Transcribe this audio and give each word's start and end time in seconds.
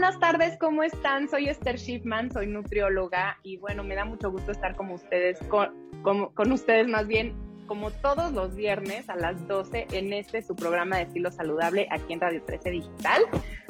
buenas 0.00 0.18
tardes, 0.18 0.56
¿cómo 0.56 0.82
están? 0.82 1.28
Soy 1.28 1.50
Esther 1.50 1.78
Schiffman, 1.78 2.32
soy 2.32 2.46
nutrióloga 2.46 3.36
y 3.42 3.58
bueno, 3.58 3.84
me 3.84 3.94
da 3.94 4.06
mucho 4.06 4.30
gusto 4.30 4.50
estar 4.50 4.74
con 4.74 4.90
ustedes, 4.92 5.38
con, 5.50 5.74
con, 6.32 6.52
ustedes 6.52 6.88
más 6.88 7.06
bien, 7.06 7.34
como 7.66 7.90
todos 7.90 8.32
los 8.32 8.54
viernes 8.54 9.10
a 9.10 9.16
las 9.16 9.46
12 9.46 9.88
en 9.92 10.14
este 10.14 10.40
su 10.40 10.56
programa 10.56 10.96
de 10.96 11.02
estilo 11.02 11.30
saludable 11.30 11.86
aquí 11.90 12.14
en 12.14 12.20
Radio 12.20 12.42
13 12.42 12.70
Digital. 12.70 13.24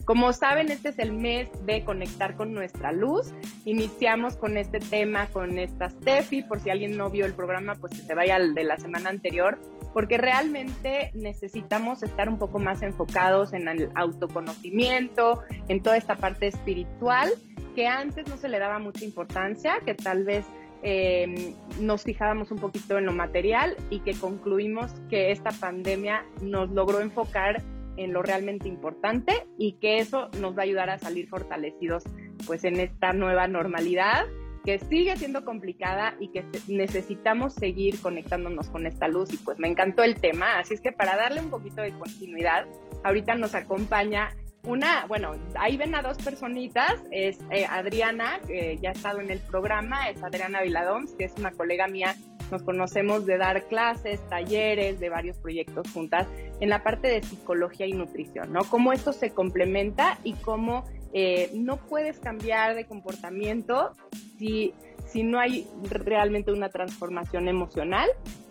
Como 0.04 0.32
saben, 0.32 0.70
este 0.70 0.88
es 0.90 0.98
el 0.98 1.12
mes 1.12 1.48
de 1.66 1.84
conectar 1.84 2.34
con 2.34 2.52
nuestra 2.52 2.92
luz. 2.92 3.32
Iniciamos 3.64 4.36
con 4.36 4.56
este 4.56 4.80
tema 4.80 5.26
con 5.26 5.58
esta 5.58 5.90
Steffi, 5.90 6.42
por 6.42 6.60
si 6.60 6.70
alguien 6.70 6.96
no 6.96 7.10
vio 7.10 7.26
el 7.26 7.34
programa, 7.34 7.74
pues 7.74 7.92
que 7.92 8.02
se 8.02 8.14
vaya 8.14 8.36
al 8.36 8.54
de 8.54 8.64
la 8.64 8.76
semana 8.78 9.10
anterior, 9.10 9.58
porque 9.92 10.18
realmente 10.18 11.10
necesitamos 11.14 12.02
estar 12.02 12.28
un 12.28 12.38
poco 12.38 12.58
más 12.58 12.82
enfocados 12.82 13.52
en 13.52 13.68
el 13.68 13.90
autoconocimiento, 13.94 15.42
en 15.68 15.82
toda 15.82 15.96
esta 15.96 16.16
parte 16.16 16.46
espiritual, 16.46 17.30
que 17.74 17.86
antes 17.86 18.26
no 18.28 18.36
se 18.36 18.48
le 18.48 18.58
daba 18.58 18.78
mucha 18.78 19.04
importancia, 19.04 19.78
que 19.84 19.94
tal 19.94 20.24
vez 20.24 20.44
eh, 20.82 21.54
nos 21.78 22.04
fijábamos 22.04 22.50
un 22.50 22.58
poquito 22.58 22.96
en 22.96 23.04
lo 23.04 23.12
material 23.12 23.76
y 23.90 24.00
que 24.00 24.14
concluimos 24.14 24.92
que 25.10 25.30
esta 25.30 25.50
pandemia 25.50 26.24
nos 26.40 26.70
logró 26.70 27.00
enfocar 27.00 27.62
en 28.00 28.12
lo 28.12 28.22
realmente 28.22 28.68
importante 28.68 29.46
y 29.58 29.74
que 29.74 29.98
eso 29.98 30.28
nos 30.40 30.56
va 30.56 30.60
a 30.60 30.64
ayudar 30.64 30.90
a 30.90 30.98
salir 30.98 31.28
fortalecidos 31.28 32.04
pues 32.46 32.64
en 32.64 32.80
esta 32.80 33.12
nueva 33.12 33.46
normalidad 33.46 34.26
que 34.64 34.78
sigue 34.78 35.16
siendo 35.16 35.44
complicada 35.44 36.14
y 36.20 36.28
que 36.28 36.44
necesitamos 36.68 37.54
seguir 37.54 38.00
conectándonos 38.00 38.68
con 38.68 38.86
esta 38.86 39.08
luz. 39.08 39.32
Y 39.32 39.38
pues 39.38 39.58
me 39.58 39.68
encantó 39.68 40.02
el 40.02 40.20
tema, 40.20 40.58
así 40.58 40.74
es 40.74 40.80
que 40.80 40.92
para 40.92 41.16
darle 41.16 41.40
un 41.40 41.50
poquito 41.50 41.82
de 41.82 41.92
continuidad, 41.92 42.66
ahorita 43.04 43.34
nos 43.36 43.54
acompaña 43.54 44.30
una, 44.64 45.06
bueno, 45.06 45.32
ahí 45.58 45.78
ven 45.78 45.94
a 45.94 46.02
dos 46.02 46.18
personitas, 46.18 47.02
es 47.10 47.38
eh, 47.50 47.64
Adriana, 47.64 48.40
que 48.46 48.78
ya 48.82 48.90
ha 48.90 48.92
estado 48.92 49.20
en 49.20 49.30
el 49.30 49.38
programa, 49.38 50.10
es 50.10 50.22
Adriana 50.22 50.60
Viladoms, 50.60 51.12
que 51.14 51.24
es 51.24 51.34
una 51.38 51.50
colega 51.52 51.88
mía 51.88 52.14
nos 52.50 52.62
conocemos 52.62 53.26
de 53.26 53.38
dar 53.38 53.66
clases, 53.68 54.20
talleres, 54.28 55.00
de 55.00 55.08
varios 55.08 55.38
proyectos 55.38 55.90
juntas 55.92 56.26
en 56.60 56.68
la 56.68 56.82
parte 56.82 57.08
de 57.08 57.22
psicología 57.22 57.86
y 57.86 57.92
nutrición, 57.92 58.52
¿no? 58.52 58.60
Cómo 58.64 58.92
esto 58.92 59.12
se 59.12 59.30
complementa 59.30 60.18
y 60.24 60.34
cómo 60.34 60.84
eh, 61.12 61.50
no 61.54 61.76
puedes 61.76 62.18
cambiar 62.20 62.74
de 62.74 62.86
comportamiento 62.86 63.92
si, 64.38 64.74
si 65.06 65.22
no 65.22 65.40
hay 65.40 65.66
realmente 65.82 66.52
una 66.52 66.68
transformación 66.68 67.48
emocional 67.48 68.08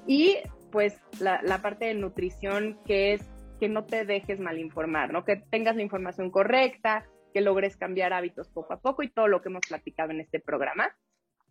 y 0.08 0.38
pues 0.72 1.00
la, 1.20 1.42
la 1.44 1.62
parte 1.62 1.86
de 1.86 1.94
nutrición 1.94 2.78
que 2.86 3.14
es 3.14 3.22
que 3.60 3.70
no 3.70 3.86
te 3.86 4.06
dejes 4.06 4.40
mal 4.40 4.58
informar, 4.58 5.12
¿no? 5.12 5.26
Que 5.26 5.36
tengas 5.36 5.76
la 5.76 5.84
información 5.84 6.32
correcta, 6.32 7.06
que 7.34 7.42
logres 7.42 7.78
cambiar 7.78 8.14
hábitos 8.14 8.50
poco 8.50 8.74
a 8.74 8.80
poco 8.80 9.04
y 9.04 9.10
todo 9.10 9.28
lo 9.28 9.42
que 9.42 9.50
hemos 9.50 9.62
platicado 9.68 10.12
en 10.12 10.22
este 10.22 10.40
programa. 10.40 10.96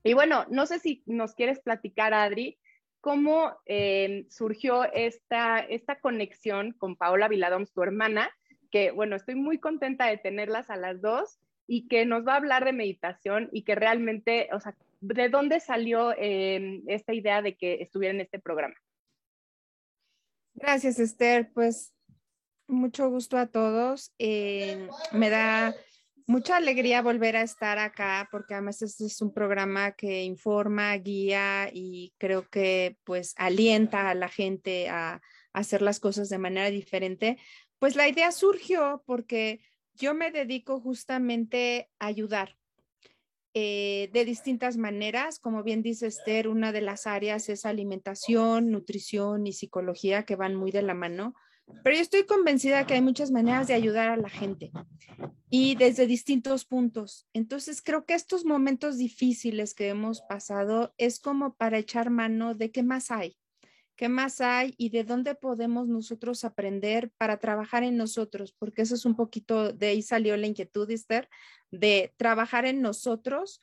Y 0.08 0.14
bueno, 0.14 0.46
no 0.48 0.64
sé 0.64 0.78
si 0.78 1.02
nos 1.04 1.34
quieres 1.34 1.60
platicar, 1.60 2.14
Adri, 2.14 2.58
cómo 3.02 3.58
eh, 3.66 4.24
surgió 4.30 4.90
esta, 4.94 5.58
esta 5.58 6.00
conexión 6.00 6.72
con 6.72 6.96
Paola 6.96 7.28
Viladoms, 7.28 7.74
tu 7.74 7.82
hermana, 7.82 8.30
que 8.70 8.90
bueno, 8.90 9.16
estoy 9.16 9.34
muy 9.34 9.58
contenta 9.58 10.06
de 10.06 10.16
tenerlas 10.16 10.70
a 10.70 10.76
las 10.76 11.02
dos 11.02 11.38
y 11.66 11.88
que 11.88 12.06
nos 12.06 12.26
va 12.26 12.32
a 12.32 12.36
hablar 12.36 12.64
de 12.64 12.72
meditación 12.72 13.50
y 13.52 13.64
que 13.64 13.74
realmente, 13.74 14.48
o 14.54 14.60
sea, 14.60 14.74
¿de 15.02 15.28
dónde 15.28 15.60
salió 15.60 16.14
eh, 16.16 16.80
esta 16.86 17.12
idea 17.12 17.42
de 17.42 17.58
que 17.58 17.82
estuviera 17.82 18.14
en 18.14 18.22
este 18.22 18.38
programa? 18.38 18.76
Gracias, 20.54 20.98
Esther. 20.98 21.50
Pues 21.52 21.92
mucho 22.66 23.10
gusto 23.10 23.36
a 23.36 23.48
todos. 23.48 24.14
Eh, 24.18 24.88
me 25.12 25.28
da 25.28 25.74
mucha 26.28 26.58
alegría 26.58 27.00
volver 27.00 27.36
a 27.36 27.42
estar 27.42 27.78
acá 27.78 28.28
porque 28.30 28.52
además 28.52 28.82
este 28.82 29.06
es 29.06 29.20
un 29.22 29.32
programa 29.32 29.92
que 29.92 30.22
informa, 30.24 30.94
guía 30.98 31.70
y 31.72 32.12
creo 32.18 32.48
que 32.50 32.98
pues 33.04 33.34
alienta 33.38 34.10
a 34.10 34.14
la 34.14 34.28
gente 34.28 34.88
a, 34.90 35.20
hacer 35.54 35.82
las 35.82 35.98
cosas 35.98 36.28
de 36.28 36.38
manera 36.38 36.70
diferente. 36.70 37.38
Pues 37.78 37.96
la 37.96 38.06
idea 38.06 38.30
surgió 38.30 39.02
porque 39.06 39.60
yo 39.94 40.14
me 40.14 40.30
dedico 40.30 40.78
justamente 40.80 41.90
a 41.98 42.06
ayudar 42.06 42.56
eh, 43.54 44.10
de 44.12 44.24
distintas 44.26 44.76
maneras. 44.76 45.40
Como 45.40 45.64
bien 45.64 45.82
dice 45.82 46.06
Esther, 46.06 46.46
una 46.46 46.70
de 46.70 46.82
las 46.82 47.06
áreas 47.06 47.48
es 47.48 47.64
alimentación, 47.64 48.70
nutrición 48.70 49.46
y 49.46 49.52
psicología 49.52 50.24
que 50.24 50.36
van 50.36 50.54
muy 50.54 50.70
de 50.70 50.82
la 50.82 50.94
mano. 50.94 51.34
Pero 51.82 51.96
yo 51.96 52.02
estoy 52.02 52.24
convencida 52.24 52.86
que 52.86 52.94
hay 52.94 53.00
muchas 53.00 53.30
maneras 53.30 53.66
de 53.68 53.74
ayudar 53.74 54.08
a 54.08 54.16
la 54.16 54.28
gente 54.28 54.70
y 55.50 55.74
desde 55.76 56.06
distintos 56.06 56.64
puntos. 56.64 57.26
Entonces, 57.32 57.82
creo 57.82 58.04
que 58.04 58.14
estos 58.14 58.44
momentos 58.44 58.98
difíciles 58.98 59.74
que 59.74 59.88
hemos 59.88 60.20
pasado 60.22 60.94
es 60.98 61.20
como 61.20 61.54
para 61.54 61.78
echar 61.78 62.10
mano 62.10 62.54
de 62.54 62.70
qué 62.70 62.82
más 62.82 63.10
hay, 63.10 63.36
qué 63.96 64.08
más 64.08 64.40
hay 64.40 64.74
y 64.76 64.90
de 64.90 65.04
dónde 65.04 65.34
podemos 65.34 65.88
nosotros 65.88 66.44
aprender 66.44 67.10
para 67.16 67.38
trabajar 67.38 67.82
en 67.82 67.96
nosotros, 67.96 68.54
porque 68.58 68.82
eso 68.82 68.94
es 68.94 69.04
un 69.04 69.16
poquito, 69.16 69.72
de 69.72 69.88
ahí 69.88 70.02
salió 70.02 70.36
la 70.36 70.46
inquietud, 70.46 70.90
Esther, 70.90 71.28
de 71.70 72.12
trabajar 72.16 72.66
en 72.66 72.82
nosotros, 72.82 73.62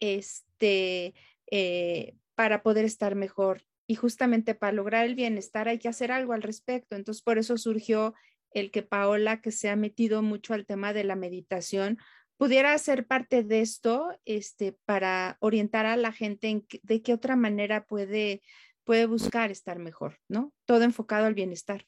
este, 0.00 1.14
eh, 1.50 2.16
para 2.34 2.62
poder 2.62 2.84
estar 2.84 3.14
mejor 3.14 3.62
y 3.86 3.96
justamente 3.96 4.54
para 4.54 4.72
lograr 4.72 5.04
el 5.04 5.14
bienestar 5.14 5.68
hay 5.68 5.78
que 5.78 5.88
hacer 5.88 6.10
algo 6.12 6.32
al 6.32 6.42
respecto. 6.42 6.96
Entonces, 6.96 7.22
por 7.22 7.38
eso 7.38 7.58
surgió 7.58 8.14
el 8.50 8.70
que 8.70 8.82
Paola, 8.82 9.40
que 9.40 9.50
se 9.50 9.68
ha 9.68 9.76
metido 9.76 10.22
mucho 10.22 10.54
al 10.54 10.64
tema 10.64 10.92
de 10.92 11.04
la 11.04 11.16
meditación, 11.16 11.98
pudiera 12.36 12.76
ser 12.78 13.06
parte 13.06 13.42
de 13.42 13.60
esto 13.60 14.16
este, 14.24 14.76
para 14.84 15.36
orientar 15.40 15.86
a 15.86 15.96
la 15.96 16.12
gente 16.12 16.48
en 16.48 16.66
de 16.82 17.02
qué 17.02 17.12
otra 17.12 17.36
manera 17.36 17.84
puede, 17.84 18.42
puede 18.84 19.06
buscar 19.06 19.50
estar 19.50 19.78
mejor, 19.78 20.18
¿no? 20.28 20.52
Todo 20.64 20.82
enfocado 20.82 21.26
al 21.26 21.34
bienestar. 21.34 21.84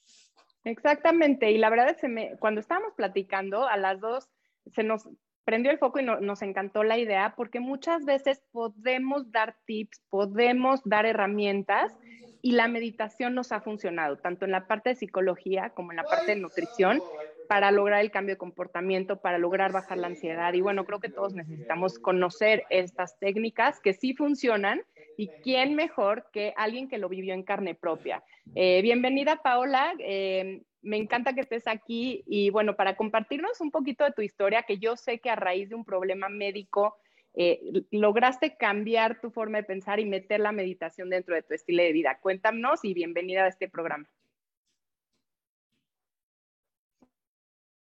Exactamente, 0.64 1.52
y 1.52 1.58
la 1.58 1.70
verdad 1.70 1.90
es 1.90 2.00
que 2.00 2.36
cuando 2.40 2.60
estábamos 2.60 2.92
platicando 2.96 3.68
a 3.68 3.76
las 3.76 4.00
dos, 4.00 4.28
se 4.72 4.82
nos 4.82 5.08
prendió 5.46 5.70
el 5.70 5.78
foco 5.78 6.00
y 6.00 6.02
nos 6.02 6.42
encantó 6.42 6.82
la 6.82 6.98
idea 6.98 7.34
porque 7.36 7.60
muchas 7.60 8.04
veces 8.04 8.42
podemos 8.50 9.30
dar 9.30 9.54
tips, 9.64 10.02
podemos 10.10 10.80
dar 10.84 11.06
herramientas 11.06 11.96
y 12.42 12.52
la 12.52 12.66
meditación 12.66 13.34
nos 13.34 13.52
ha 13.52 13.60
funcionado, 13.60 14.18
tanto 14.18 14.44
en 14.44 14.50
la 14.50 14.66
parte 14.66 14.90
de 14.90 14.96
psicología 14.96 15.70
como 15.70 15.92
en 15.92 15.98
la 15.98 16.02
parte 16.02 16.34
de 16.34 16.40
nutrición, 16.40 17.00
para 17.48 17.70
lograr 17.70 18.00
el 18.00 18.10
cambio 18.10 18.34
de 18.34 18.38
comportamiento, 18.38 19.20
para 19.20 19.38
lograr 19.38 19.70
bajar 19.70 19.98
la 19.98 20.08
ansiedad. 20.08 20.52
Y 20.52 20.60
bueno, 20.60 20.84
creo 20.84 20.98
que 20.98 21.08
todos 21.08 21.32
necesitamos 21.32 22.00
conocer 22.00 22.64
estas 22.68 23.16
técnicas 23.20 23.78
que 23.78 23.94
sí 23.94 24.14
funcionan 24.14 24.82
y 25.16 25.28
quién 25.44 25.76
mejor 25.76 26.26
que 26.32 26.54
alguien 26.56 26.88
que 26.88 26.98
lo 26.98 27.08
vivió 27.08 27.34
en 27.34 27.44
carne 27.44 27.76
propia. 27.76 28.24
Eh, 28.56 28.82
bienvenida, 28.82 29.36
Paola. 29.42 29.94
Eh, 30.00 30.62
me 30.86 30.96
encanta 30.96 31.34
que 31.34 31.40
estés 31.40 31.66
aquí 31.66 32.22
y 32.26 32.50
bueno, 32.50 32.76
para 32.76 32.96
compartirnos 32.96 33.60
un 33.60 33.72
poquito 33.72 34.04
de 34.04 34.12
tu 34.12 34.22
historia, 34.22 34.62
que 34.62 34.78
yo 34.78 34.96
sé 34.96 35.18
que 35.18 35.30
a 35.30 35.36
raíz 35.36 35.68
de 35.68 35.74
un 35.74 35.84
problema 35.84 36.28
médico 36.28 36.96
eh, 37.34 37.84
lograste 37.90 38.56
cambiar 38.56 39.20
tu 39.20 39.30
forma 39.30 39.58
de 39.58 39.64
pensar 39.64 39.98
y 39.98 40.06
meter 40.06 40.40
la 40.40 40.52
meditación 40.52 41.10
dentro 41.10 41.34
de 41.34 41.42
tu 41.42 41.54
estilo 41.54 41.82
de 41.82 41.92
vida. 41.92 42.18
Cuéntanos 42.20 42.84
y 42.84 42.94
bienvenida 42.94 43.44
a 43.44 43.48
este 43.48 43.68
programa. 43.68 44.08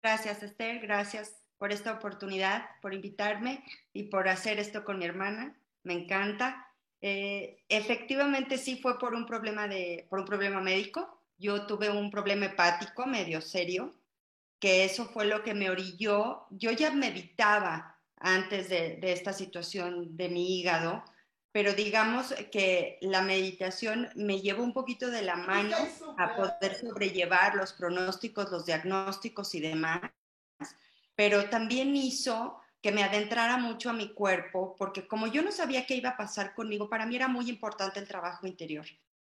Gracias, 0.02 0.42
Esther. 0.42 0.80
Gracias 0.80 1.40
por 1.56 1.72
esta 1.72 1.92
oportunidad, 1.92 2.68
por 2.82 2.94
invitarme 2.94 3.62
y 3.92 4.04
por 4.04 4.28
hacer 4.28 4.58
esto 4.58 4.84
con 4.84 4.98
mi 4.98 5.04
hermana. 5.04 5.56
Me 5.84 5.94
encanta. 5.94 6.66
Eh, 7.00 7.62
efectivamente, 7.68 8.58
sí 8.58 8.80
fue 8.82 8.98
por 8.98 9.14
un 9.14 9.24
problema 9.24 9.68
de, 9.68 10.06
por 10.10 10.18
un 10.18 10.24
problema 10.24 10.60
médico 10.60 11.17
yo 11.38 11.66
tuve 11.66 11.88
un 11.88 12.10
problema 12.10 12.46
hepático 12.46 13.06
medio 13.06 13.40
serio, 13.40 13.94
que 14.58 14.84
eso 14.84 15.06
fue 15.06 15.26
lo 15.26 15.42
que 15.42 15.54
me 15.54 15.70
orilló. 15.70 16.46
Yo 16.50 16.72
ya 16.72 16.90
meditaba 16.90 17.96
antes 18.16 18.68
de, 18.68 18.98
esta 19.02 19.32
situación 19.32 20.16
de 20.16 20.28
mi 20.28 20.58
hígado, 20.58 21.04
pero 21.52 21.72
digamos 21.72 22.34
que 22.50 22.98
la 23.00 23.22
meditación 23.22 24.08
me 24.16 24.40
llevó 24.40 24.62
un 24.62 24.72
poquito 24.72 25.10
de 25.10 25.22
la 25.22 25.36
mano 25.36 25.76
a 26.16 26.36
poder 26.36 26.74
sobrellevar 26.74 27.54
los 27.54 27.72
pronósticos, 27.72 28.50
los 28.50 28.66
diagnósticos 28.66 29.54
y 29.54 29.60
demás, 29.60 30.02
pero 31.14 31.48
también 31.48 31.96
hizo 31.96 32.60
que 32.82 32.92
me 32.92 33.02
adentrara 33.02 33.56
mucho 33.56 33.90
a 33.90 33.92
mi 33.92 34.12
cuerpo, 34.12 34.76
porque 34.76 35.06
como 35.06 35.26
yo 35.26 35.42
no 35.42 35.50
sabía 35.50 35.86
qué 35.86 35.96
iba 35.96 36.10
a 36.10 36.16
pasar 36.16 36.54
conmigo, 36.54 36.88
para 36.88 37.06
mí 37.06 37.16
era 37.16 37.28
muy 37.28 37.48
importante 37.48 37.98
el 37.98 38.06
trabajo 38.06 38.46
interior. 38.46 38.86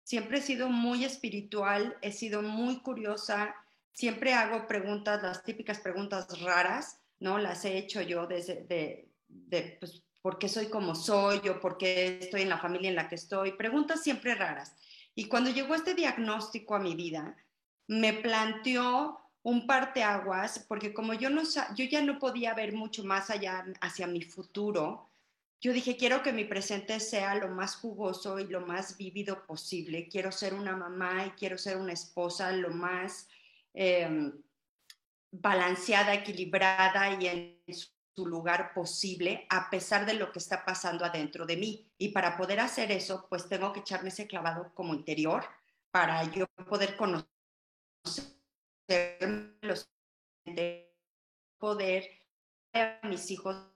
Siempre 0.02 0.38
he 0.38 0.42
sido 0.42 0.68
muy 0.68 1.04
espiritual, 1.04 1.96
he 2.02 2.12
sido 2.12 2.42
muy 2.42 2.80
curiosa, 2.80 3.54
siempre 3.92 4.34
hago 4.34 4.66
preguntas, 4.66 5.22
las 5.22 5.44
típicas 5.44 5.80
preguntas 5.80 6.40
raras, 6.40 6.98
¿no? 7.20 7.38
Las 7.38 7.64
he 7.64 7.78
hecho 7.78 8.02
yo 8.02 8.26
desde 8.26 9.08
de, 9.28 9.76
pues, 9.78 10.02
por 10.20 10.38
qué 10.38 10.48
soy 10.48 10.66
como 10.66 10.94
soy 10.94 11.48
o 11.48 11.60
por 11.60 11.78
qué 11.78 12.18
estoy 12.20 12.42
en 12.42 12.48
la 12.48 12.58
familia 12.58 12.90
en 12.90 12.96
la 12.96 13.08
que 13.08 13.16
estoy, 13.16 13.52
preguntas 13.52 14.02
siempre 14.02 14.34
raras. 14.34 14.74
Y 15.14 15.26
cuando 15.26 15.50
llegó 15.50 15.74
este 15.74 15.94
diagnóstico 15.94 16.74
a 16.74 16.78
mi 16.78 16.94
vida, 16.94 17.36
me 17.88 18.12
planteó 18.12 19.18
un 19.42 19.66
parteaguas, 19.66 20.64
porque 20.68 20.94
como 20.94 21.14
yo, 21.14 21.28
no, 21.28 21.42
yo 21.74 21.84
ya 21.84 22.02
no 22.02 22.18
podía 22.18 22.54
ver 22.54 22.72
mucho 22.72 23.04
más 23.04 23.28
allá 23.30 23.64
hacia 23.80 24.06
mi 24.06 24.22
futuro, 24.22 25.10
yo 25.62 25.72
dije, 25.72 25.96
quiero 25.96 26.24
que 26.24 26.32
mi 26.32 26.44
presente 26.44 26.98
sea 26.98 27.36
lo 27.36 27.48
más 27.48 27.76
jugoso 27.76 28.40
y 28.40 28.48
lo 28.48 28.66
más 28.66 28.96
vívido 28.96 29.46
posible. 29.46 30.08
Quiero 30.08 30.32
ser 30.32 30.54
una 30.54 30.76
mamá 30.76 31.24
y 31.26 31.30
quiero 31.30 31.56
ser 31.56 31.76
una 31.76 31.92
esposa 31.92 32.50
lo 32.50 32.70
más 32.70 33.28
em, 33.72 34.42
balanceada, 35.30 36.14
equilibrada 36.14 37.16
y 37.20 37.26
en 37.28 37.62
su 38.12 38.26
lugar 38.26 38.74
posible, 38.74 39.46
a 39.50 39.70
pesar 39.70 40.04
de 40.04 40.14
lo 40.14 40.32
que 40.32 40.40
está 40.40 40.64
pasando 40.64 41.04
adentro 41.04 41.46
de 41.46 41.56
mí. 41.56 41.88
Y 41.96 42.08
para 42.08 42.36
poder 42.36 42.58
hacer 42.58 42.90
eso, 42.90 43.28
pues 43.28 43.48
tengo 43.48 43.72
que 43.72 43.80
echarme 43.80 44.08
ese 44.08 44.26
clavado 44.26 44.74
como 44.74 44.94
interior 44.94 45.44
para 45.92 46.24
yo 46.32 46.46
poder 46.68 46.96
conocer 46.96 47.28
los 49.60 49.88
poder 51.58 52.10
a 52.72 52.98
mis 53.06 53.30
hijos 53.30 53.71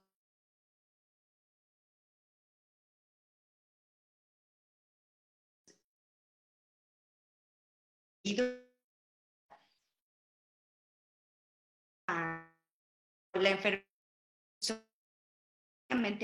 la 13.35 13.51
enfermedad 13.51 13.85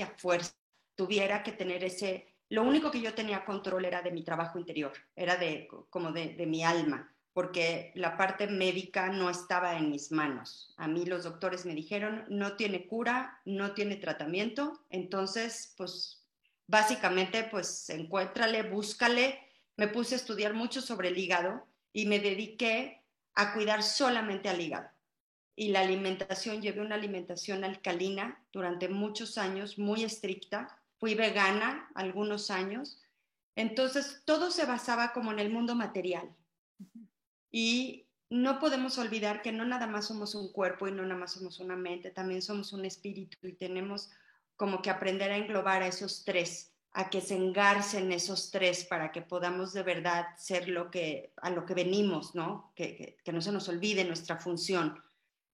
a 0.01 0.17
fuerza 0.17 0.53
tuviera 0.95 1.43
que 1.43 1.53
tener 1.53 1.83
ese, 1.83 2.27
lo 2.49 2.63
único 2.63 2.91
que 2.91 3.01
yo 3.01 3.13
tenía 3.13 3.45
control 3.45 3.85
era 3.85 4.01
de 4.01 4.11
mi 4.11 4.23
trabajo 4.23 4.59
interior, 4.59 4.91
era 5.15 5.37
de 5.37 5.69
como 5.89 6.11
de, 6.11 6.33
de 6.33 6.45
mi 6.45 6.63
alma, 6.63 7.15
porque 7.31 7.91
la 7.95 8.17
parte 8.17 8.47
médica 8.47 9.09
no 9.09 9.29
estaba 9.29 9.77
en 9.77 9.89
mis 9.89 10.11
manos. 10.11 10.73
A 10.77 10.87
mí 10.87 11.05
los 11.05 11.23
doctores 11.23 11.65
me 11.65 11.73
dijeron, 11.73 12.25
no 12.27 12.55
tiene 12.57 12.85
cura, 12.85 13.41
no 13.45 13.73
tiene 13.73 13.95
tratamiento, 13.95 14.85
entonces, 14.89 15.73
pues 15.77 16.27
básicamente, 16.67 17.45
pues 17.45 17.89
encuéntrale, 17.89 18.63
búscale. 18.63 19.39
Me 19.77 19.87
puse 19.87 20.15
a 20.15 20.17
estudiar 20.17 20.53
mucho 20.53 20.81
sobre 20.81 21.07
el 21.07 21.17
hígado 21.17 21.72
y 21.93 22.05
me 22.05 22.19
dediqué 22.19 23.01
a 23.35 23.53
cuidar 23.53 23.83
solamente 23.83 24.49
al 24.49 24.59
hígado. 24.59 24.89
Y 25.55 25.69
la 25.69 25.81
alimentación, 25.81 26.61
llevé 26.61 26.81
una 26.81 26.95
alimentación 26.95 27.63
alcalina 27.63 28.43
durante 28.51 28.89
muchos 28.89 29.37
años, 29.37 29.77
muy 29.77 30.03
estricta. 30.03 30.79
Fui 30.97 31.13
vegana 31.13 31.89
algunos 31.93 32.49
años. 32.49 32.99
Entonces, 33.55 34.23
todo 34.25 34.49
se 34.49 34.65
basaba 34.65 35.13
como 35.13 35.31
en 35.31 35.39
el 35.39 35.51
mundo 35.51 35.75
material 35.75 36.35
y 37.53 38.07
no 38.31 38.59
podemos 38.59 38.97
olvidar 38.97 39.43
que 39.43 39.51
no 39.51 39.63
nada 39.63 39.85
más 39.85 40.07
somos 40.07 40.33
un 40.33 40.51
cuerpo 40.51 40.87
y 40.87 40.91
no 40.91 41.03
nada 41.03 41.19
más 41.19 41.33
somos 41.33 41.59
una 41.59 41.75
mente, 41.75 42.09
también 42.09 42.41
somos 42.41 42.73
un 42.73 42.83
espíritu 42.83 43.37
y 43.43 43.53
tenemos 43.53 44.09
como 44.57 44.81
que 44.81 44.89
aprender 44.89 45.31
a 45.31 45.37
englobar 45.37 45.83
a 45.83 45.87
esos 45.87 46.25
tres, 46.25 46.72
a 46.93 47.09
que 47.09 47.21
se 47.21 47.35
engarcen 47.35 48.11
esos 48.11 48.51
tres 48.51 48.85
para 48.85 49.11
que 49.11 49.21
podamos 49.21 49.73
de 49.73 49.81
verdad 49.81 50.27
ser 50.37 50.69
lo 50.69 50.91
que, 50.91 51.33
a 51.37 51.49
lo 51.49 51.65
que 51.65 51.73
venimos, 51.73 52.35
¿no? 52.35 52.71
Que, 52.75 53.17
no 53.31 53.41
se 53.41 53.51
nos 53.51 53.67
olvide 53.67 54.05
nuestra 54.05 54.37
función. 54.37 55.01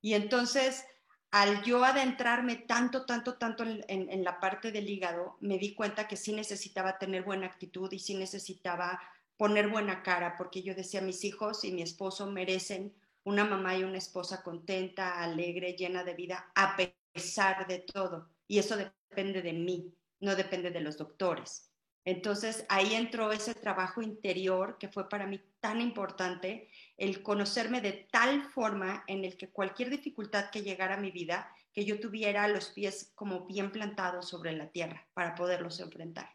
Y 0.02 0.16
entonces, 0.16 0.86
al 1.32 1.64
yo 1.64 1.86
adentrarme 1.86 2.58
tanto, 2.58 3.06
tanto, 3.06 3.36
tanto 3.36 3.64
en, 3.64 3.84
en 3.88 4.24
la 4.24 4.40
parte 4.40 4.72
del 4.72 4.90
hígado, 4.90 5.38
me 5.40 5.58
di 5.58 5.74
cuenta 5.74 6.08
que 6.08 6.18
sí 6.18 6.34
necesitaba 6.34 6.98
tener 6.98 7.24
buena 7.24 7.46
actitud 7.46 7.90
y 7.92 8.00
sí 8.00 8.16
necesitaba 8.16 9.00
poner 9.38 9.70
buena 9.70 10.04
cara, 10.04 10.36
porque 10.38 10.62
yo 10.62 10.76
decía, 10.76 11.00
mis 11.00 11.24
hijos 11.24 11.64
y 11.64 11.72
mi 11.72 11.82
esposo 11.82 12.30
merecen 12.30 12.94
una 13.24 13.46
mamá 13.46 13.78
y 13.78 13.86
una 13.86 13.98
esposa 13.98 14.44
contenta, 14.44 15.22
alegre, 15.22 15.78
llena 15.78 16.04
de 16.04 16.14
vida, 16.14 16.52
a 16.56 16.76
pesar 16.76 17.66
de 17.68 17.80
todo. 17.80 18.28
Y 18.48 18.60
eso 18.60 18.76
depende 18.76 19.42
de 19.42 19.54
mí, 19.54 19.94
no 20.20 20.36
depende 20.36 20.72
de 20.72 20.82
los 20.82 20.98
doctores. 20.98 21.72
Entonces 22.06 22.66
ahí 22.70 22.96
entró 22.96 23.32
ese 23.32 23.54
trabajo 23.54 24.02
interior 24.02 24.78
que 24.80 24.88
fue 24.88 25.10
para 25.10 25.28
mí 25.28 25.42
tan 25.60 25.82
importante, 25.82 26.70
el 26.98 27.22
conocerme 27.22 27.82
de 27.82 28.08
tal 28.12 28.42
forma 28.44 29.04
en 29.08 29.26
el 29.26 29.38
que 29.38 29.50
cualquier 29.50 29.90
dificultad 29.90 30.50
que 30.50 30.62
llegara 30.62 30.96
a 30.96 31.00
mi 31.00 31.12
vida, 31.12 31.54
que 31.74 31.86
yo 31.86 32.00
tuviera 32.00 32.48
los 32.48 32.70
pies 32.70 33.12
como 33.16 33.46
bien 33.46 33.72
plantados 33.72 34.28
sobre 34.28 34.54
la 34.54 34.72
tierra 34.72 35.08
para 35.14 35.36
poderlos 35.36 35.80
enfrentar. 35.80 36.30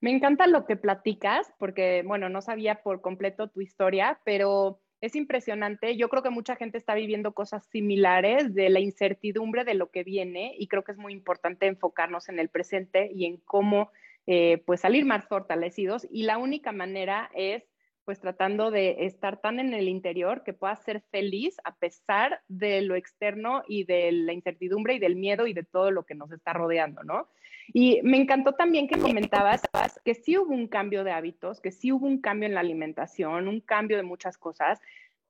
Me 0.00 0.10
encanta 0.10 0.48
lo 0.48 0.66
que 0.66 0.74
platicas, 0.74 1.54
porque, 1.58 2.02
bueno, 2.04 2.28
no 2.28 2.42
sabía 2.42 2.82
por 2.82 3.00
completo 3.00 3.48
tu 3.48 3.60
historia, 3.60 4.20
pero 4.24 4.81
es 5.02 5.16
impresionante. 5.16 5.96
Yo 5.96 6.08
creo 6.08 6.22
que 6.22 6.30
mucha 6.30 6.54
gente 6.54 6.78
está 6.78 6.94
viviendo 6.94 7.34
cosas 7.34 7.66
similares 7.66 8.54
de 8.54 8.70
la 8.70 8.78
incertidumbre 8.78 9.64
de 9.64 9.74
lo 9.74 9.90
que 9.90 10.04
viene 10.04 10.54
y 10.56 10.68
creo 10.68 10.84
que 10.84 10.92
es 10.92 10.98
muy 10.98 11.12
importante 11.12 11.66
enfocarnos 11.66 12.28
en 12.28 12.38
el 12.38 12.48
presente 12.48 13.10
y 13.12 13.26
en 13.26 13.38
cómo 13.38 13.90
eh, 14.28 14.62
pues 14.64 14.80
salir 14.80 15.04
más 15.04 15.26
fortalecidos. 15.26 16.06
Y 16.08 16.22
la 16.22 16.38
única 16.38 16.70
manera 16.70 17.30
es 17.34 17.64
pues 18.04 18.20
tratando 18.20 18.70
de 18.70 19.06
estar 19.06 19.40
tan 19.40 19.60
en 19.60 19.74
el 19.74 19.88
interior 19.88 20.42
que 20.42 20.52
puedas 20.52 20.82
ser 20.82 21.02
feliz 21.10 21.56
a 21.64 21.74
pesar 21.76 22.40
de 22.48 22.82
lo 22.82 22.94
externo 22.94 23.62
y 23.68 23.84
de 23.84 24.10
la 24.12 24.32
incertidumbre 24.32 24.94
y 24.94 24.98
del 24.98 25.16
miedo 25.16 25.46
y 25.46 25.52
de 25.52 25.62
todo 25.62 25.90
lo 25.90 26.04
que 26.04 26.14
nos 26.14 26.32
está 26.32 26.52
rodeando, 26.52 27.04
¿no? 27.04 27.28
Y 27.72 28.00
me 28.02 28.16
encantó 28.16 28.52
también 28.52 28.88
que 28.88 28.98
comentabas 28.98 29.62
que 30.04 30.14
sí 30.14 30.36
hubo 30.36 30.52
un 30.52 30.66
cambio 30.66 31.04
de 31.04 31.12
hábitos, 31.12 31.60
que 31.60 31.70
sí 31.70 31.92
hubo 31.92 32.06
un 32.06 32.20
cambio 32.20 32.48
en 32.48 32.54
la 32.54 32.60
alimentación, 32.60 33.48
un 33.48 33.60
cambio 33.60 33.96
de 33.96 34.02
muchas 34.02 34.36
cosas, 34.36 34.80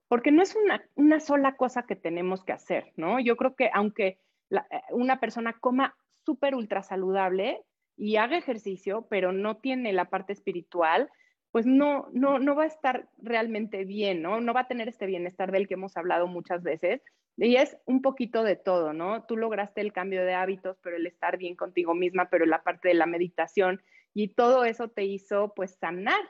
porque 0.08 0.32
no 0.32 0.42
es 0.42 0.56
una, 0.56 0.82
una 0.94 1.20
sola 1.20 1.56
cosa 1.56 1.84
que 1.84 1.96
tenemos 1.96 2.42
que 2.44 2.52
hacer, 2.52 2.92
¿no? 2.96 3.20
Yo 3.20 3.36
creo 3.36 3.54
que 3.54 3.70
aunque 3.72 4.18
eh, 4.50 4.60
una 4.90 5.20
persona 5.20 5.54
coma 5.54 5.94
súper 6.24 6.54
ultra 6.54 6.82
saludable 6.82 7.62
y 7.96 8.16
haga 8.16 8.38
ejercicio, 8.38 9.06
pero 9.08 9.32
no 9.32 9.58
tiene 9.58 9.92
la 9.92 10.06
parte 10.06 10.32
espiritual, 10.32 11.10
pues 11.52 11.66
no, 11.66 12.08
no, 12.12 12.38
no 12.38 12.56
va 12.56 12.64
a 12.64 12.66
estar 12.66 13.08
realmente 13.18 13.84
bien, 13.84 14.22
¿no? 14.22 14.40
No 14.40 14.54
va 14.54 14.60
a 14.60 14.68
tener 14.68 14.88
este 14.88 15.06
bienestar 15.06 15.52
del 15.52 15.68
que 15.68 15.74
hemos 15.74 15.96
hablado 15.98 16.26
muchas 16.26 16.62
veces. 16.62 17.02
Y 17.36 17.56
es 17.56 17.76
un 17.84 18.00
poquito 18.00 18.42
de 18.42 18.56
todo, 18.56 18.94
¿no? 18.94 19.24
Tú 19.24 19.36
lograste 19.36 19.82
el 19.82 19.92
cambio 19.92 20.24
de 20.24 20.34
hábitos, 20.34 20.78
pero 20.82 20.96
el 20.96 21.06
estar 21.06 21.36
bien 21.36 21.54
contigo 21.54 21.94
misma, 21.94 22.30
pero 22.30 22.46
la 22.46 22.62
parte 22.62 22.88
de 22.88 22.94
la 22.94 23.06
meditación 23.06 23.82
y 24.14 24.28
todo 24.28 24.64
eso 24.64 24.88
te 24.88 25.04
hizo 25.04 25.52
pues 25.54 25.76
sanar 25.76 26.20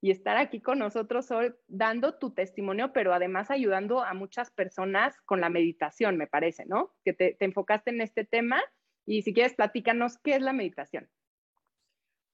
y 0.00 0.12
estar 0.12 0.36
aquí 0.36 0.60
con 0.60 0.78
nosotros 0.78 1.30
hoy 1.32 1.52
dando 1.66 2.14
tu 2.14 2.30
testimonio, 2.30 2.92
pero 2.92 3.12
además 3.12 3.50
ayudando 3.50 4.04
a 4.04 4.14
muchas 4.14 4.50
personas 4.52 5.20
con 5.24 5.40
la 5.40 5.48
meditación, 5.48 6.16
me 6.16 6.28
parece, 6.28 6.66
¿no? 6.66 6.94
Que 7.04 7.12
te, 7.12 7.34
te 7.34 7.44
enfocaste 7.44 7.90
en 7.90 8.00
este 8.00 8.24
tema 8.24 8.62
y 9.06 9.22
si 9.22 9.34
quieres 9.34 9.54
platícanos 9.54 10.18
qué 10.18 10.36
es 10.36 10.42
la 10.42 10.52
meditación. 10.52 11.08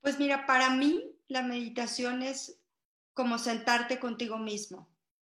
Pues 0.05 0.19
mira, 0.19 0.45
para 0.45 0.69
mí 0.69 1.17
la 1.29 1.41
meditación 1.41 2.23
es 2.23 2.61
como 3.15 3.39
sentarte 3.39 3.99
contigo 3.99 4.37
mismo, 4.37 4.87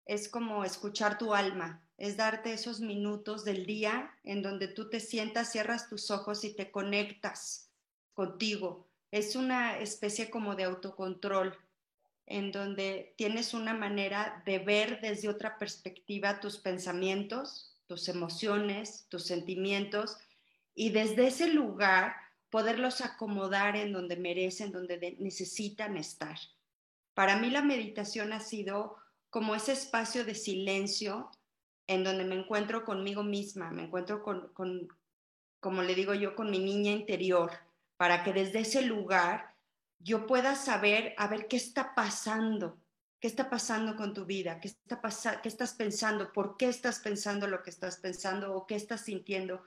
es 0.04 0.28
como 0.28 0.62
escuchar 0.62 1.16
tu 1.16 1.32
alma, 1.32 1.88
es 1.96 2.18
darte 2.18 2.52
esos 2.52 2.78
minutos 2.80 3.46
del 3.46 3.64
día 3.64 4.14
en 4.24 4.42
donde 4.42 4.68
tú 4.68 4.90
te 4.90 5.00
sientas, 5.00 5.52
cierras 5.52 5.88
tus 5.88 6.10
ojos 6.10 6.44
y 6.44 6.54
te 6.54 6.70
conectas 6.70 7.70
contigo. 8.12 8.86
Es 9.10 9.36
una 9.36 9.78
especie 9.78 10.28
como 10.28 10.54
de 10.54 10.64
autocontrol 10.64 11.56
en 12.26 12.52
donde 12.52 13.14
tienes 13.16 13.54
una 13.54 13.72
manera 13.72 14.42
de 14.44 14.58
ver 14.58 15.00
desde 15.00 15.30
otra 15.30 15.58
perspectiva 15.58 16.40
tus 16.40 16.58
pensamientos, 16.58 17.80
tus 17.86 18.06
emociones, 18.10 19.06
tus 19.08 19.24
sentimientos 19.24 20.18
y 20.74 20.90
desde 20.90 21.28
ese 21.28 21.48
lugar 21.48 22.27
poderlos 22.50 23.00
acomodar 23.00 23.76
en 23.76 23.92
donde 23.92 24.16
merecen, 24.16 24.72
donde 24.72 25.16
necesitan 25.18 25.96
estar. 25.96 26.38
Para 27.14 27.36
mí 27.36 27.50
la 27.50 27.62
meditación 27.62 28.32
ha 28.32 28.40
sido 28.40 28.96
como 29.30 29.54
ese 29.54 29.72
espacio 29.72 30.24
de 30.24 30.34
silencio 30.34 31.30
en 31.86 32.04
donde 32.04 32.24
me 32.24 32.36
encuentro 32.36 32.84
conmigo 32.84 33.22
misma, 33.22 33.70
me 33.70 33.84
encuentro 33.84 34.22
con, 34.22 34.88
como 35.60 35.82
le 35.82 35.94
digo 35.94 36.14
yo, 36.14 36.34
con 36.34 36.50
mi 36.50 36.58
niña 36.58 36.92
interior, 36.92 37.50
para 37.96 38.22
que 38.22 38.32
desde 38.32 38.60
ese 38.60 38.82
lugar 38.82 39.54
yo 39.98 40.26
pueda 40.26 40.54
saber, 40.54 41.14
a 41.18 41.26
ver 41.26 41.48
qué 41.48 41.56
está 41.56 41.94
pasando, 41.94 42.78
qué 43.20 43.26
está 43.26 43.50
pasando 43.50 43.96
con 43.96 44.14
tu 44.14 44.24
vida, 44.24 44.60
qué, 44.60 44.68
está 44.68 45.00
qué 45.42 45.48
estás 45.48 45.74
pensando, 45.74 46.32
por 46.32 46.56
qué 46.56 46.68
estás 46.68 47.00
pensando 47.00 47.46
lo 47.46 47.62
que 47.62 47.70
estás 47.70 47.96
pensando 47.96 48.54
o 48.54 48.66
qué 48.66 48.76
estás 48.76 49.00
sintiendo. 49.00 49.62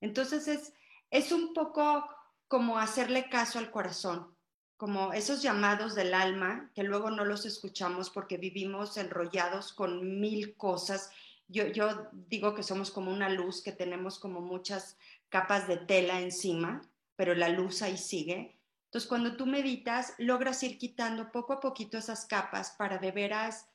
Entonces 0.00 0.48
es, 0.48 0.72
es 1.10 1.30
un 1.30 1.54
poco 1.54 2.04
como 2.48 2.78
hacerle 2.78 3.28
caso 3.28 3.58
al 3.58 3.70
corazón, 3.70 4.36
como 4.76 5.12
esos 5.12 5.42
llamados 5.42 5.94
del 5.94 6.14
alma 6.14 6.70
que 6.74 6.82
luego 6.82 7.10
no 7.10 7.24
los 7.24 7.46
escuchamos 7.46 8.10
porque 8.10 8.36
vivimos 8.36 8.96
enrollados 8.96 9.72
con 9.72 10.20
mil 10.20 10.56
cosas 10.56 11.10
yo, 11.48 12.08
digo 12.12 12.54
que 12.54 12.62
somos 12.62 12.90
como 12.90 13.12
una 13.12 13.28
luz, 13.28 13.62
que 13.62 13.72
tenemos 13.72 14.18
como 14.18 14.40
muchas 14.40 14.98
capas 15.28 15.68
de 15.68 15.76
tela 15.76 16.20
encima, 16.20 16.82
pero 17.14 17.34
la 17.34 17.48
luz 17.48 17.82
ahí 17.82 17.96
sigue. 17.96 18.58
Entonces, 18.86 19.08
cuando 19.08 19.36
tú 19.36 19.46
meditas, 19.46 20.14
logras 20.18 20.62
ir 20.62 20.78
quitando 20.78 21.30
poco 21.30 21.52
a 21.52 21.60
poquito 21.60 21.98
esas 21.98 22.26
capas 22.26 22.74
para 22.76 22.98
de 22.98 23.12
veras 23.12 23.68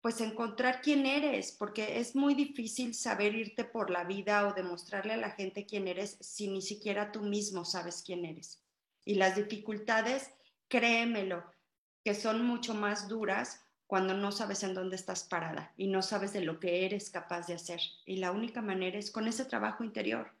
pues 0.00 0.20
encontrar 0.20 0.80
quién 0.80 1.04
eres, 1.04 1.52
porque 1.52 1.98
es 1.98 2.16
muy 2.16 2.34
difícil 2.34 2.94
saber 2.94 3.34
irte 3.34 3.64
por 3.64 3.90
la 3.90 4.04
vida 4.04 4.46
o 4.46 4.54
demostrarle 4.54 5.12
a 5.12 5.18
la 5.18 5.30
gente 5.30 5.66
quién 5.66 5.88
eres 5.88 6.16
si 6.20 6.48
ni 6.48 6.62
siquiera 6.62 7.12
tú 7.12 7.22
mismo 7.22 7.64
sabes 7.64 8.02
quién 8.04 8.24
eres. 8.24 8.62
Y 9.04 9.14
las 9.14 9.36
dificultades, 9.36 10.30
créemelo, 10.68 11.44
que 12.02 12.14
son 12.14 12.46
mucho 12.46 12.74
más 12.74 13.08
duras 13.08 13.66
cuando 13.86 14.14
no 14.14 14.32
sabes 14.32 14.62
en 14.62 14.72
dónde 14.72 14.96
estás 14.96 15.24
parada 15.24 15.74
y 15.76 15.88
no 15.88 16.00
sabes 16.00 16.32
de 16.32 16.40
lo 16.40 16.60
que 16.60 16.86
eres 16.86 17.10
capaz 17.10 17.46
de 17.46 17.54
hacer. 17.54 17.80
Y 18.06 18.16
la 18.16 18.30
única 18.30 18.62
manera 18.62 18.98
es 18.98 19.10
con 19.10 19.28
ese 19.28 19.44
trabajo 19.44 19.84
interior. 19.84 20.32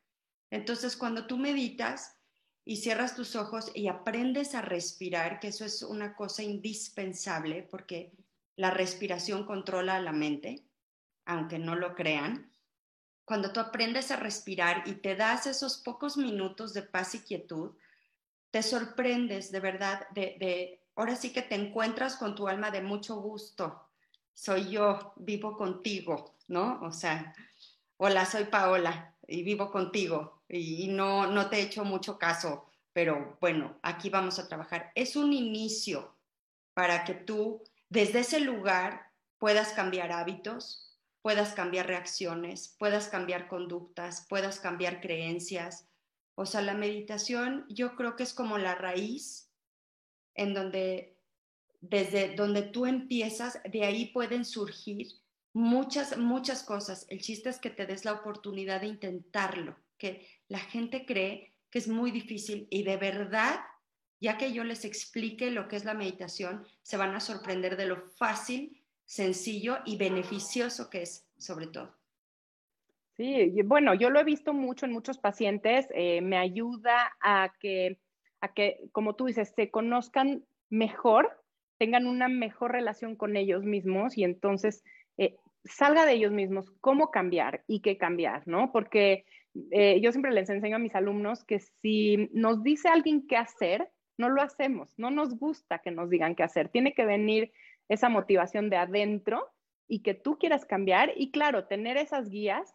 Entonces, 0.50 0.96
cuando 0.96 1.26
tú 1.26 1.36
meditas 1.36 2.16
y 2.64 2.76
cierras 2.76 3.14
tus 3.14 3.36
ojos 3.36 3.70
y 3.74 3.88
aprendes 3.88 4.54
a 4.54 4.62
respirar, 4.62 5.40
que 5.40 5.48
eso 5.48 5.64
es 5.64 5.82
una 5.82 6.14
cosa 6.14 6.42
indispensable 6.42 7.66
porque 7.70 8.12
la 8.56 8.70
respiración 8.70 9.44
controla 9.46 10.00
la 10.00 10.12
mente, 10.12 10.64
aunque 11.24 11.58
no 11.58 11.74
lo 11.76 11.94
crean. 11.94 12.52
Cuando 13.24 13.52
tú 13.52 13.60
aprendes 13.60 14.10
a 14.10 14.16
respirar 14.16 14.82
y 14.86 14.94
te 14.94 15.14
das 15.14 15.46
esos 15.46 15.78
pocos 15.78 16.16
minutos 16.16 16.74
de 16.74 16.82
paz 16.82 17.14
y 17.14 17.20
quietud, 17.20 17.76
te 18.50 18.62
sorprendes 18.62 19.52
de 19.52 19.60
verdad 19.60 20.08
de, 20.10 20.36
de 20.40 20.82
ahora 20.96 21.16
sí 21.16 21.32
que 21.32 21.42
te 21.42 21.54
encuentras 21.54 22.16
con 22.16 22.34
tu 22.34 22.48
alma 22.48 22.70
de 22.70 22.82
mucho 22.82 23.16
gusto. 23.16 23.88
Soy 24.34 24.70
yo, 24.70 25.12
vivo 25.16 25.56
contigo, 25.56 26.36
¿no? 26.48 26.80
O 26.82 26.92
sea, 26.92 27.34
hola, 27.96 28.26
soy 28.26 28.44
Paola 28.44 29.14
y 29.26 29.42
vivo 29.42 29.70
contigo 29.70 30.42
y 30.48 30.88
no, 30.88 31.26
no 31.26 31.48
te 31.48 31.58
he 31.58 31.62
hecho 31.62 31.84
mucho 31.84 32.18
caso, 32.18 32.66
pero 32.92 33.38
bueno, 33.40 33.78
aquí 33.82 34.10
vamos 34.10 34.38
a 34.38 34.48
trabajar. 34.48 34.90
Es 34.94 35.14
un 35.14 35.32
inicio 35.32 36.16
para 36.74 37.04
que 37.04 37.14
tú 37.14 37.62
desde 37.90 38.20
ese 38.20 38.40
lugar 38.40 39.10
puedas 39.38 39.72
cambiar 39.72 40.12
hábitos, 40.12 40.98
puedas 41.22 41.52
cambiar 41.52 41.86
reacciones, 41.86 42.74
puedas 42.78 43.08
cambiar 43.08 43.48
conductas, 43.48 44.26
puedas 44.28 44.58
cambiar 44.60 45.00
creencias. 45.00 45.88
O 46.34 46.46
sea, 46.46 46.62
la 46.62 46.74
meditación 46.74 47.66
yo 47.68 47.94
creo 47.96 48.16
que 48.16 48.22
es 48.22 48.32
como 48.32 48.56
la 48.56 48.74
raíz 48.74 49.50
en 50.34 50.54
donde 50.54 51.18
desde 51.80 52.34
donde 52.34 52.62
tú 52.62 52.86
empiezas, 52.86 53.58
de 53.64 53.84
ahí 53.84 54.06
pueden 54.06 54.44
surgir 54.44 55.08
muchas, 55.52 56.16
muchas 56.18 56.62
cosas. 56.62 57.06
El 57.08 57.20
chiste 57.20 57.48
es 57.48 57.58
que 57.58 57.70
te 57.70 57.86
des 57.86 58.04
la 58.04 58.12
oportunidad 58.12 58.82
de 58.82 58.88
intentarlo, 58.88 59.76
que 59.98 60.26
la 60.48 60.58
gente 60.58 61.06
cree 61.06 61.54
que 61.70 61.78
es 61.78 61.88
muy 61.88 62.10
difícil 62.10 62.66
y 62.70 62.82
de 62.82 62.96
verdad, 62.96 63.60
ya 64.20 64.36
que 64.38 64.52
yo 64.52 64.64
les 64.64 64.84
explique 64.84 65.50
lo 65.50 65.68
que 65.68 65.76
es 65.76 65.84
la 65.84 65.94
meditación, 65.94 66.64
se 66.82 66.96
van 66.96 67.14
a 67.14 67.20
sorprender 67.20 67.76
de 67.76 67.86
lo 67.86 68.08
fácil, 68.16 68.82
sencillo 69.04 69.78
y 69.84 69.96
beneficioso 69.96 70.90
que 70.90 71.02
es, 71.02 71.26
sobre 71.38 71.66
todo. 71.66 71.96
Sí, 73.16 73.52
bueno, 73.64 73.94
yo 73.94 74.08
lo 74.10 74.20
he 74.20 74.24
visto 74.24 74.54
mucho 74.54 74.86
en 74.86 74.92
muchos 74.92 75.18
pacientes, 75.18 75.86
eh, 75.94 76.20
me 76.20 76.38
ayuda 76.38 77.12
a 77.20 77.52
que 77.60 77.98
a 78.40 78.52
que, 78.52 78.80
como 78.92 79.14
tú 79.14 79.26
dices, 79.26 79.52
se 79.54 79.70
conozcan 79.70 80.44
mejor, 80.68 81.30
tengan 81.78 82.06
una 82.06 82.28
mejor 82.28 82.72
relación 82.72 83.16
con 83.16 83.36
ellos 83.36 83.64
mismos 83.64 84.16
y 84.16 84.24
entonces 84.24 84.82
eh, 85.18 85.36
salga 85.64 86.06
de 86.06 86.12
ellos 86.12 86.32
mismos 86.32 86.70
cómo 86.80 87.10
cambiar 87.10 87.64
y 87.66 87.80
qué 87.80 87.96
cambiar, 87.98 88.46
¿no? 88.46 88.72
Porque 88.72 89.24
eh, 89.70 90.00
yo 90.00 90.12
siempre 90.12 90.32
les 90.32 90.48
enseño 90.48 90.76
a 90.76 90.80
mis 90.80 90.94
alumnos 90.94 91.44
que 91.44 91.60
si 91.60 92.28
nos 92.32 92.62
dice 92.62 92.88
alguien 92.88 93.26
qué 93.26 93.36
hacer, 93.36 93.90
no 94.20 94.28
lo 94.28 94.42
hacemos, 94.42 94.92
no 94.98 95.10
nos 95.10 95.38
gusta 95.38 95.78
que 95.78 95.90
nos 95.90 96.10
digan 96.10 96.34
qué 96.34 96.42
hacer, 96.42 96.68
tiene 96.68 96.94
que 96.94 97.04
venir 97.04 97.52
esa 97.88 98.08
motivación 98.08 98.70
de 98.70 98.76
adentro 98.76 99.48
y 99.88 100.02
que 100.02 100.14
tú 100.14 100.38
quieras 100.38 100.64
cambiar 100.64 101.12
y 101.16 101.32
claro, 101.32 101.64
tener 101.64 101.96
esas 101.96 102.30
guías 102.30 102.74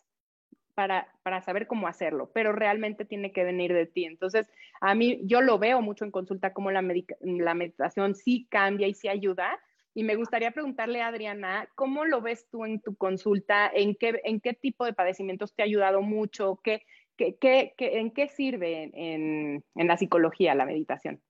para, 0.75 1.07
saber 1.41 1.67
cómo 1.67 1.87
hacerlo, 1.87 2.29
pero 2.33 2.51
realmente 2.51 3.05
tiene 3.05 3.31
que 3.31 3.45
venir 3.45 3.73
de 3.73 3.85
ti. 3.85 4.03
Entonces, 4.03 4.51
a 4.81 4.93
mí 4.93 5.21
yo 5.23 5.41
lo 5.41 5.57
veo 5.57 5.81
mucho 5.81 6.03
en 6.03 6.11
consulta 6.11 6.51
como 6.51 6.69
la, 6.69 6.81
la 7.21 7.53
meditación 7.53 8.13
sí 8.13 8.45
cambia 8.51 8.87
y 8.87 8.93
sí 8.93 9.07
ayuda. 9.07 9.57
Y 9.93 10.03
me 10.03 10.17
gustaría 10.17 10.51
preguntarle 10.51 11.01
a 11.01 11.07
Adriana, 11.07 11.69
¿cómo 11.75 12.03
lo 12.03 12.21
ves 12.21 12.49
tú 12.51 12.65
en 12.65 12.81
tu 12.81 12.97
consulta? 12.97 13.71
¿En 13.73 13.95
qué, 13.95 14.19
en 14.25 14.41
qué 14.41 14.53
tipo 14.53 14.83
de 14.83 14.91
padecimientos 14.91 15.55
te 15.55 15.63
ha 15.63 15.65
ayudado 15.65 16.01
mucho? 16.01 16.59
¿Qué, 16.61 16.85
qué, 17.15 17.37
qué, 17.39 17.73
en 17.77 18.11
qué 18.11 18.27
sirve 18.27 18.91
en, 18.93 19.63
en 19.75 19.87
la 19.87 19.95
psicología 19.95 20.53
la 20.55 20.65
meditación? 20.65 21.21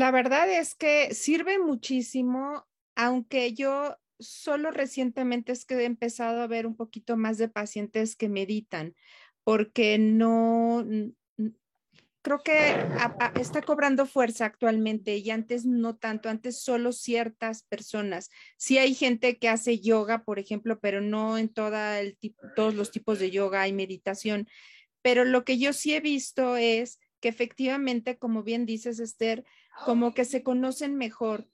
La 0.00 0.10
verdad 0.10 0.50
es 0.50 0.74
que 0.74 1.12
sirve 1.12 1.58
muchísimo, 1.58 2.66
aunque 2.96 3.52
yo 3.52 3.98
solo 4.18 4.70
recientemente 4.70 5.52
es 5.52 5.66
que 5.66 5.74
he 5.74 5.84
empezado 5.84 6.40
a 6.40 6.46
ver 6.46 6.66
un 6.66 6.74
poquito 6.74 7.18
más 7.18 7.36
de 7.36 7.50
pacientes 7.50 8.16
que 8.16 8.30
meditan, 8.30 8.94
porque 9.44 9.98
no, 9.98 10.86
creo 12.22 12.38
que 12.42 12.76
está 13.38 13.60
cobrando 13.60 14.06
fuerza 14.06 14.46
actualmente 14.46 15.18
y 15.18 15.28
antes 15.28 15.66
no 15.66 15.96
tanto, 15.96 16.30
antes 16.30 16.62
solo 16.62 16.92
ciertas 16.92 17.64
personas. 17.64 18.30
Sí 18.56 18.78
hay 18.78 18.94
gente 18.94 19.36
que 19.36 19.50
hace 19.50 19.80
yoga, 19.80 20.24
por 20.24 20.38
ejemplo, 20.38 20.80
pero 20.80 21.02
no 21.02 21.36
en 21.36 21.50
toda 21.50 22.00
el 22.00 22.16
todos 22.56 22.72
los 22.72 22.90
tipos 22.90 23.18
de 23.18 23.30
yoga 23.30 23.60
hay 23.60 23.74
meditación. 23.74 24.48
Pero 25.02 25.26
lo 25.26 25.44
que 25.44 25.58
yo 25.58 25.74
sí 25.74 25.94
he 25.94 26.00
visto 26.00 26.56
es 26.56 27.00
que 27.20 27.28
efectivamente, 27.28 28.16
como 28.16 28.42
bien 28.42 28.64
dices, 28.64 28.98
Esther, 28.98 29.44
como 29.84 30.12
que 30.14 30.24
se 30.24 30.42
conocen 30.42 30.96
mejor, 30.96 31.48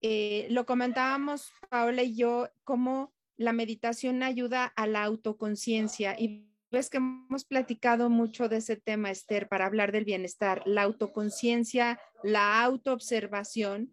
eh, 0.00 0.46
lo 0.50 0.66
comentábamos 0.66 1.50
Paola 1.70 2.02
y 2.02 2.14
yo, 2.14 2.48
cómo 2.64 3.14
la 3.36 3.52
meditación 3.52 4.22
ayuda 4.22 4.66
a 4.66 4.86
la 4.86 5.02
autoconciencia 5.02 6.14
y 6.18 6.46
ves 6.70 6.90
que 6.90 6.98
hemos 6.98 7.44
platicado 7.44 8.10
mucho 8.10 8.48
de 8.48 8.58
ese 8.58 8.76
tema, 8.76 9.10
Esther, 9.10 9.48
para 9.48 9.66
hablar 9.66 9.92
del 9.92 10.04
bienestar, 10.04 10.62
la 10.66 10.82
autoconciencia, 10.82 11.98
la 12.22 12.62
autoobservación. 12.62 13.92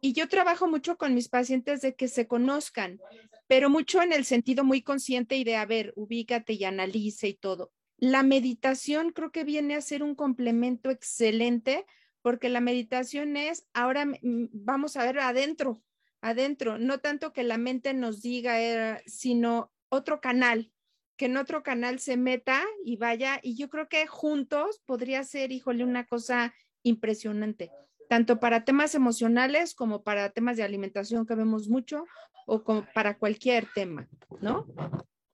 Y 0.00 0.12
yo 0.12 0.28
trabajo 0.28 0.68
mucho 0.68 0.96
con 0.96 1.14
mis 1.14 1.28
pacientes 1.28 1.80
de 1.80 1.94
que 1.94 2.08
se 2.08 2.26
conozcan, 2.26 3.00
pero 3.48 3.68
mucho 3.68 4.02
en 4.02 4.12
el 4.12 4.24
sentido 4.24 4.64
muy 4.64 4.82
consciente 4.82 5.36
y 5.36 5.44
de, 5.44 5.56
a 5.56 5.66
ver, 5.66 5.92
ubícate 5.96 6.52
y 6.52 6.64
analice 6.64 7.28
y 7.28 7.34
todo. 7.34 7.72
La 7.96 8.22
meditación 8.22 9.12
creo 9.12 9.32
que 9.32 9.44
viene 9.44 9.74
a 9.74 9.80
ser 9.80 10.02
un 10.02 10.14
complemento 10.14 10.90
excelente 10.90 11.86
porque 12.22 12.48
la 12.48 12.60
meditación 12.60 13.36
es, 13.36 13.66
ahora 13.72 14.06
vamos 14.22 14.96
a 14.96 15.04
ver 15.04 15.18
adentro, 15.20 15.82
adentro, 16.20 16.78
no 16.78 16.98
tanto 16.98 17.32
que 17.32 17.42
la 17.42 17.58
mente 17.58 17.94
nos 17.94 18.22
diga, 18.22 18.60
eh, 18.60 19.02
sino 19.06 19.72
otro 19.88 20.20
canal, 20.20 20.72
que 21.16 21.26
en 21.26 21.36
otro 21.36 21.62
canal 21.62 21.98
se 21.98 22.16
meta 22.16 22.62
y 22.84 22.96
vaya, 22.96 23.40
y 23.42 23.56
yo 23.56 23.68
creo 23.68 23.88
que 23.88 24.06
juntos 24.06 24.80
podría 24.86 25.24
ser, 25.24 25.52
híjole, 25.52 25.84
una 25.84 26.06
cosa 26.06 26.54
impresionante, 26.82 27.70
tanto 28.08 28.40
para 28.40 28.64
temas 28.64 28.94
emocionales 28.94 29.74
como 29.74 30.02
para 30.02 30.30
temas 30.30 30.56
de 30.56 30.62
alimentación 30.62 31.26
que 31.26 31.34
vemos 31.34 31.68
mucho 31.68 32.04
o 32.46 32.64
para 32.94 33.18
cualquier 33.18 33.66
tema, 33.74 34.08
¿no? 34.40 34.66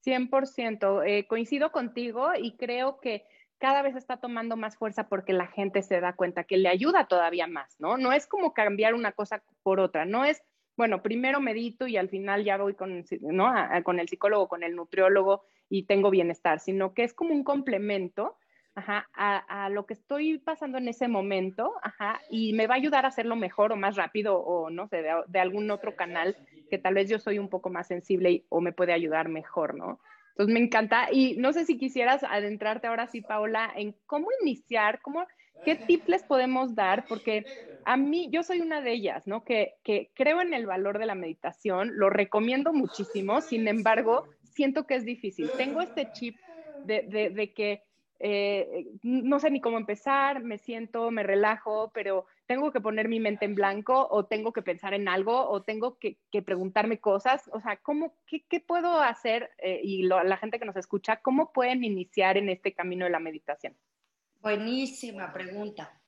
100%, 0.05 1.03
eh, 1.05 1.27
coincido 1.27 1.73
contigo 1.73 2.29
y 2.37 2.57
creo 2.57 3.01
que 3.01 3.25
cada 3.59 3.83
vez 3.83 3.97
está 3.97 4.19
tomando 4.19 4.57
más 4.57 4.77
fuerza 4.77 5.09
porque 5.09 5.33
la 5.33 5.47
gente 5.47 5.83
se 5.83 6.01
da 6.01 6.15
cuenta 6.15 6.45
que 6.45 6.57
le 6.57 6.69
ayuda 6.69 7.07
todavía 7.07 7.47
más, 7.47 7.77
¿no? 7.79 7.97
No 7.97 8.13
es 8.13 8.27
como 8.27 8.53
cambiar 8.53 8.95
una 8.95 9.13
cosa 9.13 9.43
por 9.63 9.81
otra, 9.81 10.05
no 10.05 10.25
es, 10.25 10.43
bueno, 10.77 11.03
primero 11.03 11.41
medito 11.41 11.87
y 11.87 11.97
al 11.97 12.09
final 12.09 12.45
ya 12.45 12.59
voy 12.59 12.75
con, 12.75 12.93
el 12.93 14.09
psicólogo, 14.09 14.49
con 14.49 14.63
el 14.63 14.77
nutriólogo 14.77 15.45
y 15.69 15.85
tengo 15.85 16.11
bienestar, 16.11 16.61
sino 16.61 16.93
que 16.93 17.05
es 17.05 17.15
como 17.15 17.33
un 17.33 17.45
complemento 17.45 18.37
a, 18.77 19.71
lo 19.71 19.87
que 19.87 19.95
estoy 19.95 20.37
pasando 20.37 20.77
en 20.77 20.89
ese 20.89 21.09
momento 21.09 21.73
ajá, 21.83 22.21
y 22.31 22.53
me 22.53 22.67
va 22.67 22.75
a 22.75 22.77
ayudar 22.77 23.07
a 23.07 23.09
hacerlo 23.09 23.35
mejor 23.35 23.73
o 23.73 23.77
más 23.77 23.97
rápido 23.97 24.39
o 24.39 24.69
no 24.69 24.87
sé, 24.87 25.03
de, 25.29 25.41
algún 25.41 25.71
otro 25.71 25.97
canal 25.97 26.37
que 26.69 26.77
tal 26.77 26.93
vez 26.93 27.09
yo 27.09 27.19
soy 27.19 27.39
un 27.39 27.49
poco 27.49 27.71
más 27.71 27.87
sensible 27.87 28.45
o 28.51 28.61
me 28.61 28.73
puede 28.73 28.93
ayudar 28.93 29.31
mejor, 29.31 29.75
¿no? 29.75 29.99
Entonces 30.37 30.53
me 30.53 30.61
encanta 30.61 31.09
y 31.11 31.37
no 31.37 31.53
sé 31.55 31.65
si 31.65 31.79
quisieras 31.79 32.23
adentrarte 32.23 32.87
ahora 32.87 33.07
sí, 33.07 33.23
Paola, 33.23 33.73
en 33.75 33.97
cómo 34.05 34.29
iniciar, 34.43 35.01
cómo, 35.01 35.27
qué 35.65 35.77
tips 35.77 36.09
les 36.09 36.25
podemos 36.25 36.75
dar, 36.75 37.07
porque 37.09 37.47
a 37.87 37.97
mí, 37.97 38.29
yo 38.31 38.43
soy 38.43 38.61
una 38.61 38.83
de 38.83 38.93
ellas, 38.93 39.27
¿no? 39.27 39.45
Que, 39.45 39.75
que 39.83 40.11
creo 40.15 40.41
en 40.43 40.53
el 40.53 40.67
valor 40.67 40.99
de 40.99 41.07
la 41.07 41.15
meditación, 41.15 41.93
lo 41.95 42.11
recomiendo 42.11 42.73
muchísimo, 42.73 43.41
sin 43.41 43.67
embargo, 43.69 44.27
siento 44.43 44.87
que 44.87 44.97
es 44.97 45.05
difícil. 45.05 45.55
Tengo 45.57 45.81
este 45.81 46.11
chip 46.11 46.37
de, 46.83 47.31
de, 47.33 47.53
que 47.55 47.83
eh, 48.19 48.87
no 49.03 49.39
sé 49.39 49.51
ni 49.51 49.61
cómo 49.61 49.79
empezar, 49.79 50.43
me 50.43 50.59
siento, 50.59 51.11
me 51.13 51.23
relajo, 51.23 51.93
pero 51.95 52.27
tengo 52.47 52.73
que 52.73 52.81
poner 52.81 53.09
mi 53.09 53.21
mente 53.21 53.45
en 53.45 53.55
blanco 53.55 54.07
o 54.11 54.27
tengo 54.27 54.53
que 54.53 54.63
pensar 54.63 54.95
en 54.95 55.09
algo 55.09 55.49
o 55.49 55.63
tengo 55.63 55.99
que, 55.99 56.19
preguntarme 56.45 57.01
cosas. 57.01 57.49
O 57.53 57.61
sea, 57.61 57.77
¿cómo, 57.79 58.15
qué, 58.27 58.61
puedo 58.61 59.01
hacer? 59.01 59.51
Eh, 59.59 59.81
y 59.83 60.03
la 60.03 60.37
gente 60.37 60.59
que 60.59 60.65
nos 60.65 60.77
escucha, 60.77 61.21
¿cómo 61.23 61.53
pueden 61.53 61.83
iniciar 61.85 62.37
en 62.37 62.49
este 62.49 62.75
camino 62.75 63.05
de 63.05 63.11
la 63.11 63.19
meditación? 63.19 63.77
Buenísima 64.41 65.33
pregunta. 65.33 66.01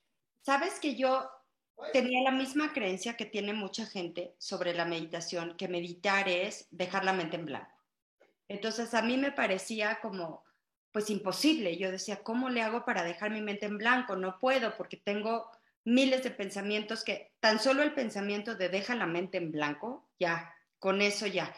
Sabes 0.43 0.79
que 0.79 0.95
yo 0.95 1.29
tenía 1.93 2.23
la 2.23 2.31
misma 2.31 2.73
creencia 2.73 3.17
que 3.17 3.27
tiene 3.27 3.53
mucha 3.53 3.87
gente 3.87 4.35
sobre 4.39 4.75
la 4.75 4.85
meditación, 4.85 5.57
que 5.57 5.69
meditar 5.69 6.29
es 6.29 6.69
dejar 6.71 7.05
la 7.05 7.13
mente 7.13 7.37
en 7.37 7.47
blanco. 7.47 7.75
Entonces 8.49 8.95
a 8.95 9.03
mí 9.03 9.17
me 9.17 9.33
parecía 9.33 9.99
como, 10.01 10.45
pues 10.93 11.11
imposible. 11.11 11.77
Yo 11.77 11.91
decía, 11.91 12.23
¿cómo 12.23 12.49
le 12.49 12.63
hago 12.63 12.85
para 12.85 13.03
dejar 13.03 13.31
mi 13.31 13.41
mente 13.41 13.67
en 13.67 13.79
blanco? 13.79 14.17
No 14.17 14.39
puedo 14.39 14.77
porque 14.77 14.97
tengo 14.97 15.51
miles 15.89 16.23
de 16.23 16.31
pensamientos 16.31 17.03
que 17.03 17.33
tan 17.41 17.59
solo 17.59 17.83
el 17.83 17.95
pensamiento 17.95 18.55
de 18.55 18.69
deja 18.69 18.95
la 18.95 19.07
mente 19.07 19.39
en 19.39 19.51
blanco, 19.51 20.07
ya, 20.21 20.55
con 20.79 21.01
eso 21.01 21.27
ya. 21.27 21.55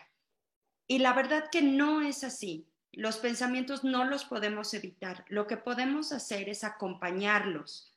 Y 0.87 0.99
la 0.99 1.13
verdad 1.13 1.49
que 1.51 1.63
no 1.63 2.01
es 2.01 2.23
así. 2.23 2.69
Los 2.93 3.19
pensamientos 3.19 3.83
no 3.83 4.05
los 4.05 4.25
podemos 4.25 4.73
evitar. 4.73 5.25
Lo 5.29 5.49
que 5.49 5.57
podemos 5.57 6.13
hacer 6.13 6.49
es 6.49 6.63
acompañarlos. 6.63 7.93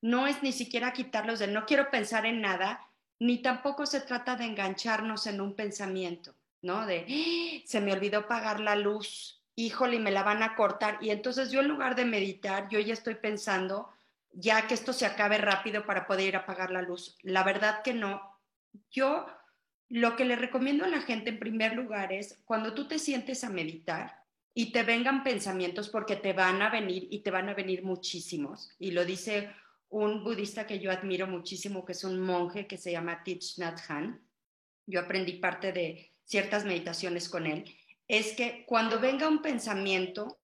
No 0.00 0.26
es 0.26 0.42
ni 0.42 0.52
siquiera 0.52 0.94
quitarlos 0.94 1.38
de 1.38 1.48
no 1.48 1.66
quiero 1.66 1.90
pensar 1.90 2.24
en 2.24 2.40
nada, 2.40 2.88
ni 3.18 3.42
tampoco 3.42 3.84
se 3.84 4.00
trata 4.00 4.36
de 4.36 4.44
engancharnos 4.44 5.26
en 5.26 5.40
un 5.40 5.54
pensamiento, 5.54 6.34
¿no? 6.62 6.86
De 6.86 7.04
¡Ah! 7.08 7.62
se 7.66 7.80
me 7.80 7.92
olvidó 7.92 8.26
pagar 8.26 8.60
la 8.60 8.76
luz, 8.76 9.42
híjole, 9.54 9.98
me 9.98 10.12
la 10.12 10.22
van 10.22 10.42
a 10.42 10.54
cortar. 10.54 10.98
Y 11.02 11.10
entonces 11.10 11.50
yo 11.50 11.60
en 11.60 11.68
lugar 11.68 11.94
de 11.94 12.06
meditar, 12.06 12.68
yo 12.70 12.78
ya 12.78 12.94
estoy 12.94 13.16
pensando 13.16 13.90
ya 14.32 14.66
que 14.66 14.74
esto 14.74 14.92
se 14.92 15.06
acabe 15.06 15.38
rápido 15.38 15.84
para 15.86 16.06
poder 16.06 16.28
ir 16.28 16.36
a 16.36 16.40
apagar 16.40 16.70
la 16.70 16.82
luz. 16.82 17.16
La 17.22 17.44
verdad 17.44 17.82
que 17.82 17.94
no. 17.94 18.20
Yo 18.90 19.26
lo 19.88 20.16
que 20.16 20.24
le 20.24 20.36
recomiendo 20.36 20.84
a 20.84 20.88
la 20.88 21.00
gente 21.00 21.30
en 21.30 21.38
primer 21.38 21.74
lugar 21.74 22.12
es 22.12 22.42
cuando 22.44 22.74
tú 22.74 22.86
te 22.86 22.98
sientes 22.98 23.42
a 23.44 23.50
meditar 23.50 24.22
y 24.54 24.72
te 24.72 24.82
vengan 24.82 25.22
pensamientos 25.22 25.88
porque 25.88 26.16
te 26.16 26.32
van 26.32 26.60
a 26.62 26.70
venir 26.70 27.08
y 27.10 27.20
te 27.20 27.30
van 27.30 27.48
a 27.48 27.54
venir 27.54 27.82
muchísimos. 27.82 28.74
Y 28.78 28.90
lo 28.90 29.04
dice 29.04 29.50
un 29.88 30.22
budista 30.22 30.66
que 30.66 30.78
yo 30.78 30.90
admiro 30.90 31.26
muchísimo, 31.26 31.84
que 31.84 31.92
es 31.92 32.04
un 32.04 32.20
monje 32.20 32.66
que 32.66 32.76
se 32.76 32.92
llama 32.92 33.22
Thich 33.22 33.58
Nhat 33.58 33.80
Hanh. 33.88 34.20
Yo 34.86 35.00
aprendí 35.00 35.34
parte 35.34 35.72
de 35.72 36.12
ciertas 36.24 36.64
meditaciones 36.64 37.28
con 37.28 37.46
él. 37.46 37.64
Es 38.06 38.32
que 38.34 38.64
cuando 38.66 39.00
venga 39.00 39.28
un 39.28 39.40
pensamiento, 39.40 40.38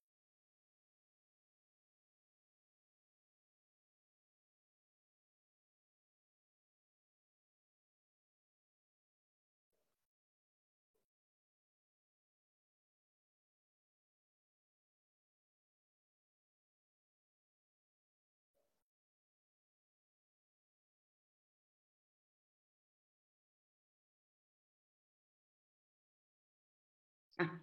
Ah, 27.39 27.61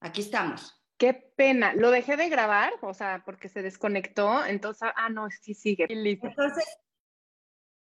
aquí 0.00 0.20
estamos. 0.20 0.78
Qué 0.98 1.14
pena. 1.14 1.74
Lo 1.74 1.90
dejé 1.90 2.16
de 2.16 2.28
grabar, 2.28 2.72
o 2.80 2.94
sea, 2.94 3.22
porque 3.24 3.48
se 3.48 3.62
desconectó. 3.62 4.44
Entonces, 4.44 4.88
ah, 4.94 5.08
no, 5.08 5.28
sí 5.30 5.54
sigue. 5.54 5.86
Entonces, 5.88 6.64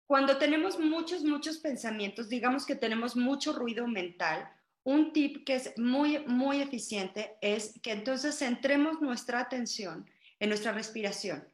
cuando 0.08 0.38
tenemos 0.38 0.80
muchos, 0.80 1.24
muchos 1.24 1.58
pensamientos, 1.58 2.30
digamos 2.30 2.66
que 2.66 2.76
tenemos 2.76 3.16
mucho 3.16 3.54
ruido 3.54 3.88
mental, 3.88 4.52
un 4.84 5.14
tip 5.14 5.46
que 5.46 5.56
es 5.56 5.78
muy, 5.78 6.20
muy 6.28 6.62
eficiente 6.62 7.38
es 7.42 7.80
que 7.82 7.92
entonces 7.92 8.38
centremos 8.38 9.02
nuestra 9.02 9.40
atención 9.40 10.10
en 10.40 10.50
nuestra 10.50 10.72
respiración. 10.74 11.48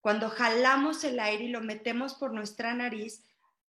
Cuando 0.00 0.30
jalamos 0.30 1.04
el 1.04 1.20
aire 1.20 1.44
y 1.44 1.48
lo 1.48 1.60
metemos 1.60 2.14
por 2.14 2.32
nuestra 2.32 2.74
nariz, 2.74 3.22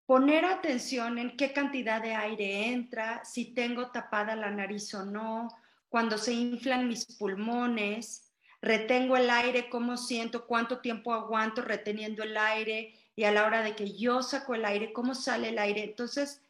poner 0.07 0.45
atención 0.45 1.19
en 1.19 1.37
qué 1.37 1.53
cantidad 1.53 2.03
de 2.03 2.15
aire 2.15 2.69
entra, 2.69 3.25
si 3.25 3.55
tengo 3.55 3.91
tapada 3.91 4.37
la 4.37 4.51
nariz 4.51 4.93
o 4.95 5.05
no, 5.05 5.49
cuando 5.89 6.19
se 6.19 6.33
inflan 6.33 6.89
mis 6.89 7.07
pulmones, 7.17 8.33
retengo 8.61 9.17
el 9.17 9.31
aire, 9.31 9.69
cómo 9.71 9.97
siento, 9.97 10.47
cuánto 10.47 10.81
tiempo 10.81 11.13
aguanto 11.15 11.63
reteniendo 11.63 12.23
el 12.23 12.37
aire 12.37 12.95
y 13.17 13.25
a 13.25 13.33
la 13.33 13.47
hora 13.47 13.63
de 13.63 13.77
que 13.77 13.97
yo 13.97 14.23
saco 14.23 14.55
el 14.55 14.65
aire, 14.65 14.93
cómo 14.93 15.15
sale 15.15 15.51
el 15.51 15.59
aire. 15.59 15.85
Entonces, 15.85 16.43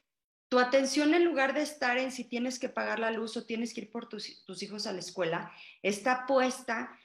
tu 0.49 0.59
atención 0.59 1.14
en 1.14 1.25
lugar 1.25 1.55
de 1.55 1.62
estar 1.62 1.99
en 1.99 2.11
si 2.11 2.25
tienes 2.25 2.59
que 2.59 2.69
pagar 2.69 2.99
la 2.99 3.11
luz 3.11 3.37
o 3.37 3.45
tienes 3.45 3.75
que 3.75 3.83
ir 3.83 3.90
por 3.90 4.09
tus, 4.09 4.45
tus 4.45 4.62
hijos 4.62 4.87
a 4.87 4.93
la 4.93 5.01
escuela, 5.01 5.53
está 5.83 6.27
puesta 6.27 6.99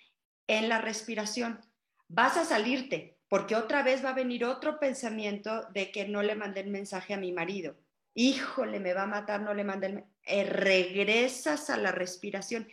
en 0.48 0.70
la 0.70 0.80
respiración. 0.80 1.60
Vas 2.08 2.38
a 2.38 2.46
salirte, 2.46 3.19
porque 3.30 3.56
otra 3.56 3.84
vez 3.84 4.04
va 4.04 4.10
a 4.10 4.14
venir 4.14 4.44
otro 4.44 4.80
pensamiento 4.80 5.68
de 5.72 5.92
que 5.92 6.08
no 6.08 6.24
le 6.24 6.36
mandé 6.36 6.62
el 6.62 6.72
mensaje 6.72 7.14
a 7.14 7.18
mi 7.18 7.32
marido. 7.32 7.76
Híjole, 8.16 8.80
me 8.80 8.94
va 8.94 9.04
a 9.04 9.08
matar, 9.08 9.42
no 9.42 9.54
le 9.54 9.64
mandé 9.64 9.88
el 9.88 10.04
eh, 10.26 10.44
regresas 10.44 11.70
a 11.70 11.78
la 11.78 11.92
respiración. 11.92 12.68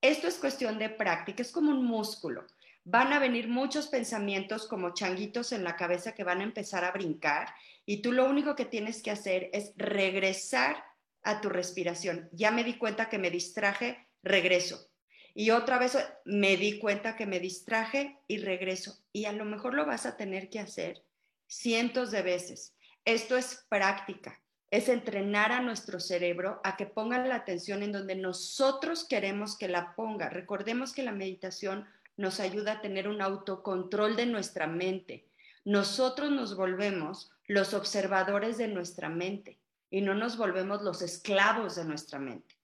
Esto 0.00 0.26
es 0.26 0.38
cuestión 0.38 0.78
de 0.78 0.88
práctica, 0.88 1.42
es 1.42 1.52
como 1.52 1.70
un 1.70 1.84
músculo. 1.84 2.46
Van 2.84 3.12
a 3.12 3.18
venir 3.18 3.48
muchos 3.48 3.88
pensamientos 3.88 4.66
como 4.66 4.94
changuitos 4.94 5.52
en 5.52 5.62
la 5.62 5.76
cabeza 5.76 6.14
que 6.14 6.24
van 6.24 6.40
a 6.40 6.44
empezar 6.44 6.84
a 6.84 6.92
brincar 6.92 7.54
y 7.84 8.00
tú 8.00 8.12
lo 8.12 8.24
único 8.24 8.56
que 8.56 8.64
tienes 8.64 9.02
que 9.02 9.10
hacer 9.10 9.50
es 9.52 9.72
regresar 9.76 10.82
a 11.22 11.42
tu 11.42 11.50
respiración. 11.50 12.30
Ya 12.32 12.50
me 12.50 12.64
di 12.64 12.78
cuenta 12.78 13.10
que 13.10 13.18
me 13.18 13.30
distraje, 13.30 14.06
regreso 14.22 14.88
y 15.34 15.50
otra 15.50 15.78
vez 15.78 15.96
me 16.24 16.56
di 16.56 16.78
cuenta 16.78 17.16
que 17.16 17.26
me 17.26 17.40
distraje 17.40 18.18
y 18.26 18.38
regreso. 18.38 18.98
Y 19.12 19.26
a 19.26 19.32
lo 19.32 19.44
mejor 19.44 19.74
lo 19.74 19.86
vas 19.86 20.06
a 20.06 20.16
tener 20.16 20.50
que 20.50 20.60
hacer 20.60 21.02
cientos 21.46 22.10
de 22.10 22.22
veces. 22.22 22.74
Esto 23.04 23.36
es 23.36 23.64
práctica, 23.68 24.40
es 24.70 24.88
entrenar 24.88 25.52
a 25.52 25.62
nuestro 25.62 26.00
cerebro 26.00 26.60
a 26.64 26.76
que 26.76 26.86
ponga 26.86 27.24
la 27.24 27.36
atención 27.36 27.82
en 27.82 27.92
donde 27.92 28.16
nosotros 28.16 29.06
queremos 29.06 29.56
que 29.56 29.68
la 29.68 29.94
ponga. 29.94 30.28
Recordemos 30.28 30.92
que 30.92 31.02
la 31.02 31.12
meditación 31.12 31.86
nos 32.16 32.40
ayuda 32.40 32.72
a 32.72 32.80
tener 32.80 33.08
un 33.08 33.22
autocontrol 33.22 34.16
de 34.16 34.26
nuestra 34.26 34.66
mente. 34.66 35.24
Nosotros 35.64 36.30
nos 36.30 36.56
volvemos 36.56 37.30
los 37.46 37.72
observadores 37.74 38.58
de 38.58 38.68
nuestra 38.68 39.08
mente 39.08 39.58
y 39.90 40.02
no 40.02 40.14
nos 40.14 40.36
volvemos 40.36 40.82
los 40.82 41.00
esclavos 41.00 41.76
de 41.76 41.84
nuestra 41.84 42.18
mente. 42.18 42.57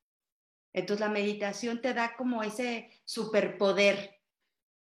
Entonces 0.74 1.00
la 1.00 1.12
meditación 1.12 1.80
te 1.80 1.94
da 1.94 2.14
como 2.16 2.42
ese 2.42 2.90
superpoder. 3.06 4.20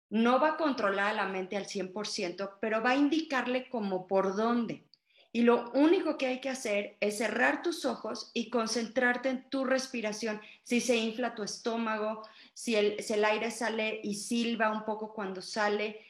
No 0.09 0.39
va 0.39 0.53
a 0.53 0.57
controlar 0.57 1.11
a 1.11 1.13
la 1.13 1.27
mente 1.27 1.57
al 1.57 1.67
100%, 1.67 2.57
pero 2.59 2.81
va 2.81 2.91
a 2.91 2.95
indicarle 2.95 3.69
como 3.69 4.07
por 4.07 4.35
dónde. 4.35 4.87
Y 5.33 5.43
lo 5.43 5.71
único 5.71 6.17
que 6.17 6.27
hay 6.27 6.41
que 6.41 6.49
hacer 6.49 6.97
es 6.99 7.17
cerrar 7.17 7.61
tus 7.61 7.85
ojos 7.85 8.31
y 8.33 8.49
concentrarte 8.49 9.29
en 9.29 9.49
tu 9.49 9.63
respiración. 9.63 10.41
Si 10.63 10.81
se 10.81 10.97
infla 10.97 11.35
tu 11.35 11.43
estómago, 11.43 12.23
si 12.53 12.75
el, 12.75 13.01
si 13.01 13.13
el 13.13 13.23
aire 13.23 13.51
sale 13.51 14.01
y 14.03 14.15
silba 14.15 14.71
un 14.71 14.83
poco 14.83 15.13
cuando 15.13 15.41
sale, 15.41 16.01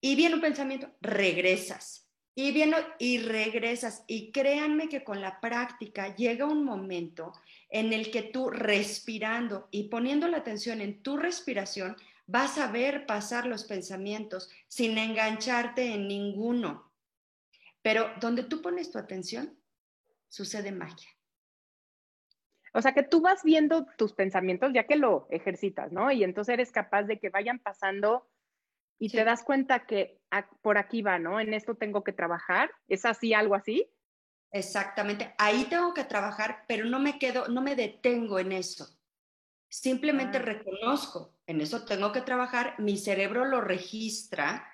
y 0.00 0.14
viene 0.14 0.36
un 0.36 0.40
pensamiento, 0.40 0.88
regresas. 1.00 2.05
Y 2.38 2.52
viene 2.52 2.76
y 2.98 3.18
regresas. 3.18 4.04
Y 4.06 4.30
créanme 4.30 4.88
que 4.88 5.02
con 5.02 5.20
la 5.20 5.40
práctica 5.40 6.14
llega 6.14 6.44
un 6.44 6.64
momento 6.64 7.32
en 7.70 7.92
el 7.92 8.10
que 8.10 8.22
tú 8.22 8.50
respirando 8.50 9.68
y 9.70 9.88
poniendo 9.88 10.28
la 10.28 10.36
atención 10.36 10.80
en 10.80 11.02
tu 11.02 11.16
respiración, 11.16 11.96
vas 12.26 12.58
a 12.58 12.70
ver 12.70 13.06
pasar 13.06 13.46
los 13.46 13.64
pensamientos 13.64 14.50
sin 14.68 14.98
engancharte 14.98 15.94
en 15.94 16.08
ninguno. 16.08 16.92
Pero 17.80 18.10
donde 18.20 18.44
tú 18.44 18.60
pones 18.60 18.90
tu 18.90 18.98
atención, 18.98 19.58
sucede 20.28 20.72
magia. 20.72 21.08
O 22.74 22.82
sea 22.82 22.92
que 22.92 23.02
tú 23.02 23.22
vas 23.22 23.42
viendo 23.42 23.86
tus 23.96 24.12
pensamientos 24.12 24.72
ya 24.74 24.86
que 24.86 24.96
lo 24.96 25.26
ejercitas, 25.30 25.90
¿no? 25.90 26.12
Y 26.12 26.22
entonces 26.22 26.52
eres 26.52 26.70
capaz 26.70 27.04
de 27.04 27.18
que 27.18 27.30
vayan 27.30 27.58
pasando 27.58 28.28
y 28.98 29.10
te 29.10 29.24
das 29.24 29.42
cuenta 29.44 29.86
que 29.86 30.20
por 30.62 30.78
aquí 30.78 31.02
va, 31.02 31.18
¿no? 31.18 31.40
En 31.40 31.54
esto 31.54 31.74
tengo 31.74 32.02
que 32.04 32.12
trabajar. 32.12 32.70
¿Es 32.88 33.04
así, 33.04 33.34
algo 33.34 33.54
así? 33.54 33.90
Exactamente, 34.52 35.34
ahí 35.38 35.64
tengo 35.64 35.92
que 35.92 36.04
trabajar, 36.04 36.64
pero 36.66 36.86
no 36.86 36.98
me 36.98 37.18
quedo, 37.18 37.48
no 37.48 37.60
me 37.60 37.76
detengo 37.76 38.38
en 38.38 38.52
eso. 38.52 38.88
Simplemente 39.68 40.38
ah. 40.38 40.42
reconozco, 40.42 41.34
en 41.46 41.60
eso 41.60 41.84
tengo 41.84 42.12
que 42.12 42.22
trabajar, 42.22 42.74
mi 42.78 42.96
cerebro 42.96 43.44
lo 43.44 43.60
registra, 43.60 44.66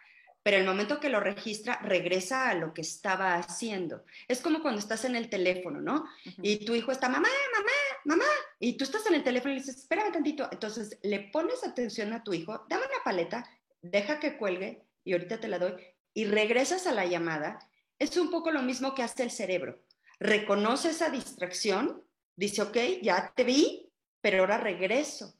pero 0.42 0.56
el 0.56 0.66
momento 0.66 1.00
que 1.00 1.08
lo 1.08 1.20
registra 1.20 1.80
regresa 1.82 2.48
a 2.48 2.54
lo 2.54 2.74
que 2.74 2.82
estaba 2.82 3.35
haciendo. 3.35 4.04
Es 4.28 4.40
como 4.40 4.61
cuando 4.61 4.80
estás 4.80 5.04
en 5.04 5.16
el 5.16 5.28
teléfono, 5.28 5.80
¿no? 5.80 6.04
Y 6.42 6.64
tu 6.64 6.74
hijo 6.74 6.92
está, 6.92 7.08
mamá, 7.08 7.28
mamá, 7.54 7.72
mamá, 8.04 8.30
y 8.58 8.76
tú 8.76 8.85
estás 8.85 9.06
en 9.06 9.14
el 9.14 9.24
teléfono 9.24 9.52
y 9.52 9.56
le 9.56 9.62
dices, 9.62 9.78
espérame 9.78 10.12
tantito. 10.12 10.48
Entonces 10.50 10.98
le 11.02 11.30
pones 11.32 11.64
atención 11.64 12.12
a 12.12 12.22
tu 12.22 12.32
hijo, 12.32 12.66
dame 12.68 12.85
una 12.85 13.04
paleta, 13.04 13.48
deja 13.83 14.21
que 14.21 14.38
cuelgue 14.38 14.87
y 15.05 15.12
ahorita 15.12 15.40
te 15.40 15.49
la 15.49 15.59
doy, 15.59 15.75
y 16.14 16.25
regresas 16.25 16.87
a 16.87 16.92
la 16.92 17.07
llamada 17.07 17.59
es 17.99 18.16
un 18.16 18.31
poco 18.31 18.51
lo 18.51 18.62
mismo 18.62 18.95
que 18.95 19.03
hace 19.03 19.23
el 19.23 19.31
cerebro. 19.31 19.81
Reconoce 20.18 20.90
esa 20.90 21.11
distracción, 21.11 22.03
dice, 22.37 22.62
ok, 22.62 22.77
ya 23.03 23.33
te 23.35 23.45
vi, 23.45 23.92
pero 24.21 24.40
ahora 24.40 24.59
regreso 24.59 25.35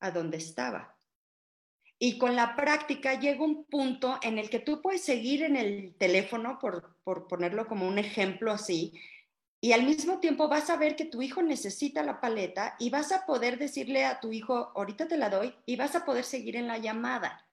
a 0.00 0.10
donde 0.10 0.36
estaba. 0.36 0.96
Y 1.98 2.18
con 2.18 2.36
la 2.36 2.54
práctica 2.54 3.18
llega 3.18 3.42
un 3.42 3.64
punto 3.64 4.18
en 4.22 4.38
el 4.38 4.50
que 4.50 4.58
tú 4.58 4.82
puedes 4.82 5.02
seguir 5.02 5.42
en 5.42 5.56
el 5.56 5.94
teléfono, 5.96 6.58
por, 6.58 6.96
por 7.02 7.26
ponerlo 7.26 7.66
como 7.66 7.88
un 7.88 7.98
ejemplo 7.98 8.52
así, 8.52 8.92
y 9.60 9.72
al 9.72 9.84
mismo 9.84 10.20
tiempo 10.20 10.48
vas 10.48 10.68
a 10.70 10.76
ver 10.76 10.96
que 10.96 11.06
tu 11.06 11.22
hijo 11.22 11.42
necesita 11.42 12.02
la 12.02 12.20
paleta 12.20 12.76
y 12.78 12.90
vas 12.90 13.10
a 13.10 13.24
poder 13.24 13.58
decirle 13.58 14.04
a 14.04 14.20
tu 14.20 14.30
hijo, 14.30 14.72
ahorita 14.76 15.08
te 15.08 15.16
la 15.16 15.30
doy, 15.30 15.54
y 15.64 15.76
vas 15.76 15.96
a 15.96 16.04
poder 16.04 16.24
seguir 16.24 16.56
en 16.56 16.68
la 16.68 16.78
llamada. 16.78 17.45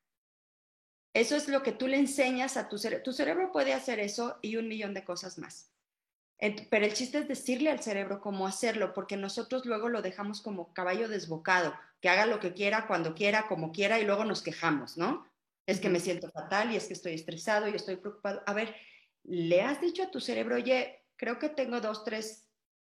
Eso 1.13 1.35
es 1.35 1.47
lo 1.47 1.61
que 1.61 1.71
tú 1.71 1.87
le 1.87 1.97
enseñas 1.97 2.57
a 2.57 2.69
tu 2.69 2.77
cerebro. 2.77 3.03
Tu 3.03 3.13
cerebro 3.13 3.51
puede 3.51 3.73
hacer 3.73 3.99
eso 3.99 4.39
y 4.41 4.55
un 4.57 4.67
millón 4.67 4.93
de 4.93 5.03
cosas 5.03 5.37
más. 5.37 5.69
Pero 6.69 6.85
el 6.85 6.93
chiste 6.93 7.19
es 7.19 7.27
decirle 7.27 7.69
al 7.69 7.81
cerebro 7.81 8.19
cómo 8.19 8.47
hacerlo, 8.47 8.93
porque 8.93 9.15
nosotros 9.15 9.65
luego 9.65 9.87
lo 9.87 10.01
dejamos 10.01 10.41
como 10.41 10.73
caballo 10.73 11.07
desbocado, 11.07 11.73
que 12.01 12.09
haga 12.09 12.25
lo 12.25 12.39
que 12.39 12.53
quiera, 12.53 12.87
cuando 12.87 13.15
quiera, 13.15 13.47
como 13.47 13.71
quiera, 13.71 13.99
y 13.99 14.05
luego 14.05 14.25
nos 14.25 14.41
quejamos, 14.41 14.97
¿no? 14.97 15.25
Es 15.65 15.79
que 15.79 15.87
me 15.87 16.01
siento 16.01 16.29
fatal 16.31 16.71
y 16.71 16.75
es 16.75 16.87
que 16.87 16.93
estoy 16.93 17.13
estresado 17.13 17.69
y 17.69 17.75
estoy 17.75 17.95
preocupado. 17.95 18.43
A 18.45 18.53
ver, 18.53 18.75
le 19.23 19.61
has 19.61 19.79
dicho 19.79 20.03
a 20.03 20.11
tu 20.11 20.19
cerebro, 20.19 20.55
oye, 20.55 21.05
creo 21.15 21.39
que 21.39 21.47
tengo 21.47 21.79
dos, 21.79 22.03
tres 22.03 22.49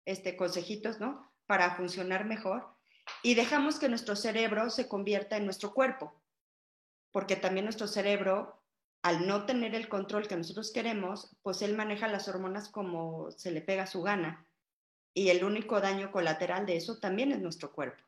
este, 0.04 0.37
consejitos, 0.37 1.00
¿no? 1.00 1.33
Para 1.46 1.74
funcionar 1.76 2.26
mejor. 2.26 2.66
Y 3.22 3.35
dejamos 3.35 3.78
que 3.78 3.88
nuestro 3.88 4.14
cerebro 4.16 4.68
se 4.68 4.88
convierta 4.88 5.38
en 5.38 5.46
nuestro 5.46 5.72
cuerpo, 5.72 6.20
porque 7.18 7.35
también 7.35 7.64
nuestro 7.64 7.88
cerebro, 7.88 8.62
al 9.02 9.26
no 9.26 9.44
tener 9.44 9.74
el 9.74 9.88
control 9.88 10.28
que 10.28 10.37
nosotros 10.37 10.70
queremos, 10.70 11.37
pues 11.42 11.62
él 11.62 11.76
maneja 11.76 12.07
las 12.07 12.28
hormonas 12.28 12.68
como 12.68 13.33
se 13.33 13.50
le 13.50 13.61
pega 13.61 13.87
su 13.87 14.02
gana. 14.02 14.46
Y 15.14 15.31
el 15.31 15.42
único 15.42 15.81
daño 15.81 16.12
colateral 16.12 16.64
de 16.64 16.76
eso 16.76 17.00
también 17.00 17.33
es 17.33 17.40
nuestro 17.40 17.72
cuerpo. 17.72 18.04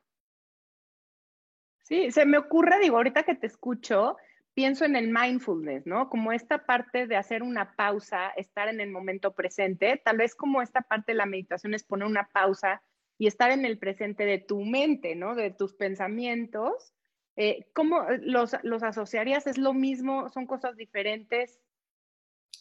Sí, 1.82 2.12
se 2.12 2.24
me 2.24 2.38
ocurre, 2.38 2.78
digo, 2.78 2.98
ahorita 2.98 3.24
que 3.24 3.34
te 3.34 3.48
escucho, 3.48 4.16
pienso 4.54 4.84
en 4.84 4.94
el 4.94 5.08
mindfulness, 5.08 5.88
¿no? 5.88 6.08
Como 6.08 6.30
esta 6.30 6.64
parte 6.64 7.08
de 7.08 7.16
hacer 7.16 7.42
una 7.42 7.74
pausa, 7.74 8.28
estar 8.36 8.68
en 8.68 8.80
el 8.80 8.92
momento 8.92 9.34
presente, 9.34 10.00
tal 10.04 10.18
vez 10.18 10.36
como 10.36 10.62
esta 10.62 10.82
parte 10.82 11.10
de 11.10 11.18
la 11.18 11.26
meditación 11.26 11.74
es 11.74 11.82
poner 11.82 12.06
una 12.06 12.28
pausa 12.28 12.80
y 13.18 13.26
estar 13.26 13.50
en 13.50 13.64
el 13.64 13.76
presente 13.76 14.24
de 14.24 14.38
tu 14.38 14.60
mente, 14.60 15.16
¿no? 15.16 15.34
De 15.34 15.50
tus 15.50 15.74
pensamientos. 15.74 16.94
Eh, 17.36 17.66
¿Cómo 17.72 18.04
los, 18.20 18.56
los 18.62 18.82
asociarías? 18.82 19.46
¿Es 19.46 19.58
lo 19.58 19.72
mismo? 19.72 20.28
¿Son 20.28 20.46
cosas 20.46 20.76
diferentes? 20.76 21.60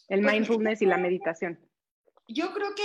El 0.08 0.22
pues, 0.22 0.32
mindfulness 0.32 0.82
y 0.82 0.86
la 0.86 0.98
meditación. 0.98 1.58
Yo 2.28 2.52
creo 2.52 2.74
que 2.74 2.84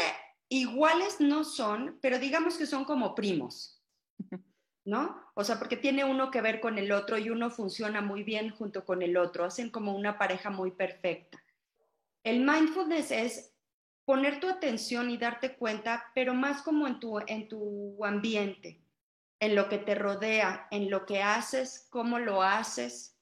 iguales 0.50 1.20
no 1.20 1.44
son, 1.44 1.98
pero 2.02 2.20
digamos 2.20 2.58
que 2.58 2.66
son 2.66 2.86
como 2.86 3.16
primos. 3.16 3.76
¿no? 4.86 5.20
O 5.34 5.44
sea, 5.44 5.58
porque 5.58 5.78
tiene 5.78 6.06
uno 6.06 6.30
que 6.30 6.42
ver 6.42 6.62
con 6.62 6.78
el 6.78 6.92
otro 6.92 7.18
y 7.18 7.30
uno 7.30 7.50
funciona 7.50 8.02
muy 8.02 8.24
bien 8.24 8.52
junto 8.52 8.86
con 8.86 9.02
el 9.02 9.18
otro, 9.18 9.44
hacen 9.44 9.72
como 9.72 9.96
una 9.96 10.18
pareja 10.18 10.52
muy 10.52 10.72
perfecta. 10.72 11.44
El 12.24 12.46
mindfulness 12.46 13.12
es 13.12 13.56
poner 14.06 14.40
tu 14.40 14.48
atención 14.48 15.10
y 15.10 15.18
darte 15.18 15.56
cuenta, 15.56 16.12
pero 16.14 16.36
más 16.36 16.62
como 16.62 16.86
en 16.88 17.00
tu, 17.00 17.20
en 17.20 17.48
tu 17.48 18.06
ambiente, 18.06 18.85
en 19.40 19.56
lo 19.56 19.70
que 19.70 19.78
te 19.78 19.96
rodea, 19.96 20.68
en 20.72 20.90
lo 20.90 21.06
que 21.06 21.22
haces, 21.22 21.88
cómo 21.90 22.20
lo 22.20 22.42
haces, 22.42 23.18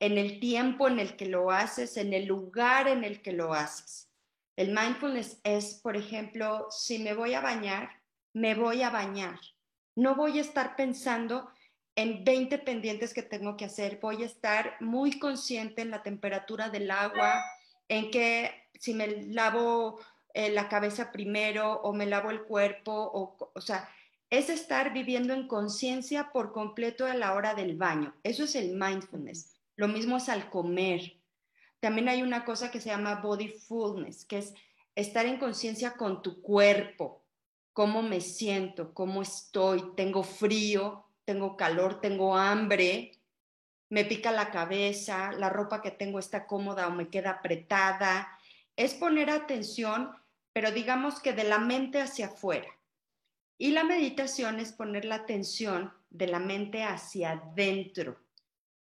en 0.00 0.18
el 0.18 0.40
tiempo 0.40 0.88
en 0.88 0.98
el 0.98 1.16
que 1.16 1.26
lo 1.26 1.50
haces, 1.50 1.96
en 1.96 2.12
el 2.12 2.26
lugar 2.26 2.88
en 2.88 3.04
el 3.04 3.22
que 3.22 3.32
lo 3.32 3.54
haces. 3.54 4.10
El 4.56 4.74
mindfulness 4.74 5.40
es, 5.44 5.74
por 5.74 5.96
ejemplo, 5.96 6.66
si 6.70 6.98
me 6.98 7.14
voy 7.14 7.34
a 7.34 7.40
bañar, 7.40 7.90
me 8.32 8.54
voy 8.54 8.82
a 8.82 8.90
bañar 8.90 9.38
no 9.94 10.14
voy 10.14 10.38
a 10.38 10.42
estar 10.42 10.76
pensando 10.76 11.50
en 11.94 12.24
20 12.24 12.58
pendientes 12.58 13.12
que 13.12 13.22
tengo 13.22 13.56
que 13.56 13.66
hacer, 13.66 13.98
voy 14.00 14.22
a 14.22 14.26
estar 14.26 14.76
muy 14.80 15.18
consciente 15.18 15.82
en 15.82 15.90
la 15.90 16.02
temperatura 16.02 16.70
del 16.70 16.90
agua, 16.90 17.44
en 17.88 18.10
que 18.10 18.50
si 18.74 18.94
me 18.94 19.24
lavo 19.26 20.00
eh, 20.32 20.50
la 20.50 20.68
cabeza 20.68 21.12
primero 21.12 21.74
o 21.82 21.92
me 21.92 22.06
lavo 22.06 22.30
el 22.30 22.44
cuerpo, 22.44 22.92
o, 22.92 23.50
o 23.54 23.60
sea, 23.60 23.88
es 24.32 24.48
estar 24.48 24.94
viviendo 24.94 25.34
en 25.34 25.46
conciencia 25.46 26.30
por 26.32 26.52
completo 26.52 27.04
a 27.04 27.12
la 27.12 27.34
hora 27.34 27.54
del 27.54 27.76
baño. 27.76 28.14
Eso 28.22 28.44
es 28.44 28.54
el 28.54 28.74
mindfulness. 28.74 29.60
Lo 29.76 29.88
mismo 29.88 30.16
es 30.16 30.30
al 30.30 30.48
comer. 30.48 31.18
También 31.80 32.08
hay 32.08 32.22
una 32.22 32.46
cosa 32.46 32.70
que 32.70 32.80
se 32.80 32.88
llama 32.88 33.16
body 33.16 33.48
fullness, 33.48 34.24
que 34.24 34.38
es 34.38 34.54
estar 34.94 35.26
en 35.26 35.36
conciencia 35.36 35.98
con 35.98 36.22
tu 36.22 36.40
cuerpo, 36.40 37.22
cómo 37.74 38.00
me 38.00 38.22
siento, 38.22 38.94
cómo 38.94 39.20
estoy, 39.20 39.92
tengo 39.96 40.22
frío, 40.22 41.04
tengo 41.26 41.58
calor, 41.58 42.00
tengo 42.00 42.34
hambre, 42.34 43.12
me 43.90 44.06
pica 44.06 44.32
la 44.32 44.50
cabeza, 44.50 45.32
la 45.32 45.50
ropa 45.50 45.82
que 45.82 45.90
tengo 45.90 46.18
está 46.18 46.46
cómoda 46.46 46.88
o 46.88 46.90
me 46.92 47.10
queda 47.10 47.32
apretada. 47.32 48.38
Es 48.76 48.94
poner 48.94 49.28
atención, 49.28 50.10
pero 50.54 50.70
digamos 50.70 51.20
que 51.20 51.34
de 51.34 51.44
la 51.44 51.58
mente 51.58 52.00
hacia 52.00 52.28
afuera. 52.28 52.68
Y 53.58 53.70
la 53.70 53.84
meditación 53.84 54.60
es 54.60 54.72
poner 54.72 55.04
la 55.04 55.16
atención 55.16 55.92
de 56.10 56.26
la 56.26 56.38
mente 56.38 56.82
hacia 56.82 57.32
adentro. 57.32 58.18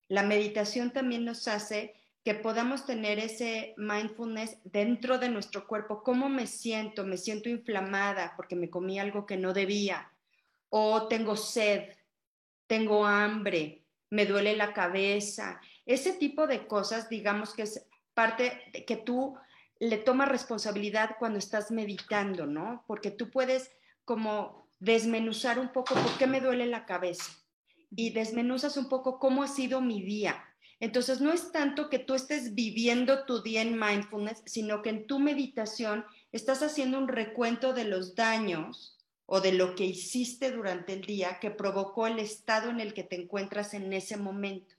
La 0.08 0.22
meditación 0.22 0.92
también 0.92 1.24
nos 1.24 1.48
hace 1.48 1.94
que 2.24 2.34
podamos 2.34 2.86
tener 2.86 3.18
ese 3.18 3.74
mindfulness 3.76 4.58
dentro 4.64 5.18
de 5.18 5.28
nuestro 5.28 5.66
cuerpo. 5.66 6.02
¿Cómo 6.02 6.28
me 6.28 6.46
siento? 6.46 7.04
Me 7.04 7.16
siento 7.16 7.48
inflamada 7.48 8.34
porque 8.36 8.56
me 8.56 8.68
comí 8.68 8.98
algo 8.98 9.26
que 9.26 9.36
no 9.36 9.52
debía. 9.52 10.10
O 10.68 11.06
tengo 11.06 11.36
sed, 11.36 11.90
tengo 12.66 13.06
hambre, 13.06 13.84
me 14.10 14.26
duele 14.26 14.56
la 14.56 14.72
cabeza. 14.72 15.60
Ese 15.84 16.14
tipo 16.14 16.46
de 16.48 16.66
cosas, 16.66 17.08
digamos 17.08 17.54
que 17.54 17.62
es 17.62 17.86
parte 18.12 18.60
de 18.72 18.84
que 18.84 18.96
tú 18.96 19.36
le 19.78 19.98
tomas 19.98 20.28
responsabilidad 20.28 21.16
cuando 21.18 21.38
estás 21.38 21.70
meditando, 21.70 22.46
¿no? 22.46 22.82
Porque 22.86 23.10
tú 23.10 23.30
puedes 23.30 23.70
como 24.06 24.70
desmenuzar 24.80 25.58
un 25.58 25.68
poco 25.68 25.92
por 25.92 26.16
qué 26.16 26.26
me 26.26 26.40
duele 26.40 26.64
la 26.64 26.86
cabeza 26.86 27.24
y 27.94 28.10
desmenuzas 28.10 28.78
un 28.78 28.88
poco 28.88 29.18
cómo 29.18 29.42
ha 29.42 29.48
sido 29.48 29.82
mi 29.82 30.00
día 30.00 30.42
entonces, 30.78 31.20
no 31.20 31.32
es 31.32 31.52
tanto 31.52 31.88
que 31.88 31.98
tú 31.98 32.14
estés 32.14 32.54
viviendo 32.54 33.24
tu 33.24 33.42
día 33.42 33.62
en 33.62 33.78
mindfulness, 33.78 34.42
sino 34.44 34.82
que 34.82 34.90
en 34.90 35.06
tu 35.06 35.18
meditación 35.18 36.04
estás 36.32 36.62
haciendo 36.62 36.98
un 36.98 37.08
recuento 37.08 37.72
de 37.72 37.84
los 37.84 38.14
daños 38.14 38.98
o 39.24 39.40
de 39.40 39.52
lo 39.52 39.74
que 39.74 39.86
hiciste 39.86 40.50
durante 40.50 40.92
el 40.92 41.00
día 41.02 41.38
que 41.40 41.50
provocó 41.50 42.06
el 42.06 42.18
estado 42.18 42.68
en 42.70 42.80
el 42.80 42.92
que 42.92 43.04
te 43.04 43.16
encuentras 43.16 43.72
en 43.72 43.92
ese 43.92 44.18
momento. 44.18 44.74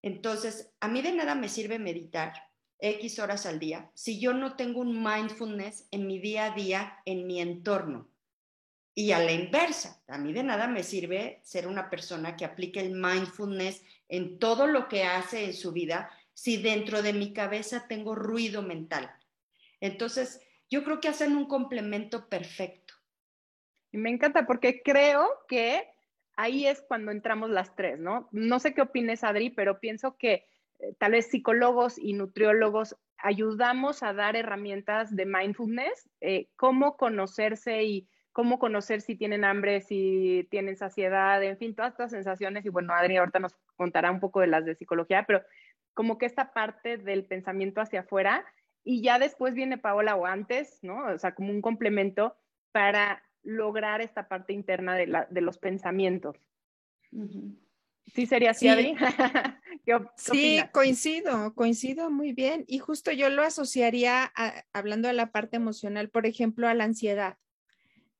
Entonces, 0.00 0.70
a 0.78 0.88
mí 0.88 1.02
de 1.02 1.12
nada 1.12 1.34
me 1.34 1.48
sirve 1.48 1.78
meditar 1.78 2.32
X 2.78 3.18
horas 3.18 3.44
al 3.46 3.58
día 3.58 3.90
si 3.94 4.20
yo 4.20 4.32
no 4.32 4.56
tengo 4.56 4.80
un 4.80 5.02
mindfulness 5.02 5.88
en 5.90 6.06
mi 6.06 6.20
día 6.20 6.46
a 6.46 6.54
día, 6.54 6.98
en 7.04 7.26
mi 7.26 7.40
entorno. 7.40 8.08
Y 9.00 9.12
a 9.12 9.18
la 9.18 9.32
inversa, 9.32 10.02
a 10.08 10.18
mí 10.18 10.34
de 10.34 10.42
nada 10.42 10.66
me 10.66 10.82
sirve 10.82 11.40
ser 11.42 11.66
una 11.66 11.88
persona 11.88 12.36
que 12.36 12.44
aplique 12.44 12.80
el 12.80 12.90
mindfulness 12.90 13.82
en 14.10 14.38
todo 14.38 14.66
lo 14.66 14.88
que 14.88 15.04
hace 15.04 15.46
en 15.46 15.54
su 15.54 15.72
vida 15.72 16.10
si 16.34 16.60
dentro 16.60 17.00
de 17.00 17.14
mi 17.14 17.32
cabeza 17.32 17.86
tengo 17.88 18.14
ruido 18.14 18.60
mental. 18.60 19.10
Entonces, 19.80 20.46
yo 20.68 20.84
creo 20.84 21.00
que 21.00 21.08
hacen 21.08 21.34
un 21.34 21.46
complemento 21.46 22.28
perfecto. 22.28 22.92
Y 23.90 23.96
me 23.96 24.10
encanta 24.10 24.44
porque 24.46 24.82
creo 24.82 25.30
que 25.48 25.88
ahí 26.36 26.66
es 26.66 26.82
cuando 26.86 27.10
entramos 27.10 27.48
las 27.48 27.74
tres, 27.74 27.98
¿no? 27.98 28.28
No 28.32 28.58
sé 28.58 28.74
qué 28.74 28.82
opines, 28.82 29.24
Adri, 29.24 29.48
pero 29.48 29.80
pienso 29.80 30.18
que 30.18 30.46
eh, 30.78 30.92
tal 30.98 31.12
vez 31.12 31.30
psicólogos 31.30 31.96
y 31.96 32.12
nutriólogos 32.12 32.96
ayudamos 33.16 34.02
a 34.02 34.12
dar 34.12 34.36
herramientas 34.36 35.16
de 35.16 35.24
mindfulness, 35.24 36.10
eh, 36.20 36.48
cómo 36.56 36.98
conocerse 36.98 37.82
y 37.84 38.06
cómo 38.32 38.58
conocer 38.58 39.00
si 39.00 39.16
tienen 39.16 39.44
hambre, 39.44 39.80
si 39.80 40.46
tienen 40.50 40.76
saciedad, 40.76 41.42
en 41.42 41.58
fin, 41.58 41.74
todas 41.74 41.92
estas 41.92 42.10
sensaciones. 42.10 42.64
Y 42.64 42.68
bueno, 42.68 42.94
Adri 42.94 43.16
ahorita 43.16 43.38
nos 43.38 43.56
contará 43.76 44.10
un 44.10 44.20
poco 44.20 44.40
de 44.40 44.46
las 44.46 44.64
de 44.64 44.74
psicología, 44.74 45.24
pero 45.26 45.42
como 45.94 46.18
que 46.18 46.26
esta 46.26 46.52
parte 46.52 46.96
del 46.96 47.24
pensamiento 47.24 47.80
hacia 47.80 48.00
afuera 48.00 48.44
y 48.84 49.02
ya 49.02 49.18
después 49.18 49.54
viene 49.54 49.78
Paola 49.78 50.16
o 50.16 50.26
antes, 50.26 50.78
¿no? 50.82 51.06
O 51.06 51.18
sea, 51.18 51.34
como 51.34 51.50
un 51.50 51.60
complemento 51.60 52.36
para 52.72 53.22
lograr 53.42 54.00
esta 54.00 54.28
parte 54.28 54.52
interna 54.52 54.94
de, 54.94 55.06
la, 55.06 55.26
de 55.30 55.40
los 55.40 55.58
pensamientos. 55.58 56.36
Sí, 58.14 58.26
sería 58.26 58.50
así, 58.50 58.68
Adri. 58.68 58.94
sí, 60.16 60.60
coincido, 60.72 61.54
coincido 61.54 62.10
muy 62.10 62.32
bien. 62.32 62.64
Y 62.68 62.78
justo 62.78 63.10
yo 63.12 63.28
lo 63.28 63.42
asociaría, 63.42 64.32
hablando 64.72 65.08
de 65.08 65.14
la 65.14 65.32
parte 65.32 65.56
emocional, 65.56 66.08
por 66.10 66.26
ejemplo, 66.26 66.68
a 66.68 66.74
la 66.74 66.84
ansiedad 66.84 67.36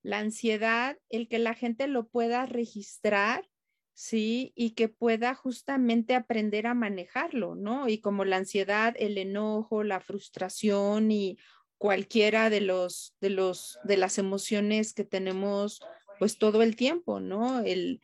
la 0.03 0.19
ansiedad, 0.19 0.99
el 1.09 1.29
que 1.29 1.39
la 1.39 1.55
gente 1.55 1.87
lo 1.87 2.09
pueda 2.09 2.47
registrar, 2.47 3.49
¿sí? 3.95 4.53
Y 4.57 4.71
que 4.71 4.89
pueda 4.89 5.35
justamente 5.35 6.15
aprender 6.15 6.67
a 6.67 6.75
manejarlo, 6.75 7.55
¿no? 7.55 7.89
Y 7.89 8.01
como 8.01 8.25
la 8.25 8.37
ansiedad, 8.37 8.95
el 8.99 9.19
enojo, 9.19 9.85
la 9.85 10.01
frustración 10.01 11.11
y 11.11 11.39
cualquiera 11.77 12.51
de 12.51 12.61
los, 12.61 13.17
de 13.21 13.31
los, 13.31 13.79
de 13.85 13.97
las 13.97 14.19
emociones 14.19 14.93
que 14.93 15.05
tenemos 15.05 15.81
pues 16.19 16.39
todo 16.39 16.63
el 16.63 16.77
tiempo, 16.77 17.21
¿no? 17.21 17.61
El, 17.61 18.03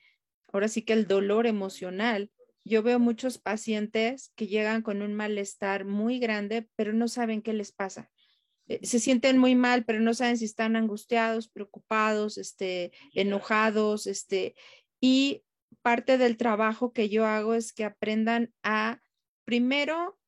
ahora 0.52 0.68
sí 0.68 0.82
que 0.82 0.94
el 0.94 1.06
dolor 1.06 1.46
emocional, 1.46 2.30
yo 2.64 2.82
veo 2.82 2.98
muchos 2.98 3.38
pacientes 3.38 4.32
que 4.35 4.46
llegan 4.46 4.82
con 4.82 5.02
un 5.02 5.14
malestar 5.14 5.85
muy 5.85 6.18
grande, 6.18 6.68
pero 6.76 6.92
no 6.92 7.09
saben 7.09 7.42
qué 7.42 7.52
les 7.52 7.72
pasa. 7.72 8.11
Eh, 8.68 8.85
se 8.85 8.98
sienten 8.98 9.38
muy 9.38 9.55
mal, 9.55 9.85
pero 9.85 10.00
no 10.00 10.14
saben 10.14 10.38
si 10.38 10.44
están 10.44 10.76
angustiados, 10.76 11.48
preocupados, 11.48 12.38
este, 12.38 12.92
enojados, 13.14 14.07
este, 14.07 14.55
y 15.00 15.42
parte 15.83 16.18
del 16.18 16.37
trabajo 16.37 16.92
que 16.92 17.09
yo 17.09 17.26
hago 17.26 17.55
es 17.55 17.72
que 17.72 17.85
aprendan 17.85 18.52
a 18.62 19.00
primero 19.44 20.18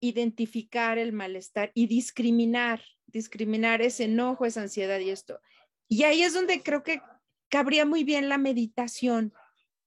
identificar 0.00 0.98
el 0.98 1.12
malestar 1.12 1.70
y 1.74 1.86
discriminar, 1.86 2.82
discriminar 3.06 3.82
ese 3.82 4.04
enojo, 4.04 4.46
esa 4.46 4.62
ansiedad 4.62 4.98
y 4.98 5.10
esto. 5.10 5.40
Y 5.88 6.04
ahí 6.04 6.22
es 6.22 6.34
donde 6.34 6.62
creo 6.62 6.82
que 6.82 7.00
cabría 7.48 7.84
muy 7.84 8.02
bien 8.02 8.28
la 8.28 8.38
meditación 8.38 9.32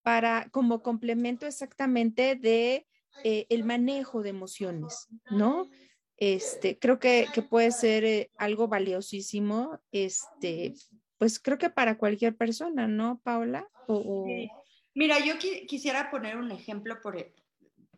para 0.03 0.49
como 0.51 0.83
complemento 0.83 1.47
exactamente 1.47 2.35
de 2.35 2.87
eh, 3.23 3.47
el 3.49 3.63
manejo 3.63 4.21
de 4.21 4.29
emociones, 4.29 5.07
¿no? 5.31 5.69
Este, 6.17 6.79
creo 6.79 6.99
que, 6.99 7.27
puede 7.49 7.71
ser 7.71 8.05
eh, 8.05 8.31
algo 8.37 8.67
valiosísimo, 8.67 9.81
este, 9.91 10.73
pues 11.17 11.39
creo 11.39 11.57
que 11.57 11.69
para 11.69 11.97
cualquier 11.97 12.35
persona, 12.35 12.87
¿no, 12.87 13.19
Paula? 13.23 13.67
Mira, 14.93 15.19
yo 15.19 15.37
quisiera 15.37 16.09
poner 16.09 16.37
un 16.37 16.51
ejemplo 16.51 17.01
por, 17.01 17.17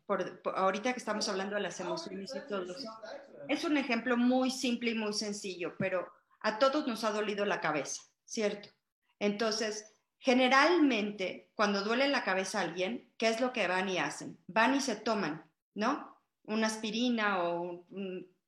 por, 0.08 0.42
ahorita 0.56 0.94
que 0.94 1.00
estamos 1.00 1.30
hablando 1.30 1.56
de 1.56 1.62
las 1.62 1.80
emociones 1.80 2.34
y 2.36 2.48
todo 2.48 2.64
eso. 2.64 2.90
Es 3.48 3.64
un 3.64 3.78
ejemplo 3.78 4.18
muy 4.18 4.50
simple 4.50 4.92
y 4.92 4.96
muy 4.96 5.14
sencillo, 5.14 5.76
pero 5.78 6.08
a 6.42 6.58
todos 6.58 6.88
nos 6.88 7.04
ha 7.04 7.12
dolido 7.12 7.46
la 7.46 7.62
cabeza, 7.62 8.02
¿cierto? 8.26 8.70
Entonces, 9.20 9.96
generalmente, 10.18 11.52
cuando 11.54 11.84
duele 11.84 12.08
la 12.08 12.24
cabeza 12.24 12.60
a 12.60 12.64
alguien, 12.64 13.12
¿qué 13.18 13.30
es 13.30 13.40
lo 13.42 13.54
que 13.54 13.68
van 13.68 13.90
y 13.90 14.00
hacen? 14.00 14.40
Van 14.48 14.74
y 14.76 14.82
se 14.82 14.96
toman, 14.96 15.50
¿no? 15.76 16.17
Una 16.48 16.68
aspirina 16.68 17.44
o 17.44 17.86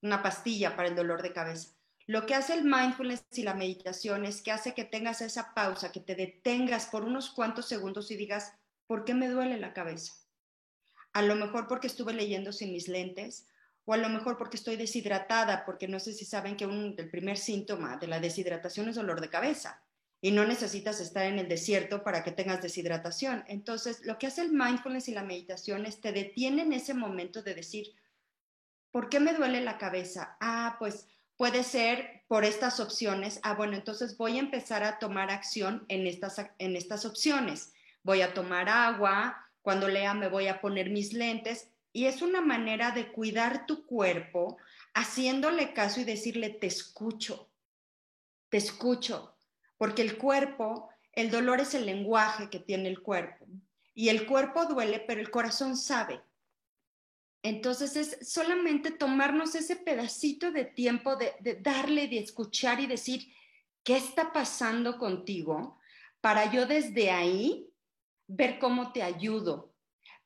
una 0.01 0.23
pastilla 0.23 0.75
para 0.75 0.89
el 0.89 0.95
dolor 0.95 1.21
de 1.21 1.33
cabeza. 1.33 1.69
Lo 2.07 2.25
que 2.25 2.33
hace 2.33 2.55
el 2.55 2.63
mindfulness 2.63 3.23
y 3.33 3.43
la 3.43 3.53
meditación 3.53 4.25
es 4.25 4.41
que 4.41 4.51
hace 4.51 4.73
que 4.73 4.83
tengas 4.83 5.21
esa 5.21 5.53
pausa, 5.53 5.91
que 5.91 5.99
te 5.99 6.15
detengas 6.15 6.87
por 6.87 7.03
unos 7.03 7.29
cuantos 7.29 7.67
segundos 7.67 8.09
y 8.09 8.15
digas, 8.15 8.53
¿por 8.87 9.05
qué 9.05 9.13
me 9.13 9.27
duele 9.27 9.59
la 9.59 9.73
cabeza? 9.73 10.13
A 11.13 11.21
lo 11.21 11.35
mejor 11.35 11.67
porque 11.67 11.87
estuve 11.87 12.13
leyendo 12.13 12.51
sin 12.51 12.71
mis 12.71 12.87
lentes, 12.87 13.47
o 13.85 13.93
a 13.93 13.97
lo 13.97 14.09
mejor 14.09 14.37
porque 14.37 14.57
estoy 14.57 14.75
deshidratada, 14.75 15.65
porque 15.65 15.87
no 15.87 15.99
sé 15.99 16.13
si 16.13 16.25
saben 16.25 16.57
que 16.57 16.65
el 16.65 17.09
primer 17.11 17.37
síntoma 17.37 17.97
de 17.97 18.07
la 18.07 18.19
deshidratación 18.19 18.89
es 18.89 18.95
dolor 18.95 19.21
de 19.21 19.29
cabeza 19.29 19.83
y 20.21 20.31
no 20.31 20.45
necesitas 20.45 20.99
estar 20.99 21.25
en 21.25 21.39
el 21.39 21.47
desierto 21.47 22.03
para 22.03 22.23
que 22.23 22.31
tengas 22.31 22.61
deshidratación. 22.61 23.43
Entonces, 23.47 24.05
lo 24.05 24.17
que 24.17 24.27
hace 24.27 24.41
el 24.41 24.51
mindfulness 24.51 25.07
y 25.07 25.13
la 25.13 25.23
meditación 25.23 25.85
es 25.85 26.01
te 26.01 26.11
detiene 26.11 26.63
en 26.63 26.73
ese 26.73 26.93
momento 26.93 27.41
de 27.41 27.55
decir, 27.55 27.93
¿por 28.91 29.09
qué 29.09 29.19
me 29.19 29.33
duele 29.33 29.61
la 29.61 29.77
cabeza? 29.77 30.37
Ah, 30.41 30.75
pues 30.79 31.07
puede 31.37 31.63
ser 31.63 32.23
por 32.27 32.43
estas 32.43 32.81
opciones. 32.81 33.39
Ah, 33.43 33.53
bueno, 33.53 33.75
entonces 33.75 34.17
voy 34.17 34.37
a 34.37 34.41
empezar 34.41 34.83
a 34.83 34.99
tomar 34.99 35.31
acción 35.31 35.85
en 35.87 36.05
estas, 36.05 36.41
en 36.57 36.75
estas 36.75 37.05
opciones. 37.05 37.73
Voy 38.03 38.21
a 38.21 38.33
tomar 38.33 38.67
agua, 38.67 39.49
cuando 39.61 39.87
lea 39.87 40.13
me 40.13 40.27
voy 40.27 40.47
a 40.47 40.59
poner 40.59 40.89
mis 40.89 41.13
lentes 41.13 41.69
y 41.93 42.05
es 42.05 42.21
una 42.21 42.41
manera 42.41 42.91
de 42.91 43.11
cuidar 43.11 43.65
tu 43.65 43.85
cuerpo 43.85 44.57
haciéndole 44.93 45.73
caso 45.73 46.01
y 46.01 46.03
decirle, 46.03 46.49
te 46.49 46.67
escucho, 46.67 47.49
te 48.49 48.57
escucho, 48.57 49.37
porque 49.79 50.01
el 50.01 50.17
cuerpo, 50.17 50.89
el 51.13 51.31
dolor 51.31 51.61
es 51.61 51.73
el 51.73 51.85
lenguaje 51.85 52.49
que 52.49 52.59
tiene 52.59 52.89
el 52.89 53.01
cuerpo. 53.01 53.47
Y 53.95 54.09
el 54.09 54.27
cuerpo 54.27 54.65
duele, 54.65 54.99
pero 54.99 55.21
el 55.21 55.31
corazón 55.31 55.77
sabe. 55.77 56.21
Entonces 57.41 57.95
es 57.95 58.29
solamente 58.29 58.91
tomarnos 58.91 59.55
ese 59.55 59.77
pedacito 59.77 60.51
de 60.51 60.65
tiempo 60.65 61.15
de, 61.15 61.33
darle, 61.61 62.09
de 62.09 62.19
escuchar 62.19 62.81
y 62.81 62.87
decir, 62.87 63.33
¿qué 63.81 63.95
está 63.95 64.33
pasando 64.33 64.97
contigo? 64.97 65.79
Para 66.19 66.51
yo 66.51 66.65
desde 66.65 67.09
ahí 67.11 67.69
ver 68.27 68.59
cómo 68.59 68.91
te 68.91 69.01
ayudo. 69.01 69.73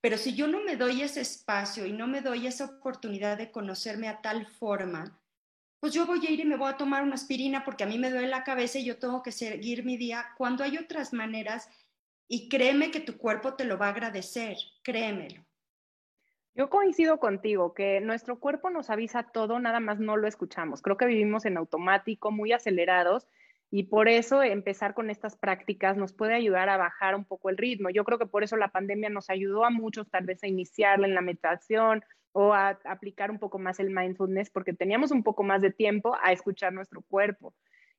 Pero 0.02 0.18
si 0.18 0.34
yo 0.34 0.48
no 0.48 0.64
me 0.64 0.78
doy 0.78 1.04
ese 1.04 1.22
espacio 1.22 1.86
y 1.86 1.94
no 1.94 2.08
me 2.08 2.22
doy 2.22 2.48
esa 2.48 2.66
oportunidad 2.66 3.38
de 3.38 3.52
conocerme 3.52 4.08
a 4.08 4.20
tal 4.20 4.48
forma, 4.48 5.23
pues 5.84 5.92
yo 5.92 6.06
voy 6.06 6.26
a 6.26 6.32
ir 6.32 6.40
y 6.40 6.46
me 6.46 6.56
voy 6.56 6.70
a 6.72 6.78
tomar 6.78 7.04
una 7.04 7.16
aspirina 7.16 7.66
porque 7.66 7.84
a 7.84 7.88
mí 7.88 7.98
me 8.00 8.10
duele 8.10 8.30
la 8.30 8.46
cabeza 8.46 8.80
y 8.80 8.86
yo 8.86 9.00
tengo 9.00 9.22
que 9.22 9.34
seguir 9.34 9.84
mi 9.84 9.98
día, 9.98 10.28
cuando 10.38 10.64
hay 10.64 10.78
otras 10.78 11.12
maneras 11.12 11.70
y 12.30 12.48
créeme 12.48 12.90
que 12.90 13.02
tu 13.02 13.18
cuerpo 13.18 13.56
te 13.56 13.66
lo 13.66 13.78
va 13.78 13.88
a 13.88 13.90
agradecer, 13.90 14.56
créemelo. 14.82 15.46
Yo 16.56 16.70
coincido 16.70 17.20
contigo 17.20 17.74
que 17.74 18.00
nuestro 18.00 18.40
cuerpo 18.40 18.70
nos 18.70 18.90
avisa 18.90 19.24
todo, 19.24 19.60
nada 19.60 19.82
más 19.82 20.00
no 20.00 20.16
lo 20.16 20.26
escuchamos. 20.26 20.82
Creo 20.82 20.96
que 20.96 21.06
vivimos 21.06 21.44
en 21.44 21.58
automático, 21.58 22.32
muy 22.32 22.54
acelerados 22.54 23.28
y 23.70 23.84
por 23.84 24.08
eso 24.08 24.42
empezar 24.42 24.94
con 24.94 25.10
estas 25.10 25.36
prácticas 25.36 25.98
nos 25.98 26.14
puede 26.14 26.34
ayudar 26.34 26.70
a 26.70 26.78
bajar 26.78 27.14
un 27.14 27.26
poco 27.26 27.50
el 27.50 27.58
ritmo. 27.58 27.90
Yo 27.90 28.06
creo 28.06 28.18
que 28.18 28.26
por 28.26 28.46
eso 28.46 28.56
la 28.56 28.70
pandemia 28.70 29.10
nos 29.10 29.30
ayudó 29.30 29.66
a 29.66 29.70
muchos 29.70 30.10
tal 30.10 30.24
vez 30.24 30.42
a 30.46 30.48
iniciarla 30.48 31.08
en 31.08 31.16
la 31.16 31.20
meditación, 31.20 32.06
o 32.34 32.54
a, 32.54 32.80
aplicar 32.84 33.32
un 33.32 33.40
poco 33.40 33.58
más 33.58 33.80
el 33.80 33.90
mindfulness 33.90 34.50
porque 34.50 34.74
teníamos 34.74 35.12
un 35.12 35.24
poco 35.24 35.44
más 35.44 35.62
de 35.62 35.72
tiempo 35.72 36.16
a 36.22 36.32
escuchar 36.32 36.74
nuestro 36.74 37.02
cuerpo, 37.02 37.54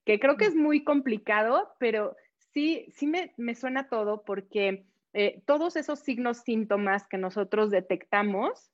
que 0.05 0.21
creo 0.21 0.37
que 0.37 0.45
es 0.45 0.55
muy 0.55 0.85
complicado, 0.85 1.75
pero 1.79 2.15
sí, 2.53 2.87
sí 2.95 3.07
me, 3.07 3.33
me 3.37 3.55
suena 3.55 3.89
todo 3.89 4.23
porque 4.25 4.85
eh, 5.15 5.43
todos 5.47 5.77
esos 5.77 6.01
signos, 6.01 6.39
síntomas 6.39 7.07
que 7.07 7.17
nosotros 7.17 7.71
detectamos 7.71 8.71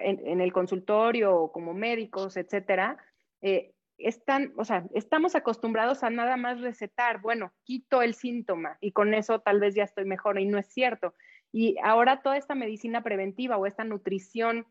en, 0.00 0.40
el 0.40 0.52
consultorio 0.52 1.36
o 1.36 1.52
como 1.52 1.74
médicos, 1.74 2.38
etcétera, 2.38 2.96
eh, 3.42 3.74
están, 3.98 4.54
o 4.56 4.64
sea, 4.64 4.86
estamos 4.94 5.34
acostumbrados 5.34 6.02
a 6.02 6.08
nada 6.08 6.38
más 6.38 6.60
recetar, 6.60 7.20
bueno, 7.20 7.52
quito 7.64 8.00
el 8.00 8.14
síntoma 8.14 8.78
y 8.80 8.92
con 8.92 9.12
eso 9.12 9.40
tal 9.40 9.60
vez 9.60 9.74
ya 9.74 9.84
estoy 9.84 10.06
mejor 10.06 10.40
y 10.40 10.46
no 10.46 10.58
es 10.58 10.66
cierto. 10.66 11.14
Y 11.52 11.76
ahora 11.82 12.22
toda 12.22 12.36
esta 12.36 12.54
medicina 12.54 13.02
preventiva 13.02 13.56
o 13.56 13.66
esta 13.66 13.84
nutrición 13.84 14.66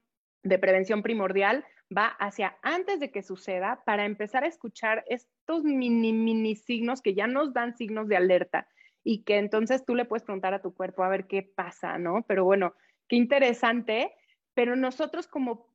de 0.46 0.60
prevención 0.60 1.04
primordial 1.04 1.66
va 1.96 2.08
hacia 2.08 2.58
antes 2.62 3.00
de 3.00 3.12
que 3.12 3.24
suceda 3.24 3.82
para 3.86 4.06
empezar 4.06 4.44
a 4.44 4.48
escuchar 4.48 5.04
estos 5.08 5.64
mini, 5.64 6.14
mini 6.14 6.56
signos 6.56 7.02
que 7.02 7.16
ya 7.16 7.28
nos 7.28 7.54
dan 7.54 7.76
signos 7.76 8.08
de 8.08 8.16
alerta 8.16 8.68
y 9.04 9.24
que 9.24 9.38
entonces 9.38 9.84
tú 9.86 9.96
le 9.96 10.06
puedes 10.06 10.24
preguntar 10.24 10.54
a 10.54 10.62
tu 10.62 10.74
cuerpo 10.74 11.04
a 11.04 11.10
ver 11.10 11.28
qué 11.28 11.44
pasa, 11.44 11.98
¿no? 11.98 12.24
Pero 12.28 12.46
bueno, 12.46 12.76
qué 13.08 13.16
interesante, 13.16 14.12
pero 14.54 14.76
nosotros 14.76 15.28
como 15.28 15.74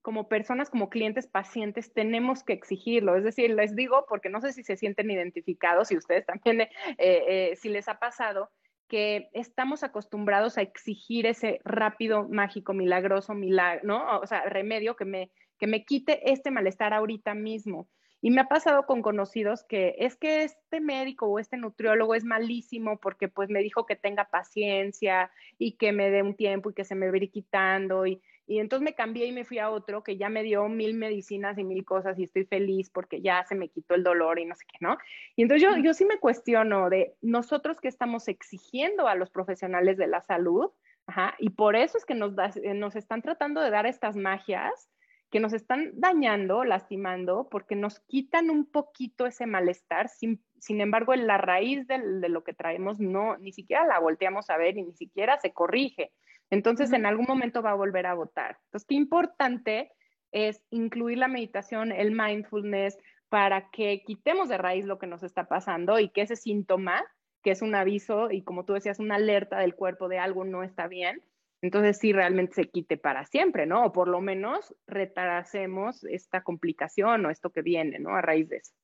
como 0.00 0.28
personas, 0.28 0.70
como 0.70 0.88
clientes, 0.88 1.26
pacientes, 1.26 1.92
tenemos 1.92 2.44
que 2.44 2.52
exigirlo. 2.52 3.16
Es 3.16 3.24
decir, 3.24 3.50
les 3.50 3.74
digo, 3.74 4.06
porque 4.08 4.28
no 4.28 4.40
sé 4.40 4.52
si 4.52 4.62
se 4.62 4.76
sienten 4.76 5.10
identificados, 5.10 5.90
y 5.90 5.96
ustedes 5.96 6.24
también, 6.24 6.60
eh, 6.60 6.70
eh, 6.98 7.56
si 7.56 7.68
les 7.68 7.88
ha 7.88 7.98
pasado, 7.98 8.48
que 8.92 9.30
estamos 9.32 9.82
acostumbrados 9.84 10.58
a 10.58 10.60
exigir 10.60 11.24
ese 11.24 11.60
rápido, 11.64 12.28
mágico, 12.28 12.74
milagroso, 12.74 13.32
milagro, 13.32 13.80
¿no? 13.84 14.18
O 14.20 14.26
sea, 14.26 14.42
remedio 14.44 14.96
que 14.96 15.06
me, 15.06 15.30
que 15.58 15.66
me 15.66 15.86
quite 15.86 16.30
este 16.30 16.50
malestar 16.50 16.92
ahorita 16.92 17.32
mismo. 17.32 17.88
Y 18.20 18.30
me 18.30 18.42
ha 18.42 18.48
pasado 18.48 18.84
con 18.84 19.00
conocidos 19.00 19.64
que 19.64 19.94
es 19.98 20.16
que 20.16 20.44
este 20.44 20.82
médico 20.82 21.24
o 21.24 21.38
este 21.38 21.56
nutriólogo 21.56 22.14
es 22.14 22.24
malísimo 22.24 23.00
porque 23.00 23.28
pues 23.28 23.48
me 23.48 23.62
dijo 23.62 23.86
que 23.86 23.96
tenga 23.96 24.28
paciencia 24.28 25.30
y 25.56 25.78
que 25.78 25.92
me 25.92 26.10
dé 26.10 26.22
un 26.22 26.36
tiempo 26.36 26.68
y 26.68 26.74
que 26.74 26.84
se 26.84 26.94
me 26.94 27.10
va 27.10 27.18
quitando 27.32 28.06
y, 28.06 28.20
y 28.52 28.58
entonces 28.58 28.84
me 28.84 28.94
cambié 28.94 29.24
y 29.24 29.32
me 29.32 29.46
fui 29.46 29.58
a 29.58 29.70
otro 29.70 30.02
que 30.02 30.18
ya 30.18 30.28
me 30.28 30.42
dio 30.42 30.68
mil 30.68 30.92
medicinas 30.92 31.56
y 31.56 31.64
mil 31.64 31.86
cosas 31.86 32.18
y 32.18 32.24
estoy 32.24 32.44
feliz 32.44 32.90
porque 32.90 33.22
ya 33.22 33.42
se 33.44 33.54
me 33.54 33.70
quitó 33.70 33.94
el 33.94 34.04
dolor 34.04 34.38
y 34.38 34.44
no 34.44 34.54
sé 34.54 34.66
qué, 34.70 34.76
¿no? 34.80 34.98
Y 35.36 35.42
entonces 35.42 35.66
yo, 35.66 35.74
yo 35.82 35.94
sí 35.94 36.04
me 36.04 36.18
cuestiono 36.18 36.90
de 36.90 37.14
nosotros 37.22 37.80
que 37.80 37.88
estamos 37.88 38.28
exigiendo 38.28 39.08
a 39.08 39.14
los 39.14 39.30
profesionales 39.30 39.96
de 39.96 40.06
la 40.06 40.20
salud, 40.20 40.70
ajá, 41.06 41.34
y 41.38 41.48
por 41.48 41.76
eso 41.76 41.96
es 41.96 42.04
que 42.04 42.14
nos, 42.14 42.34
eh, 42.56 42.74
nos 42.74 42.94
están 42.94 43.22
tratando 43.22 43.62
de 43.62 43.70
dar 43.70 43.86
estas 43.86 44.16
magias 44.16 44.90
que 45.30 45.40
nos 45.40 45.54
están 45.54 45.90
dañando, 45.94 46.62
lastimando, 46.62 47.48
porque 47.50 47.74
nos 47.74 48.00
quitan 48.00 48.50
un 48.50 48.70
poquito 48.70 49.24
ese 49.24 49.46
malestar, 49.46 50.10
sin, 50.10 50.44
sin 50.58 50.82
embargo, 50.82 51.14
en 51.14 51.26
la 51.26 51.38
raíz 51.38 51.86
de, 51.86 51.98
de, 52.20 52.28
lo 52.28 52.44
que 52.44 52.52
traemos 52.52 53.00
no, 53.00 53.38
ni 53.38 53.50
siquiera 53.50 53.86
la 53.86 53.98
volteamos 53.98 54.50
a 54.50 54.58
ver 54.58 54.76
y 54.76 54.82
ni 54.82 54.92
siquiera 54.92 55.40
se 55.40 55.54
corrige. 55.54 56.12
Entonces, 56.52 56.92
en 56.92 57.06
algún 57.06 57.24
momento 57.26 57.62
va 57.62 57.70
a 57.70 57.74
volver 57.74 58.04
a 58.04 58.12
votar. 58.12 58.58
Entonces, 58.66 58.86
qué 58.86 58.94
importante 58.94 59.90
es 60.32 60.62
incluir 60.68 61.16
la 61.16 61.26
meditación, 61.26 61.92
el 61.92 62.12
mindfulness, 62.12 62.98
para 63.30 63.70
que 63.70 64.02
quitemos 64.04 64.50
de 64.50 64.58
raíz 64.58 64.84
lo 64.84 64.98
que 64.98 65.06
nos 65.06 65.22
está 65.22 65.48
pasando 65.48 65.98
y 65.98 66.10
que 66.10 66.20
ese 66.20 66.36
síntoma, 66.36 67.02
que 67.42 67.52
es 67.52 67.62
un 67.62 67.74
aviso 67.74 68.30
y 68.30 68.42
como 68.42 68.66
tú 68.66 68.74
decías, 68.74 68.98
una 68.98 69.14
alerta 69.14 69.60
del 69.60 69.74
cuerpo 69.74 70.08
de 70.08 70.18
algo 70.18 70.44
no 70.44 70.62
está 70.62 70.88
bien, 70.88 71.22
entonces 71.62 71.98
sí 71.98 72.12
realmente 72.12 72.52
se 72.52 72.68
quite 72.68 72.98
para 72.98 73.24
siempre, 73.24 73.64
¿no? 73.64 73.86
O 73.86 73.92
por 73.92 74.08
lo 74.08 74.20
menos 74.20 74.74
retrasemos 74.86 76.04
esta 76.04 76.42
complicación 76.42 77.24
o 77.24 77.30
esto 77.30 77.48
que 77.48 77.62
viene, 77.62 77.98
¿no? 77.98 78.14
A 78.14 78.20
raíz 78.20 78.50
de 78.50 78.56
eso. 78.58 78.74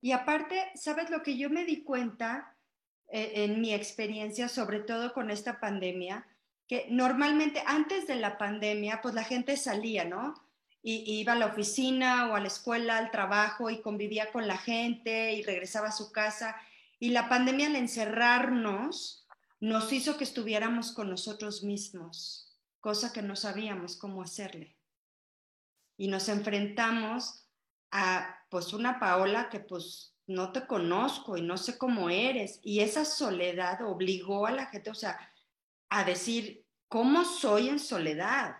Y 0.00 0.12
aparte, 0.12 0.56
¿sabes 0.76 1.10
lo 1.10 1.22
que 1.22 1.36
yo 1.36 1.50
me 1.50 1.66
di 1.66 1.84
cuenta 1.84 2.56
eh, 3.08 3.44
en 3.44 3.60
mi 3.60 3.74
experiencia, 3.74 4.48
sobre 4.48 4.80
todo 4.80 5.12
con 5.12 5.30
esta 5.30 5.60
pandemia? 5.60 6.26
Que 6.72 6.86
normalmente 6.88 7.62
antes 7.66 8.06
de 8.06 8.14
la 8.14 8.38
pandemia, 8.38 9.02
pues 9.02 9.14
la 9.14 9.24
gente 9.24 9.58
salía, 9.58 10.06
¿no? 10.06 10.32
Y, 10.82 11.18
iba 11.20 11.34
a 11.34 11.36
la 11.36 11.44
oficina 11.44 12.30
o 12.30 12.34
a 12.34 12.40
la 12.40 12.46
escuela, 12.46 12.96
al 12.96 13.10
trabajo 13.10 13.68
y 13.68 13.82
convivía 13.82 14.32
con 14.32 14.46
la 14.46 14.56
gente 14.56 15.34
y 15.34 15.42
regresaba 15.42 15.88
a 15.88 15.92
su 15.92 16.12
casa. 16.12 16.56
Y 16.98 17.10
la 17.10 17.28
pandemia 17.28 17.66
al 17.66 17.76
encerrarnos 17.76 19.26
nos 19.60 19.92
hizo 19.92 20.16
que 20.16 20.24
estuviéramos 20.24 20.92
con 20.92 21.10
nosotros 21.10 21.62
mismos, 21.62 22.56
cosa 22.80 23.12
que 23.12 23.20
no 23.20 23.36
sabíamos 23.36 23.98
cómo 23.98 24.22
hacerle. 24.22 24.74
Y 25.98 26.08
nos 26.08 26.30
enfrentamos 26.30 27.50
a 27.90 28.46
pues 28.48 28.72
una 28.72 28.98
Paola 28.98 29.50
que 29.50 29.60
pues 29.60 30.14
no 30.26 30.52
te 30.52 30.66
conozco 30.66 31.36
y 31.36 31.42
no 31.42 31.58
sé 31.58 31.76
cómo 31.76 32.08
eres. 32.08 32.60
Y 32.62 32.80
esa 32.80 33.04
soledad 33.04 33.82
obligó 33.82 34.46
a 34.46 34.52
la 34.52 34.68
gente, 34.68 34.88
o 34.88 34.94
sea, 34.94 35.18
a 35.90 36.04
decir, 36.04 36.61
¿cómo 36.92 37.24
soy 37.24 37.70
en 37.70 37.78
soledad? 37.78 38.54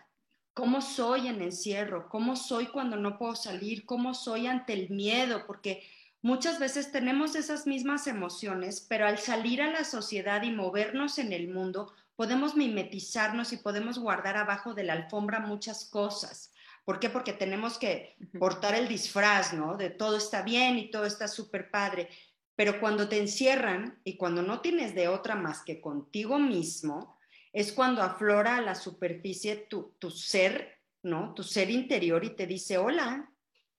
¿Cómo 0.55 0.81
soy 0.81 1.29
en 1.29 1.43
encierro? 1.43 2.09
¿Cómo 2.09 2.35
soy 2.35 2.69
cuando 2.69 2.97
no 2.97 3.19
puedo 3.19 3.35
salir? 3.35 3.85
¿Cómo 3.85 4.15
soy 4.15 4.47
ante 4.47 4.73
el 4.73 4.89
miedo? 4.89 5.47
Porque 5.47 5.87
muchas 6.23 6.59
veces 6.59 6.91
tenemos 6.93 7.35
esas 7.35 7.67
mismas 7.67 8.07
emociones, 8.07 8.87
pero 8.89 9.07
al 9.07 9.19
salir 9.19 9.61
a 9.61 9.71
la 9.71 9.85
sociedad 9.85 10.43
y 10.45 10.51
movernos 10.51 11.19
en 11.19 11.35
el 11.35 11.49
mundo, 11.49 11.93
podemos 12.17 12.57
mimetizarnos 12.57 13.53
y 13.53 13.59
podemos 13.59 13.99
guardar 13.99 14.39
abajo 14.39 14.73
de 14.73 14.85
la 14.85 14.95
alfombra 14.95 15.41
muchas 15.41 15.85
cosas. 15.85 16.55
¿Por 16.87 17.01
qué? 17.01 17.11
Porque 17.11 17.35
tenemos 17.35 17.77
que 17.77 18.17
portar 18.39 18.75
el 18.75 18.89
disfraz, 18.89 19.53
¿no? 19.53 19.77
De 19.77 19.91
todo 19.91 20.17
está 20.17 20.41
bien 20.41 20.79
y 20.79 20.91
todo 20.91 21.05
está 21.05 21.29
súper 21.29 21.71
padre. 21.71 22.09
Pero 22.57 22.81
cuando 22.81 23.11
te 23.11 23.19
encierran 23.19 24.01
y 24.05 24.17
cuando 24.17 24.41
no 24.41 24.61
tienes 24.61 24.95
de 24.95 25.09
otra 25.09 25.35
más 25.35 25.61
que 25.61 25.83
contigo 25.83 26.39
mismo, 26.39 27.19
es 27.53 27.73
cuando 27.73 28.03
aflora 28.03 28.57
a 28.57 28.63
la 28.63 28.75
superficie 28.75 29.57
tu, 29.69 29.95
tu 29.99 30.11
ser, 30.11 30.81
¿no? 31.03 31.35
Tu 31.35 31.43
ser 31.43 31.71
interior 31.71 32.25
y 32.25 32.35
te 32.35 32.47
dice, 32.47 32.79
hola, 32.79 33.31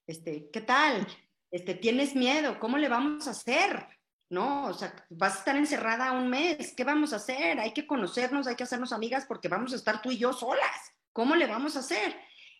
este, 0.05 0.49
¿qué 0.51 0.61
tal? 0.61 1.07
Este, 1.49 1.73
¿Tienes 1.73 2.15
miedo? 2.15 2.59
¿Cómo 2.59 2.77
le 2.77 2.89
vamos 2.89 3.27
a 3.27 3.31
hacer? 3.31 3.87
¿No? 4.29 4.65
O 4.65 4.73
sea, 4.73 4.93
vas 5.09 5.35
a 5.35 5.39
estar 5.39 5.55
encerrada 5.55 6.11
un 6.11 6.29
mes, 6.29 6.73
¿qué 6.75 6.83
vamos 6.83 7.13
a 7.13 7.17
hacer? 7.17 7.59
Hay 7.59 7.73
que 7.73 7.85
conocernos, 7.85 8.47
hay 8.47 8.55
que 8.55 8.63
hacernos 8.63 8.93
amigas 8.93 9.25
porque 9.27 9.47
vamos 9.47 9.73
a 9.73 9.75
estar 9.75 10.01
tú 10.01 10.11
y 10.11 10.17
yo 10.17 10.33
solas. 10.33 10.93
¿Cómo 11.11 11.35
le 11.35 11.47
vamos 11.47 11.75
a 11.75 11.79
hacer? 11.79 12.15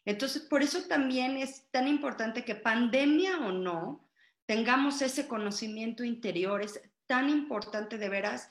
Entonces, 0.06 0.43
por 0.43 0.62
eso 0.62 0.84
también 0.84 1.38
es 1.38 1.69
tan 1.71 1.88
importante 1.88 2.43
que 2.43 2.56
pandemia 2.56 3.38
o 3.39 3.52
no, 3.52 4.08
tengamos 4.45 5.02
ese 5.02 5.28
conocimiento 5.28 6.04
interior, 6.04 6.62
es 6.62 6.80
tan 7.08 7.30
importante 7.30 7.97
de 7.97 8.10
veras 8.10 8.49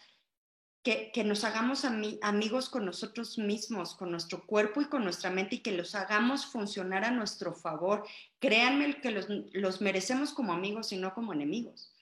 que, 0.82 1.22
nos 1.24 1.44
hagamos 1.44 1.84
amigos 1.84 2.68
con 2.68 2.84
nosotros 2.84 3.38
mismos, 3.38 3.94
con 3.94 4.10
nuestro 4.10 4.44
cuerpo 4.44 4.80
y 4.80 4.86
con 4.86 5.04
nuestra 5.04 5.30
mente 5.30 5.56
y 5.56 5.58
que 5.60 5.72
los 5.72 5.94
hagamos 5.94 6.46
funcionar 6.46 7.04
a 7.04 7.12
nuestro 7.12 7.52
favor. 7.54 8.04
Créanme 8.40 9.00
que 9.00 9.12
los, 9.52 9.80
merecemos 9.80 10.32
como 10.32 10.52
amigos 10.52 10.92
y 10.92 10.96
no 10.96 11.14
como 11.14 11.32
enemigos. 11.32 11.94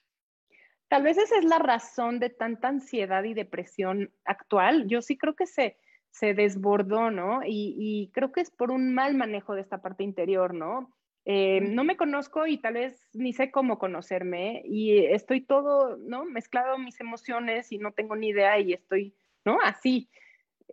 Tal 0.87 1.03
vez 1.03 1.17
esa 1.17 1.37
es 1.37 1.45
la 1.45 1.59
razón 1.59 2.19
de 2.19 2.29
tanta 2.29 2.69
ansiedad 2.69 3.23
y 3.23 3.35
depresión 3.35 4.11
actual. 4.25 4.87
Yo 4.87 5.01
sí 5.01 5.15
creo 5.15 5.35
que 5.35 5.45
se, 5.45 5.77
se 6.09 6.33
desbordó, 6.33 7.11
¿no? 7.11 7.41
Y, 7.45 8.09
creo 8.13 8.31
que 8.31 8.41
es 8.41 8.49
por 8.49 8.71
un 8.71 8.93
mal 8.93 9.15
manejo 9.15 9.53
de 9.53 9.61
esta 9.61 9.81
parte 9.81 10.03
interior, 10.03 10.55
¿no? 10.55 10.91
Eh, 11.25 11.61
no 11.61 11.83
me 11.83 11.97
conozco 11.97 12.47
y 12.47 12.57
tal 12.57 12.73
vez 12.73 13.07
ni 13.13 13.31
sé 13.33 13.51
cómo 13.51 13.77
conocerme 13.77 14.63
y 14.65 15.05
estoy 15.05 15.41
todo, 15.41 15.97
¿no? 15.97 16.25
Mezclado 16.25 16.77
mis 16.79 16.99
emociones 16.99 17.71
y 17.71 17.77
no 17.77 17.91
tengo 17.91 18.15
ni 18.15 18.29
idea 18.29 18.59
y 18.59 18.73
estoy, 18.73 19.15
¿no? 19.45 19.59
Así. 19.63 20.09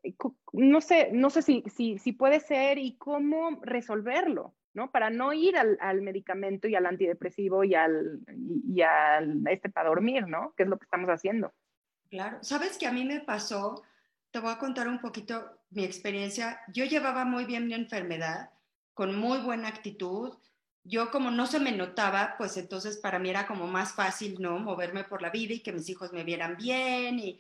Eh, 0.03 0.15
no 0.53 0.81
sé, 0.81 1.11
no 1.13 1.29
sé 1.29 1.43
si, 1.43 1.63
si, 1.67 1.99
si 1.99 2.13
puede 2.13 2.41
ser 2.41 2.79
y 2.79 2.97
cómo 2.97 3.61
resolverlo, 3.63 4.55
¿no? 4.73 4.91
Para 4.91 5.11
no 5.11 5.35
ir 5.35 5.59
al, 5.59 5.77
al 5.81 6.01
medicamento 6.01 6.67
y 6.67 6.75
al 6.75 6.87
antidepresivo 6.87 7.63
y 7.65 7.75
al, 7.75 8.21
y, 8.67 8.81
al 8.81 9.47
este 9.49 9.69
para 9.69 9.91
dormir, 9.91 10.27
¿no? 10.29 10.55
Que 10.57 10.63
es 10.63 10.69
lo 10.69 10.79
que 10.79 10.85
estamos 10.85 11.11
haciendo. 11.11 11.53
Claro, 12.09 12.39
sabes 12.41 12.79
que 12.79 12.87
a 12.87 12.93
mí 12.93 13.05
me 13.05 13.21
pasó, 13.21 13.83
te 14.31 14.39
voy 14.39 14.51
a 14.51 14.59
contar 14.59 14.89
un 14.89 14.99
poquito 14.99 15.59
mi 15.69 15.85
experiencia. 15.85 16.61
Yo 16.73 16.87
llevaba 16.87 17.27
muy 17.27 17.45
bien 17.45 17.67
mi 17.67 17.75
enfermedad, 17.75 18.51
con 18.99 19.15
muy 19.15 19.39
buena 19.39 19.69
actitud. 19.69 20.37
Yo 20.83 21.13
como 21.13 21.31
no 21.31 21.47
se 21.47 21.61
me 21.61 21.71
notaba, 21.71 22.35
pues 22.37 22.57
entonces 22.57 22.97
para 22.97 23.21
mí 23.21 23.31
era 23.31 23.47
como 23.47 23.69
más 23.69 23.93
fácil, 23.93 24.39
¿no? 24.41 24.59
Moverme 24.59 25.05
por 25.05 25.23
la 25.23 25.31
vida 25.31 25.55
y 25.55 25.61
que 25.61 25.73
mis 25.73 25.89
hijos 25.89 26.13
me 26.13 26.25
vieran 26.25 26.57
bien. 26.57 27.21
Y, 27.21 27.39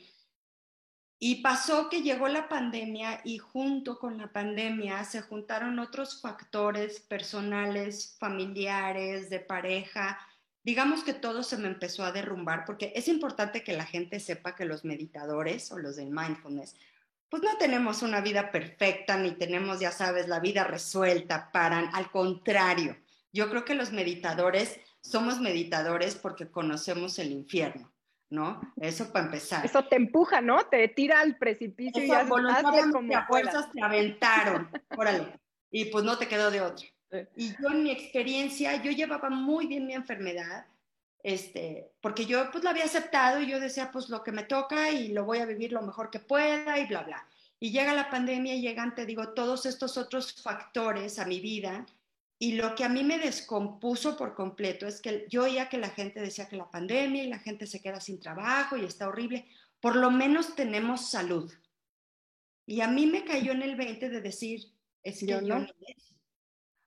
y 1.18 1.42
pasó 1.42 1.88
que 1.90 2.03
llegó 2.03 2.29
la 2.29 2.49
pandemia 2.49 3.23
y 3.25 3.38
junto 3.38 3.99
con 3.99 4.18
la 4.18 4.33
pandemia 4.33 5.03
se 5.03 5.21
juntaron 5.21 5.81
otros 5.81 6.21
factores 6.23 7.01
personales, 7.01 8.16
familiares, 8.21 9.29
de 9.29 9.40
pareja. 9.40 10.16
Digamos 10.62 11.03
que 11.03 11.12
todo 11.12 11.42
se 11.42 11.57
me 11.57 11.66
empezó 11.66 12.05
a 12.05 12.12
derrumbar 12.12 12.66
porque 12.66 12.92
es 12.94 13.09
importante 13.09 13.64
que 13.64 13.77
la 13.77 13.85
gente 13.85 14.21
sepa 14.21 14.55
que 14.55 14.64
los 14.64 14.85
meditadores 14.85 15.73
o 15.73 15.79
los 15.79 15.97
del 15.97 16.11
mindfulness 16.11 16.77
pues 17.29 17.43
no 17.43 17.57
tenemos 17.59 18.03
una 18.03 18.21
vida 18.21 18.51
perfecta 18.51 19.17
ni 19.17 19.33
tenemos, 19.33 19.81
ya 19.81 19.91
sabes, 19.91 20.29
la 20.29 20.41
vida 20.41 20.64
resuelta 20.64 21.51
para, 21.53 21.79
al 21.79 22.11
contrario, 22.11 22.97
yo 23.33 23.51
creo 23.51 23.64
que 23.64 23.75
los 23.75 23.93
meditadores 23.93 24.81
somos 25.01 25.41
meditadores 25.41 26.14
porque 26.14 26.51
conocemos 26.51 27.19
el 27.19 27.33
infierno, 27.33 27.93
¿no? 28.31 28.61
Eso 28.81 29.12
para 29.12 29.27
empezar. 29.27 29.64
Eso 29.64 29.85
te 29.85 29.97
empuja, 29.97 30.41
¿no? 30.41 30.67
Te 30.67 30.88
tira 30.88 31.21
al 31.21 31.37
precipicio 31.37 32.03
y 32.03 32.09
ya 32.09 32.27
como 32.27 33.17
a 33.17 33.27
fuerzas 33.27 33.71
te 33.73 33.83
aventaron, 33.83 34.71
órale, 34.97 35.38
y 35.71 35.87
pues 35.87 36.05
no 36.05 36.17
te 36.19 36.29
quedó 36.29 36.51
de 36.51 36.61
otra. 36.61 36.87
Y 37.37 37.57
yo 37.57 37.71
en 37.71 37.85
mi 37.85 37.91
experiencia, 37.91 38.83
yo 38.83 38.91
llevaba 38.91 39.31
muy 39.31 39.67
bien 39.67 39.87
mi 39.87 39.95
enfermedad, 39.95 40.67
este, 41.22 41.92
porque 42.00 42.26
yo 42.26 42.50
pues 42.50 42.62
lo 42.64 42.70
había 42.70 42.85
aceptado 42.85 43.40
y 43.40 43.50
yo 43.50 43.61
decía 43.61 43.90
pues 43.90 44.09
lo 44.09 44.22
que 44.22 44.33
me 44.33 44.44
toca 44.44 44.90
y 44.90 45.09
lo 45.09 45.24
voy 45.24 45.38
a 45.38 45.46
vivir 45.46 45.72
lo 45.72 45.83
mejor 45.83 46.11
que 46.11 46.20
pueda 46.20 46.78
y 46.78 46.87
bla, 46.87 47.02
bla. 47.02 47.26
Y 47.61 47.72
llega 47.72 47.92
la 47.92 48.09
pandemia 48.09 48.54
y 48.54 48.61
llegan, 48.61 48.94
te 48.94 49.04
digo, 49.04 49.31
todos 49.31 49.66
estos 49.66 49.96
otros 49.96 50.40
factores 50.40 51.18
a 51.18 51.26
mi 51.26 51.40
vida 51.40 51.87
y 52.38 52.52
lo 52.52 52.74
que 52.76 52.85
a 52.85 52.88
mí 52.88 53.02
me 53.02 53.18
descompuso 53.18 54.16
por 54.16 54.35
completo 54.35 54.87
es 54.87 55.00
que 55.00 55.26
yo 55.28 55.44
oía 55.44 55.68
que 55.68 55.78
la 55.78 55.90
gente 55.90 56.20
decía 56.20 56.48
que 56.48 56.57
la 56.57 56.70
pandemia 56.70 57.24
y 57.24 57.28
la 57.28 57.40
gente 57.40 57.66
se 57.66 57.83
queda 57.83 58.00
sin 58.00 58.20
trabajo 58.20 58.76
y 58.76 58.85
está 58.85 59.09
horrible, 59.09 59.46
por 59.81 59.96
lo 59.96 60.11
menos 60.12 60.54
tenemos 60.54 61.11
salud. 61.11 61.52
Y 62.64 62.81
a 62.81 62.87
mí 62.87 63.07
me 63.07 63.24
cayó 63.24 63.52
en 63.52 63.62
el 63.62 63.74
20 63.74 64.09
de 64.09 64.20
decir, 64.20 64.72
es 65.02 65.20
que 65.20 65.26
yo, 65.26 65.40
no. 65.40 65.66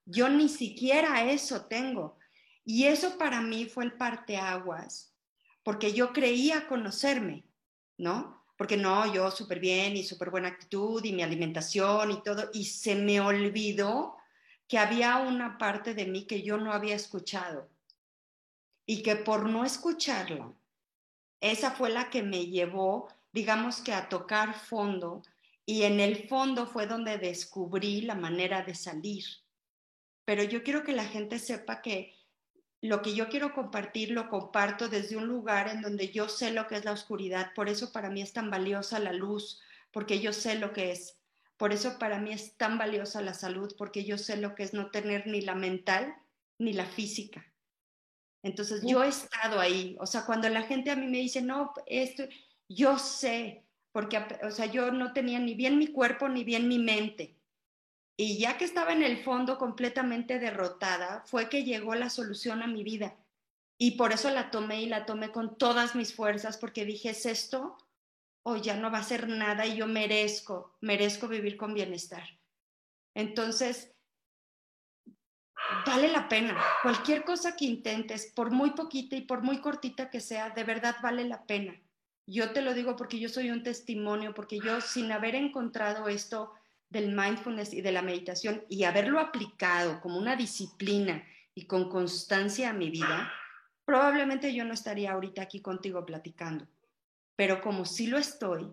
yo 0.06 0.30
ni 0.30 0.48
siquiera 0.48 1.30
eso 1.30 1.66
tengo. 1.66 2.18
Y 2.64 2.86
eso 2.86 3.18
para 3.18 3.42
mí 3.42 3.66
fue 3.66 3.86
el 3.86 3.94
parteaguas, 3.94 5.14
porque 5.64 5.94
yo 5.94 6.14
creía 6.14 6.68
conocerme, 6.68 7.44
¿no? 7.98 8.44
Porque 8.58 8.78
no, 8.78 9.12
yo 9.12 9.32
súper 9.32 9.60
bien 9.60 9.98
y 9.98 10.04
súper 10.04 10.30
buena 10.30 10.50
actitud 10.50 11.04
y 11.04 11.14
mi 11.14 11.24
alimentación 11.24 12.12
y 12.12 12.22
todo, 12.22 12.50
y 12.54 12.66
se 12.66 12.96
me 12.96 13.20
olvidó 13.20 14.18
que 14.68 14.78
había 14.78 15.18
una 15.18 15.58
parte 15.58 15.94
de 15.94 16.06
mí 16.06 16.26
que 16.26 16.44
yo 16.44 16.58
no 16.58 16.72
había 16.72 16.96
escuchado 16.96 17.70
y 18.86 19.04
que 19.04 19.16
por 19.16 19.50
no 19.50 19.66
escucharla, 19.66 20.54
esa 21.40 21.72
fue 21.72 21.90
la 21.90 22.10
que 22.10 22.24
me 22.24 22.46
llevó, 22.46 23.08
digamos 23.34 23.82
que 23.82 23.94
a 23.94 24.10
tocar 24.10 24.54
fondo 24.54 25.24
y 25.66 25.84
en 25.84 26.00
el 26.00 26.28
fondo 26.28 26.68
fue 26.68 26.88
donde 26.88 27.18
descubrí 27.18 28.02
la 28.02 28.16
manera 28.16 28.62
de 28.62 28.76
salir. 28.76 29.26
Pero 30.24 30.44
yo 30.44 30.64
quiero 30.64 30.84
que 30.84 30.94
la 30.94 31.06
gente 31.06 31.40
sepa 31.40 31.82
que 31.82 32.14
lo 32.82 33.04
que 33.04 33.14
yo 33.14 33.30
quiero 33.30 33.54
compartir 33.54 34.12
lo 34.12 34.28
comparto 34.28 34.90
desde 34.90 35.16
un 35.16 35.28
lugar 35.28 35.68
en 35.70 35.82
donde 35.82 36.10
yo 36.10 36.28
sé 36.28 36.52
lo 36.52 36.68
que 36.68 36.76
es 36.76 36.86
la 36.86 36.92
oscuridad. 36.92 37.54
Por 37.54 37.70
eso 37.70 37.92
para 37.92 38.10
mí 38.10 38.22
es 38.22 38.34
tan 38.34 38.50
valiosa 38.50 39.00
la 39.00 39.14
luz, 39.14 39.62
porque 39.92 40.20
yo 40.20 40.34
sé 40.34 40.56
lo 40.56 40.74
que 40.74 40.92
es. 40.92 41.20
Por 41.58 41.74
eso 41.74 42.00
para 42.00 42.20
mí 42.20 42.34
es 42.34 42.58
tan 42.58 42.80
valiosa 42.80 43.22
la 43.22 43.36
salud, 43.36 43.76
porque 43.78 44.04
yo 44.04 44.18
sé 44.18 44.38
lo 44.38 44.56
que 44.56 44.64
es 44.64 44.74
no 44.74 44.90
tener 44.90 45.28
ni 45.28 45.42
la 45.42 45.54
mental 45.54 46.16
ni 46.58 46.74
la 46.74 46.88
física. 46.88 47.46
Entonces 48.42 48.82
yo 48.84 49.04
he 49.04 49.10
estado 49.10 49.60
ahí. 49.60 49.96
O 50.00 50.08
sea, 50.08 50.26
cuando 50.26 50.50
la 50.50 50.64
gente 50.64 50.90
a 50.90 50.96
mí 50.96 51.06
me 51.06 51.20
dice, 51.20 51.44
no, 51.44 51.74
esto, 51.86 52.24
yo 52.68 52.98
sé, 52.98 53.64
porque, 53.92 54.26
o 54.44 54.50
sea, 54.50 54.66
yo 54.66 54.92
no 54.92 55.14
tenía 55.14 55.38
ni 55.38 55.54
bien 55.54 55.78
mi 55.78 55.88
cuerpo 55.88 56.30
ni 56.30 56.44
bien 56.44 56.68
mi 56.68 56.80
mente. 56.80 57.38
Y 58.22 58.38
ya 58.38 58.56
que 58.56 58.66
estaba 58.66 58.94
en 58.94 59.02
el 59.02 59.24
fondo 59.24 59.58
completamente 59.58 60.38
derrotada, 60.38 61.24
fue 61.26 61.50
que 61.50 61.64
llegó 61.64 61.96
la 61.96 62.12
solución 62.12 62.62
a 62.62 62.68
mi 62.68 62.84
vida. 62.84 63.16
Y 63.80 63.98
por 63.98 64.14
eso 64.14 64.30
la 64.30 64.52
tomé 64.52 64.84
y 64.84 64.86
la 64.86 65.08
tomé 65.08 65.32
con 65.32 65.58
todas 65.58 65.96
mis 65.96 66.14
fuerzas, 66.14 66.60
porque 66.60 66.86
dije, 66.86 67.10
es 67.10 67.26
esto 67.26 67.80
o 68.44 68.58
ya 68.58 68.76
no 68.76 68.92
va 68.92 69.00
a 69.00 69.04
ser 69.04 69.28
nada 69.28 69.66
y 69.66 69.78
yo 69.78 69.88
merezco, 69.88 70.78
merezco 70.82 71.28
vivir 71.28 71.58
con 71.58 71.74
bienestar. 71.74 72.24
Entonces, 73.16 73.92
vale 75.88 76.08
la 76.10 76.30
pena. 76.30 76.62
Cualquier 76.84 77.24
cosa 77.24 77.56
que 77.56 77.66
intentes, 77.66 78.32
por 78.36 78.52
muy 78.52 78.72
poquita 78.72 79.16
y 79.16 79.22
por 79.22 79.42
muy 79.42 79.62
cortita 79.62 80.12
que 80.12 80.20
sea, 80.20 80.52
de 80.52 80.64
verdad 80.64 80.98
vale 81.02 81.24
la 81.24 81.48
pena. 81.48 81.74
Yo 82.28 82.54
te 82.54 82.62
lo 82.62 82.76
digo 82.76 82.96
porque 82.96 83.20
yo 83.20 83.30
soy 83.30 83.50
un 83.50 83.64
testimonio, 83.64 84.36
porque 84.36 84.60
yo 84.60 84.80
sin 84.80 85.12
haber 85.12 85.34
encontrado 85.34 86.08
esto 86.08 86.54
del 86.92 87.16
mindfulness 87.16 87.74
y 87.74 87.82
de 87.82 87.94
la 87.94 88.02
meditación 88.02 88.64
y 88.70 88.84
haberlo 88.84 89.20
aplicado 89.20 90.02
como 90.02 90.20
una 90.20 90.36
disciplina 90.36 91.24
y 91.56 91.66
con 91.66 91.90
constancia 91.90 92.70
a 92.70 92.74
mi 92.74 92.90
vida, 92.90 93.32
probablemente 93.86 94.54
yo 94.54 94.66
no 94.66 94.74
estaría 94.74 95.14
ahorita 95.14 95.42
aquí 95.42 95.62
contigo 95.62 96.06
platicando. 96.06 96.68
Pero 97.36 97.62
como 97.62 97.86
sí 97.86 98.08
lo 98.08 98.18
estoy, 98.18 98.72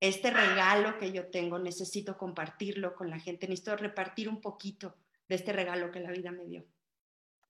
este 0.00 0.30
regalo 0.30 0.98
que 0.98 1.12
yo 1.12 1.26
tengo 1.26 1.58
necesito 1.58 2.16
compartirlo 2.16 2.94
con 2.94 3.10
la 3.10 3.18
gente, 3.18 3.48
necesito 3.48 3.76
repartir 3.76 4.28
un 4.28 4.40
poquito 4.40 4.94
de 5.28 5.34
este 5.34 5.52
regalo 5.52 5.90
que 5.90 6.00
la 6.00 6.12
vida 6.12 6.30
me 6.30 6.44
dio. 6.44 6.64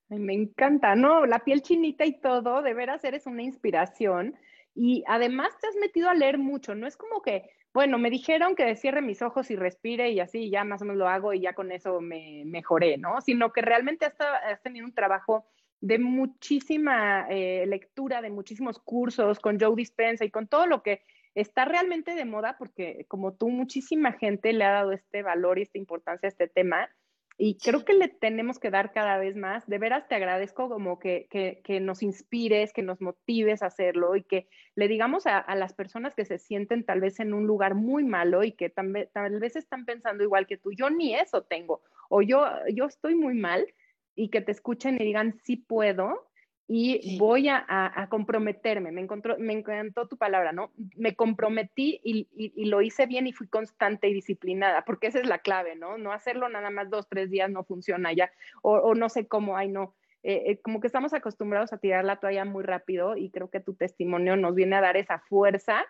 me 0.09 0.34
encanta, 0.34 0.95
¿no? 0.95 1.26
La 1.26 1.40
piel 1.40 1.62
chinita 1.62 2.07
y 2.07 2.18
todo, 2.18 2.62
de 2.62 2.74
veras 2.74 3.05
eres 3.05 3.26
una 3.26 3.43
inspiración. 3.43 4.36
Y 4.74 5.05
además 5.07 5.53
te 5.61 5.66
has 5.66 5.76
metido 5.76 6.09
a 6.09 6.14
leer 6.14 6.38
mucho, 6.38 6.74
no 6.74 6.86
es 6.86 6.97
como 6.97 7.20
que, 7.20 7.51
bueno, 7.75 7.99
me 7.99 8.11
dijeron 8.11 8.55
que 8.55 8.77
cierre 8.77 9.01
mis 9.01 9.23
ojos 9.23 9.51
y 9.51 9.57
respire 9.57 10.11
y 10.11 10.20
así 10.20 10.51
ya 10.51 10.64
más 10.64 10.83
o 10.83 10.85
menos 10.85 10.99
lo 10.99 11.09
hago 11.09 11.33
y 11.33 11.41
ya 11.41 11.55
con 11.55 11.73
eso 11.73 12.01
me 12.01 12.43
mejoré, 12.45 12.99
¿no? 12.99 13.20
Sino 13.23 13.53
que 13.53 13.62
realmente 13.62 14.07
has, 14.07 14.62
tenido 14.62 14.85
un 14.85 14.95
trabajo 14.95 15.47
de 15.81 15.99
muchísima 15.99 17.27
eh, 17.31 17.64
lectura, 17.66 18.20
de 18.20 18.31
muchísimos 18.31 18.79
cursos 18.79 19.41
con 19.41 19.59
Joe 19.59 19.75
Dispensa 19.75 20.25
y 20.25 20.31
con 20.31 20.49
todo 20.49 20.66
lo 20.66 20.83
que 20.83 21.03
está 21.35 21.64
realmente 21.64 22.14
de 22.14 22.25
moda, 22.27 22.57
porque 22.59 23.07
como 23.09 23.33
tú, 23.33 23.49
muchísima 23.49 24.12
gente 24.12 24.53
le 24.53 24.64
ha 24.64 24.73
dado 24.73 24.93
este 24.93 25.23
valor 25.23 25.59
y 25.59 25.62
esta 25.62 25.79
importancia 25.79 26.27
a 26.27 26.31
este 26.31 26.49
tema 26.49 26.91
y 27.39 27.57
creo 27.57 27.85
que 27.85 27.95
le 27.95 28.09
tenemos 28.09 28.59
que 28.59 28.70
dar 28.70 28.93
cada 28.93 29.18
vez 29.18 29.37
más. 29.37 29.66
De 29.66 29.78
veras 29.78 30.07
te 30.09 30.14
agradezco 30.14 30.68
como 30.68 30.99
que, 30.99 31.26
que, 31.30 31.80
nos 31.80 32.03
inspires, 32.03 32.72
que 32.72 32.83
nos 32.83 33.01
motives 33.01 33.62
a 33.62 33.66
hacerlo 33.66 34.16
y 34.16 34.22
que 34.22 34.49
le 34.74 34.89
digamos 34.89 35.26
a, 35.26 35.39
a, 35.39 35.55
las 35.55 35.72
personas 35.72 36.14
que 36.14 36.24
se 36.24 36.39
sienten 36.39 36.85
tal 36.85 37.01
vez 37.01 37.20
en 37.20 37.35
un 37.35 37.47
lugar 37.47 37.74
muy 37.74 38.05
malo 38.05 38.45
y 38.45 38.53
que 38.53 38.68
tal, 38.68 39.09
tal 39.12 39.41
vez 39.41 39.57
están 39.57 39.85
pensando 39.85 40.22
igual 40.22 40.47
que 40.47 40.59
tú, 40.59 40.72
yo 40.72 40.91
ni 40.91 41.14
eso 41.14 41.43
tengo, 41.43 41.83
o 42.09 42.22
yo, 42.22 42.47
yo 42.72 42.87
estoy 42.87 43.14
muy 43.14 43.35
mal 43.35 43.66
y 44.14 44.28
que 44.28 44.41
te 44.41 44.53
escuchen 44.53 44.97
y 44.97 45.05
digan, 45.05 45.39
sí 45.43 45.57
puedo, 45.57 46.30
y 46.69 47.19
voy 47.19 47.49
a, 47.49 48.07
comprometerme. 48.09 48.93
Me, 48.93 49.01
encontró, 49.01 49.37
me 49.39 49.53
encantó 49.53 50.07
tu 50.07 50.17
palabra, 50.17 50.53
¿no? 50.53 50.73
Me 50.97 51.15
comprometí 51.15 52.01
y, 52.05 52.65
lo 52.65 52.83
hice 52.83 53.07
bien 53.07 53.27
y 53.27 53.33
fui 53.33 53.49
constante 53.49 54.09
y 54.09 54.15
disciplinada, 54.15 54.85
porque 54.85 55.09
esa 55.09 55.19
es 55.19 55.27
la 55.27 55.39
clave, 55.39 55.77
¿no? 55.77 55.99
No 55.99 56.13
hacerlo 56.13 56.49
nada 56.49 56.71
más 56.71 56.89
dos, 56.89 57.09
tres 57.09 57.31
días 57.31 57.51
no 57.51 57.65
funciona 57.65 58.13
ya, 58.13 58.31
o, 58.63 58.95
no 58.95 59.09
sé 59.09 59.27
cómo, 59.27 59.57
ay, 59.57 59.69
no. 59.69 59.95
Eh, 60.23 60.45
eh, 60.47 60.61
como 60.63 60.81
que 60.81 60.87
estamos 60.87 61.13
acostumbrados 61.15 61.73
a 61.73 61.79
tirar 61.79 62.05
la 62.05 62.21
toalla 62.21 62.45
muy 62.45 62.63
rápido 62.63 63.17
y 63.17 63.31
creo 63.31 63.51
que 63.51 63.59
tu 63.59 63.75
testimonio 63.75 64.37
nos 64.37 64.55
viene 64.55 64.77
a 64.77 64.81
dar 64.81 64.97
esa 64.97 65.19
fuerza 65.19 65.85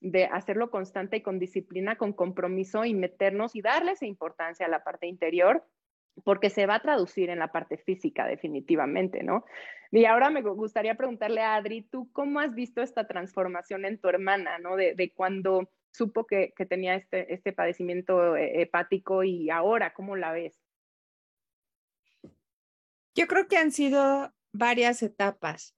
de 0.00 0.24
hacerlo 0.24 0.70
constante 0.70 1.18
y 1.18 1.22
con 1.22 1.38
disciplina, 1.38 1.96
con 1.96 2.12
compromiso 2.12 2.84
y 2.84 2.94
meternos 2.94 3.54
y 3.54 3.62
darle 3.62 3.92
esa 3.92 4.04
importancia 4.04 4.66
a 4.66 4.68
la 4.68 4.82
parte 4.82 5.06
interior 5.06 5.64
porque 6.24 6.50
se 6.50 6.66
va 6.66 6.76
a 6.76 6.82
traducir 6.82 7.30
en 7.30 7.38
la 7.38 7.52
parte 7.52 7.76
física 7.76 8.26
definitivamente, 8.26 9.22
¿no? 9.22 9.44
Y 9.90 10.04
ahora 10.04 10.30
me 10.30 10.42
gustaría 10.42 10.94
preguntarle 10.94 11.42
a 11.42 11.56
Adri, 11.56 11.82
¿tú 11.82 12.10
cómo 12.12 12.40
has 12.40 12.54
visto 12.54 12.82
esta 12.82 13.06
transformación 13.06 13.84
en 13.84 13.98
tu 13.98 14.08
hermana, 14.08 14.58
¿no? 14.58 14.76
De, 14.76 15.12
cuando 15.14 15.70
supo 15.92 16.26
que, 16.26 16.52
tenía 16.68 16.94
este, 16.94 17.32
este 17.32 17.52
padecimiento 17.52 18.36
eh, 18.36 18.62
hepático 18.62 19.22
y 19.22 19.50
ahora, 19.50 19.92
¿cómo 19.94 20.16
la 20.16 20.32
ves? 20.32 20.58
Yo 23.14 23.26
creo 23.26 23.48
que 23.48 23.56
han 23.56 23.70
sido 23.70 24.32
varias 24.58 25.02
etapas. 25.02 25.74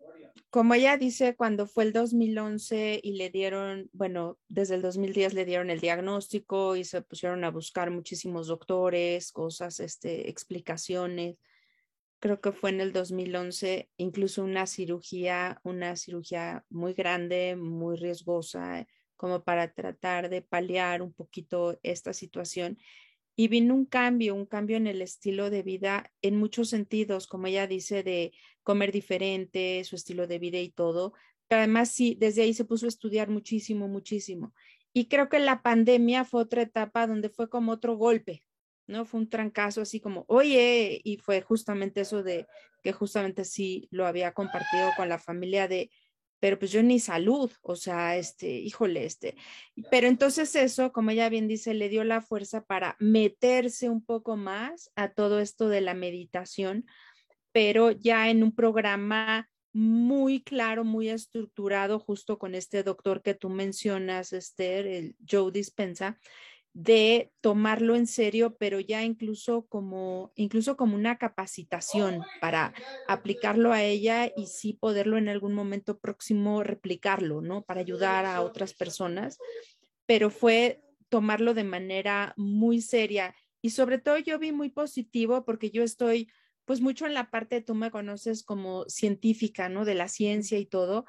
Como 0.50 0.72
ella 0.74 0.96
dice, 0.96 1.36
cuando 1.36 1.66
fue 1.66 1.84
el 1.84 1.92
2011 1.92 3.00
y 3.02 3.12
le 3.12 3.28
dieron, 3.28 3.90
bueno, 3.92 4.38
desde 4.48 4.76
el 4.76 4.82
2010 4.82 5.34
le 5.34 5.44
dieron 5.44 5.68
el 5.68 5.80
diagnóstico 5.80 6.74
y 6.74 6.84
se 6.84 7.02
pusieron 7.02 7.44
a 7.44 7.50
buscar 7.50 7.90
muchísimos 7.90 8.46
doctores, 8.46 9.30
cosas, 9.30 9.78
este, 9.80 10.30
explicaciones. 10.30 11.36
Creo 12.18 12.40
que 12.40 12.52
fue 12.52 12.70
en 12.70 12.80
el 12.80 12.92
2011, 12.92 13.90
incluso 13.98 14.42
una 14.42 14.66
cirugía, 14.66 15.60
una 15.64 15.96
cirugía 15.96 16.64
muy 16.70 16.94
grande, 16.94 17.54
muy 17.54 17.96
riesgosa, 17.96 18.86
como 19.16 19.44
para 19.44 19.72
tratar 19.74 20.30
de 20.30 20.40
paliar 20.40 21.02
un 21.02 21.12
poquito 21.12 21.78
esta 21.82 22.12
situación 22.12 22.78
y 23.40 23.46
vino 23.46 23.72
un 23.72 23.84
cambio, 23.84 24.34
un 24.34 24.46
cambio 24.46 24.76
en 24.76 24.88
el 24.88 25.00
estilo 25.00 25.48
de 25.48 25.62
vida 25.62 26.10
en 26.22 26.36
muchos 26.36 26.70
sentidos, 26.70 27.28
como 27.28 27.46
ella 27.46 27.68
dice, 27.68 28.02
de 28.02 28.32
comer 28.64 28.90
diferente, 28.90 29.84
su 29.84 29.94
estilo 29.94 30.26
de 30.26 30.40
vida 30.40 30.58
y 30.58 30.70
todo. 30.70 31.12
Pero 31.46 31.60
además, 31.60 31.92
sí, 31.92 32.16
desde 32.18 32.42
ahí 32.42 32.52
se 32.52 32.64
puso 32.64 32.86
a 32.86 32.88
estudiar 32.88 33.30
muchísimo, 33.30 33.86
muchísimo. 33.86 34.54
Y 34.92 35.06
creo 35.06 35.28
que 35.28 35.38
la 35.38 35.62
pandemia 35.62 36.24
fue 36.24 36.42
otra 36.42 36.62
etapa 36.62 37.06
donde 37.06 37.28
fue 37.28 37.48
como 37.48 37.70
otro 37.70 37.96
golpe, 37.96 38.42
¿no? 38.88 39.04
Fue 39.04 39.20
un 39.20 39.28
trancazo 39.28 39.82
así 39.82 40.00
como, 40.00 40.24
oye, 40.26 41.00
y 41.04 41.18
fue 41.18 41.40
justamente 41.40 42.00
eso 42.00 42.24
de 42.24 42.44
que 42.82 42.92
justamente 42.92 43.44
sí 43.44 43.86
lo 43.92 44.08
había 44.08 44.32
compartido 44.32 44.90
con 44.96 45.08
la 45.08 45.20
familia 45.20 45.68
de, 45.68 45.92
pero 46.40 46.58
pues 46.58 46.70
yo 46.70 46.82
ni 46.82 47.00
salud, 47.00 47.50
o 47.62 47.76
sea, 47.76 48.16
este, 48.16 48.48
híjole, 48.48 49.04
este, 49.04 49.36
pero 49.90 50.06
entonces 50.06 50.54
eso, 50.54 50.92
como 50.92 51.10
ella 51.10 51.28
bien 51.28 51.48
dice, 51.48 51.74
le 51.74 51.88
dio 51.88 52.04
la 52.04 52.20
fuerza 52.20 52.64
para 52.64 52.96
meterse 52.98 53.88
un 53.88 54.04
poco 54.04 54.36
más 54.36 54.90
a 54.96 55.10
todo 55.12 55.40
esto 55.40 55.68
de 55.68 55.80
la 55.80 55.94
meditación, 55.94 56.86
pero 57.52 57.90
ya 57.90 58.30
en 58.30 58.42
un 58.42 58.54
programa 58.54 59.48
muy 59.72 60.42
claro, 60.42 60.84
muy 60.84 61.08
estructurado, 61.08 61.98
justo 61.98 62.38
con 62.38 62.54
este 62.54 62.82
doctor 62.82 63.22
que 63.22 63.34
tú 63.34 63.48
mencionas, 63.48 64.32
Esther, 64.32 64.86
el 64.86 65.16
Joe 65.28 65.52
Dispensa, 65.52 66.18
de 66.78 67.32
tomarlo 67.40 67.96
en 67.96 68.06
serio, 68.06 68.56
pero 68.56 68.78
ya 68.78 69.02
incluso 69.02 69.66
como, 69.66 70.30
incluso 70.36 70.76
como 70.76 70.94
una 70.94 71.18
capacitación 71.18 72.22
para 72.40 72.72
aplicarlo 73.08 73.72
a 73.72 73.82
ella 73.82 74.30
y 74.36 74.46
sí 74.46 74.74
poderlo 74.74 75.18
en 75.18 75.28
algún 75.28 75.54
momento 75.54 75.98
próximo 75.98 76.62
replicarlo, 76.62 77.40
¿no? 77.40 77.62
Para 77.62 77.80
ayudar 77.80 78.26
a 78.26 78.42
otras 78.42 78.74
personas, 78.74 79.38
pero 80.06 80.30
fue 80.30 80.80
tomarlo 81.08 81.52
de 81.52 81.64
manera 81.64 82.32
muy 82.36 82.80
seria 82.80 83.34
y 83.60 83.70
sobre 83.70 83.98
todo 83.98 84.18
yo 84.18 84.38
vi 84.38 84.52
muy 84.52 84.70
positivo 84.70 85.44
porque 85.44 85.72
yo 85.72 85.82
estoy 85.82 86.30
pues 86.64 86.80
mucho 86.80 87.06
en 87.06 87.14
la 87.14 87.28
parte, 87.28 87.60
tú 87.60 87.74
me 87.74 87.90
conoces 87.90 88.44
como 88.44 88.84
científica, 88.84 89.68
¿no? 89.68 89.84
De 89.84 89.96
la 89.96 90.06
ciencia 90.06 90.58
y 90.58 90.66
todo 90.66 91.06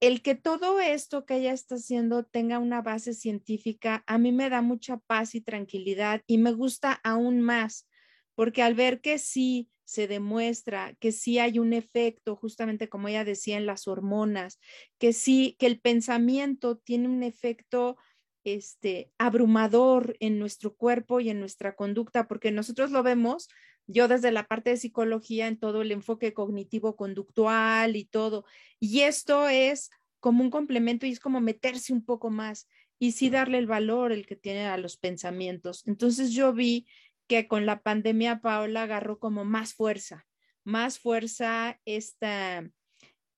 el 0.00 0.22
que 0.22 0.34
todo 0.34 0.80
esto 0.80 1.26
que 1.26 1.36
ella 1.36 1.52
está 1.52 1.74
haciendo 1.76 2.24
tenga 2.24 2.58
una 2.58 2.82
base 2.82 3.12
científica, 3.12 4.02
a 4.06 4.18
mí 4.18 4.32
me 4.32 4.48
da 4.48 4.62
mucha 4.62 4.96
paz 4.98 5.34
y 5.34 5.42
tranquilidad 5.42 6.22
y 6.26 6.38
me 6.38 6.52
gusta 6.52 7.00
aún 7.04 7.40
más, 7.42 7.86
porque 8.34 8.62
al 8.62 8.74
ver 8.74 9.00
que 9.00 9.18
sí 9.18 9.70
se 9.84 10.06
demuestra 10.06 10.94
que 11.00 11.12
sí 11.12 11.38
hay 11.38 11.58
un 11.58 11.72
efecto, 11.72 12.36
justamente 12.36 12.88
como 12.88 13.08
ella 13.08 13.24
decía 13.24 13.56
en 13.56 13.66
las 13.66 13.88
hormonas, 13.88 14.58
que 14.98 15.12
sí, 15.12 15.56
que 15.58 15.66
el 15.66 15.80
pensamiento 15.80 16.78
tiene 16.78 17.08
un 17.08 17.22
efecto 17.22 17.96
este 18.44 19.12
abrumador 19.18 20.16
en 20.20 20.38
nuestro 20.38 20.74
cuerpo 20.74 21.20
y 21.20 21.28
en 21.28 21.40
nuestra 21.40 21.74
conducta, 21.74 22.26
porque 22.26 22.52
nosotros 22.52 22.90
lo 22.90 23.02
vemos 23.02 23.48
yo 23.92 24.08
desde 24.08 24.32
la 24.32 24.46
parte 24.46 24.70
de 24.70 24.76
psicología 24.76 25.46
en 25.46 25.58
todo 25.58 25.82
el 25.82 25.92
enfoque 25.92 26.32
cognitivo 26.32 26.96
conductual 26.96 27.96
y 27.96 28.04
todo. 28.04 28.44
Y 28.78 29.00
esto 29.00 29.48
es 29.48 29.90
como 30.20 30.42
un 30.42 30.50
complemento 30.50 31.06
y 31.06 31.10
es 31.12 31.20
como 31.20 31.40
meterse 31.40 31.92
un 31.92 32.04
poco 32.04 32.30
más 32.30 32.68
y 32.98 33.12
sí 33.12 33.30
darle 33.30 33.58
el 33.58 33.66
valor 33.66 34.12
el 34.12 34.26
que 34.26 34.36
tiene 34.36 34.66
a 34.66 34.76
los 34.76 34.96
pensamientos. 34.96 35.82
Entonces 35.86 36.32
yo 36.32 36.52
vi 36.52 36.86
que 37.26 37.48
con 37.48 37.64
la 37.64 37.80
pandemia 37.82 38.40
Paola 38.40 38.82
agarró 38.82 39.18
como 39.18 39.44
más 39.44 39.74
fuerza, 39.74 40.26
más 40.64 40.98
fuerza 40.98 41.80
esta, 41.84 42.68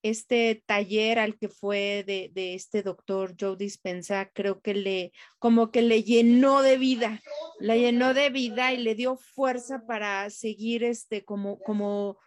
este 0.03 0.62
taller 0.66 1.18
al 1.18 1.38
que 1.38 1.48
fue 1.48 2.05
de, 2.07 2.30
de, 2.34 2.55
este 2.55 2.82
doctor 2.82 3.34
Joe 3.38 3.57
Dispensa, 3.57 4.30
creo 4.32 4.61
que 4.61 4.74
le, 4.74 5.12
como 5.38 5.70
que 5.70 5.82
le 5.82 6.03
llenó 6.03 6.62
de 6.62 6.76
vida, 6.76 7.20
le 7.61 7.78
llenó 7.78 8.12
de 8.12 8.30
vida 8.30 8.72
y 8.72 8.78
le 8.78 8.94
dio 8.94 9.16
fuerza 9.16 9.84
para 9.86 10.28
seguir 10.30 10.82
este, 10.82 11.24
como, 11.24 11.59
como 11.61 12.18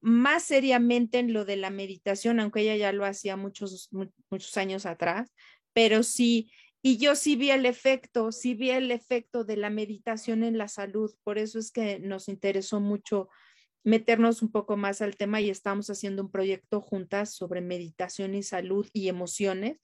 más 0.00 0.44
seriamente 0.44 1.18
en 1.18 1.32
lo 1.32 1.44
de 1.44 1.56
la 1.56 1.70
meditación, 1.70 2.40
aunque 2.40 2.60
ella 2.60 2.76
ya 2.76 2.92
lo 2.92 3.04
hacía 3.04 3.36
muchos, 3.36 3.90
muchos 4.30 4.56
años 4.56 4.86
atrás, 4.86 5.32
pero 5.72 6.02
sí, 6.02 6.50
y 6.82 6.98
yo 6.98 7.14
sí 7.14 7.36
vi 7.36 7.50
el 7.50 7.66
efecto, 7.66 8.32
sí 8.32 8.54
vi 8.54 8.70
el 8.70 8.90
efecto 8.90 9.44
de 9.44 9.56
la 9.56 9.70
meditación 9.70 10.44
en 10.44 10.56
la 10.56 10.68
salud, 10.68 11.12
por 11.24 11.38
eso 11.38 11.58
es 11.58 11.70
que 11.70 11.98
nos 11.98 12.28
interesó 12.28 12.80
mucho 12.80 13.28
meternos 13.86 14.42
un 14.42 14.50
poco 14.50 14.76
más 14.76 15.00
al 15.00 15.16
tema 15.16 15.40
y 15.40 15.48
estamos 15.48 15.88
haciendo 15.90 16.24
un 16.24 16.30
proyecto 16.30 16.80
juntas 16.80 17.32
sobre 17.32 17.60
meditación 17.60 18.34
y 18.34 18.42
salud 18.42 18.88
y 18.92 19.08
emociones, 19.08 19.78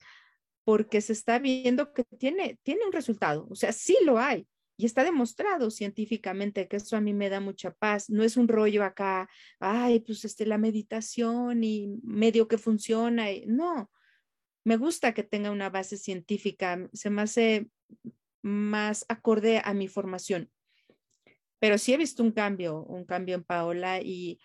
porque 0.65 0.99
se 0.99 1.13
está 1.13 1.39
viendo 1.39 1.93
que 1.93 2.03
tiene, 2.19 2.59
tiene 2.63 2.85
un 2.85 2.91
resultado, 2.91 3.47
o 3.49 3.55
sea, 3.55 3.71
sí 3.71 3.97
lo 4.03 4.19
hay. 4.19 4.45
Y 4.75 4.85
está 4.85 5.05
demostrado 5.05 5.71
científicamente 5.71 6.67
que 6.67 6.77
eso 6.77 6.97
a 6.97 7.01
mí 7.01 7.13
me 7.13 7.29
da 7.29 7.39
mucha 7.39 7.71
paz. 7.71 8.09
No 8.09 8.23
es 8.23 8.37
un 8.37 8.47
rollo 8.47 8.83
acá, 8.83 9.29
ay, 9.59 9.99
pues 9.99 10.25
este, 10.25 10.47
la 10.47 10.57
meditación 10.57 11.63
y 11.63 11.99
medio 12.03 12.47
que 12.47 12.57
funciona. 12.57 13.27
No, 13.45 13.89
me 14.65 14.75
gusta 14.75 15.13
que 15.13 15.23
tenga 15.23 15.51
una 15.51 15.69
base 15.69 15.95
científica, 15.95 16.89
se 16.91 17.09
me 17.09 17.21
hace 17.21 17.69
más 18.41 19.05
acorde 19.07 19.61
a 19.63 19.73
mi 19.73 19.87
formación. 19.87 20.49
Pero 21.63 21.77
sí 21.77 21.93
he 21.93 21.97
visto 21.97 22.21
un 22.21 22.33
cambio, 22.33 22.83
un 22.83 23.05
cambio 23.05 23.35
en 23.35 23.43
Paola 23.45 24.01
y 24.01 24.37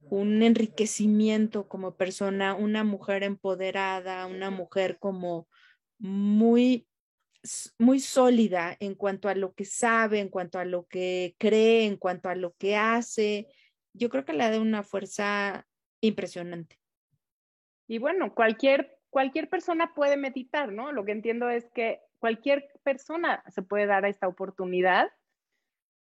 un 0.00 0.42
enriquecimiento 0.42 1.68
como 1.68 1.98
persona, 1.98 2.54
una 2.54 2.82
mujer 2.82 3.24
empoderada, 3.24 4.24
una 4.24 4.48
mujer 4.48 4.96
como 4.98 5.48
muy 5.98 6.88
muy 7.78 8.00
sólida 8.00 8.74
en 8.80 8.94
cuanto 8.94 9.28
a 9.28 9.34
lo 9.34 9.52
que 9.52 9.66
sabe, 9.66 10.20
en 10.20 10.30
cuanto 10.30 10.58
a 10.58 10.64
lo 10.64 10.86
que 10.86 11.36
cree, 11.36 11.84
en 11.84 11.98
cuanto 11.98 12.30
a 12.30 12.34
lo 12.34 12.54
que 12.54 12.74
hace. 12.74 13.48
Yo 13.92 14.08
creo 14.08 14.24
que 14.24 14.32
le 14.32 14.48
da 14.48 14.58
una 14.58 14.82
fuerza 14.82 15.66
impresionante. 16.00 16.78
Y 17.86 17.98
bueno, 17.98 18.34
cualquier, 18.34 18.98
cualquier 19.10 19.50
persona 19.50 19.92
puede 19.94 20.16
meditar, 20.16 20.72
¿no? 20.72 20.90
Lo 20.90 21.04
que 21.04 21.12
entiendo 21.12 21.50
es 21.50 21.68
que 21.74 22.00
cualquier 22.18 22.66
persona 22.82 23.44
se 23.50 23.60
puede 23.60 23.84
dar 23.84 24.06
esta 24.06 24.26
oportunidad 24.26 25.10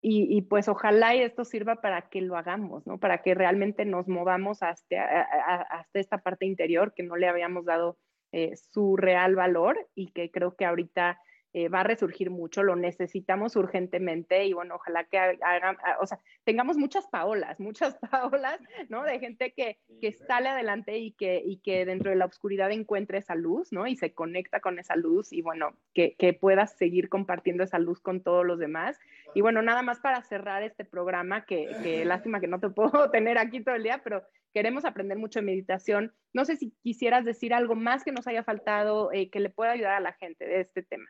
y, 0.02 0.42
pues 0.44 0.68
ojalá 0.68 1.16
y 1.16 1.22
esto 1.22 1.44
sirva 1.44 1.82
para 1.82 2.10
que 2.10 2.22
lo 2.22 2.38
hagamos, 2.38 2.86
¿no? 2.86 3.00
Para 3.00 3.22
que 3.22 3.34
realmente 3.34 3.84
nos 3.84 4.08
movamos 4.08 4.62
hasta, 4.62 5.22
hasta 5.22 6.00
esta 6.00 6.20
parte 6.20 6.46
interior 6.46 6.94
que 6.96 7.04
no 7.04 7.16
le 7.16 7.28
habíamos 7.28 7.66
dado 7.66 7.98
eh, 8.32 8.56
su 8.56 8.96
real 8.98 9.36
valor 9.36 9.88
y 9.96 10.12
que 10.12 10.30
creo 10.32 10.56
que 10.56 10.66
ahorita 10.66 11.20
eh, 11.54 11.70
va 11.70 11.82
a 11.82 11.84
resurgir 11.84 12.30
mucho, 12.30 12.64
lo 12.64 12.76
necesitamos 12.76 13.56
urgentemente 13.56 14.46
y 14.46 14.54
bueno, 14.54 14.76
ojalá 14.76 15.06
que 15.06 15.18
hagan, 15.18 15.78
o 16.00 16.06
sea, 16.06 16.20
tengamos 16.44 16.78
muchas 16.78 17.08
Paolas, 17.08 17.60
muchas 17.60 17.96
Paolas, 17.96 18.60
¿no? 18.90 19.04
De 19.04 19.20
gente 19.20 19.54
que, 19.56 19.80
que 20.02 20.12
sale 20.12 20.50
adelante 20.50 20.98
y 20.98 21.12
que, 21.12 21.42
y 21.46 21.58
que 21.58 21.86
dentro 21.86 22.12
de 22.12 22.18
la 22.18 22.26
oscuridad 22.26 22.72
encuentre 22.72 23.20
esa 23.20 23.36
luz, 23.36 23.72
¿no? 23.72 23.88
Y 23.88 23.96
se 23.96 24.14
conecta 24.14 24.60
con 24.60 24.80
esa 24.80 24.96
luz 24.96 25.34
y 25.34 25.42
bueno, 25.42 25.74
que, 25.94 26.16
que 26.18 26.34
puedas 26.34 26.78
seguir 26.78 27.10
compartiendo 27.10 27.64
esa 27.64 27.80
luz 27.80 28.02
con 28.02 28.22
todos 28.22 28.46
los 28.46 28.60
demás. 28.60 29.00
Y 29.34 29.42
bueno, 29.42 29.62
nada 29.62 29.82
más 29.82 30.00
para 30.00 30.22
cerrar 30.22 30.64
este 30.64 30.86
programa, 30.86 31.46
que, 31.46 31.70
que 31.84 32.06
lástima 32.06 32.40
que 32.40 32.48
no 32.48 32.60
te 32.60 32.70
puedo 32.70 33.10
tener 33.10 33.38
aquí 33.38 33.64
todo 33.64 33.76
el 33.76 33.84
día, 33.84 34.02
pero 34.04 34.24
queremos 34.54 34.86
aprender 34.86 35.18
mucho 35.18 35.40
de 35.40 35.46
meditación. 35.46 36.14
No 36.34 36.46
sé 36.46 36.56
si 36.58 36.72
quisieras 36.84 37.26
decir 37.26 37.54
algo 37.54 37.76
más 37.76 38.04
que 38.04 38.12
nos 38.12 38.28
haya 38.28 38.44
faltado, 38.44 39.12
eh, 39.12 39.30
que 39.30 39.40
le 39.40 39.50
pueda 39.50 39.72
ayudar 39.72 39.94
a 39.94 40.00
la 40.00 40.14
gente 40.14 40.46
de 40.46 40.62
este 40.62 40.84
tema. 40.84 41.08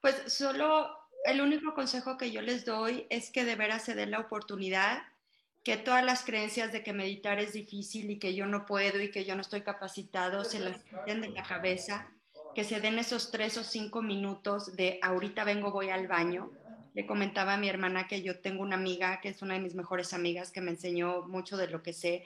Pues 0.00 0.32
solo 0.32 0.88
el 1.24 1.40
único 1.40 1.74
consejo 1.74 2.16
que 2.16 2.30
yo 2.30 2.40
les 2.40 2.64
doy 2.64 3.06
es 3.10 3.30
que 3.30 3.44
de 3.44 3.56
veras 3.56 3.84
se 3.84 3.94
den 3.94 4.10
la 4.10 4.20
oportunidad, 4.20 5.02
que 5.62 5.76
todas 5.76 6.02
las 6.04 6.24
creencias 6.24 6.72
de 6.72 6.82
que 6.82 6.94
meditar 6.94 7.38
es 7.38 7.52
difícil 7.52 8.10
y 8.10 8.18
que 8.18 8.34
yo 8.34 8.46
no 8.46 8.64
puedo 8.64 9.00
y 9.00 9.10
que 9.10 9.26
yo 9.26 9.34
no 9.34 9.42
estoy 9.42 9.60
capacitado 9.60 10.44
se 10.44 10.60
las 10.60 10.78
quiten 10.84 11.20
de 11.20 11.28
la 11.28 11.42
cabeza, 11.42 12.08
que 12.54 12.64
se 12.64 12.80
den 12.80 12.98
esos 12.98 13.30
tres 13.30 13.58
o 13.58 13.64
cinco 13.64 14.00
minutos 14.00 14.74
de 14.74 14.98
ahorita 15.02 15.44
vengo, 15.44 15.70
voy 15.70 15.90
al 15.90 16.08
baño. 16.08 16.50
Le 16.94 17.06
comentaba 17.06 17.54
a 17.54 17.58
mi 17.58 17.68
hermana 17.68 18.08
que 18.08 18.22
yo 18.22 18.40
tengo 18.40 18.62
una 18.62 18.76
amiga 18.76 19.20
que 19.20 19.28
es 19.28 19.42
una 19.42 19.54
de 19.54 19.60
mis 19.60 19.74
mejores 19.74 20.12
amigas 20.12 20.50
que 20.50 20.60
me 20.60 20.70
enseñó 20.70 21.22
mucho 21.28 21.56
de 21.56 21.68
lo 21.68 21.82
que 21.82 21.92
sé, 21.92 22.24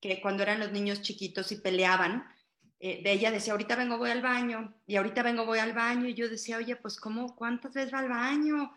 que 0.00 0.20
cuando 0.20 0.42
eran 0.42 0.60
los 0.60 0.70
niños 0.70 1.00
chiquitos 1.00 1.50
y 1.50 1.56
peleaban, 1.56 2.24
eh, 2.86 3.00
ella 3.06 3.30
decía, 3.30 3.54
ahorita 3.54 3.76
vengo, 3.76 3.96
voy 3.96 4.10
al 4.10 4.20
baño, 4.20 4.74
y 4.86 4.96
ahorita 4.96 5.22
vengo, 5.22 5.46
voy 5.46 5.58
al 5.58 5.72
baño, 5.72 6.06
y 6.06 6.12
yo 6.12 6.28
decía, 6.28 6.58
oye, 6.58 6.76
pues 6.76 7.00
¿cómo, 7.00 7.34
cuántas 7.34 7.72
veces 7.72 7.94
va 7.94 8.00
al 8.00 8.10
baño? 8.10 8.74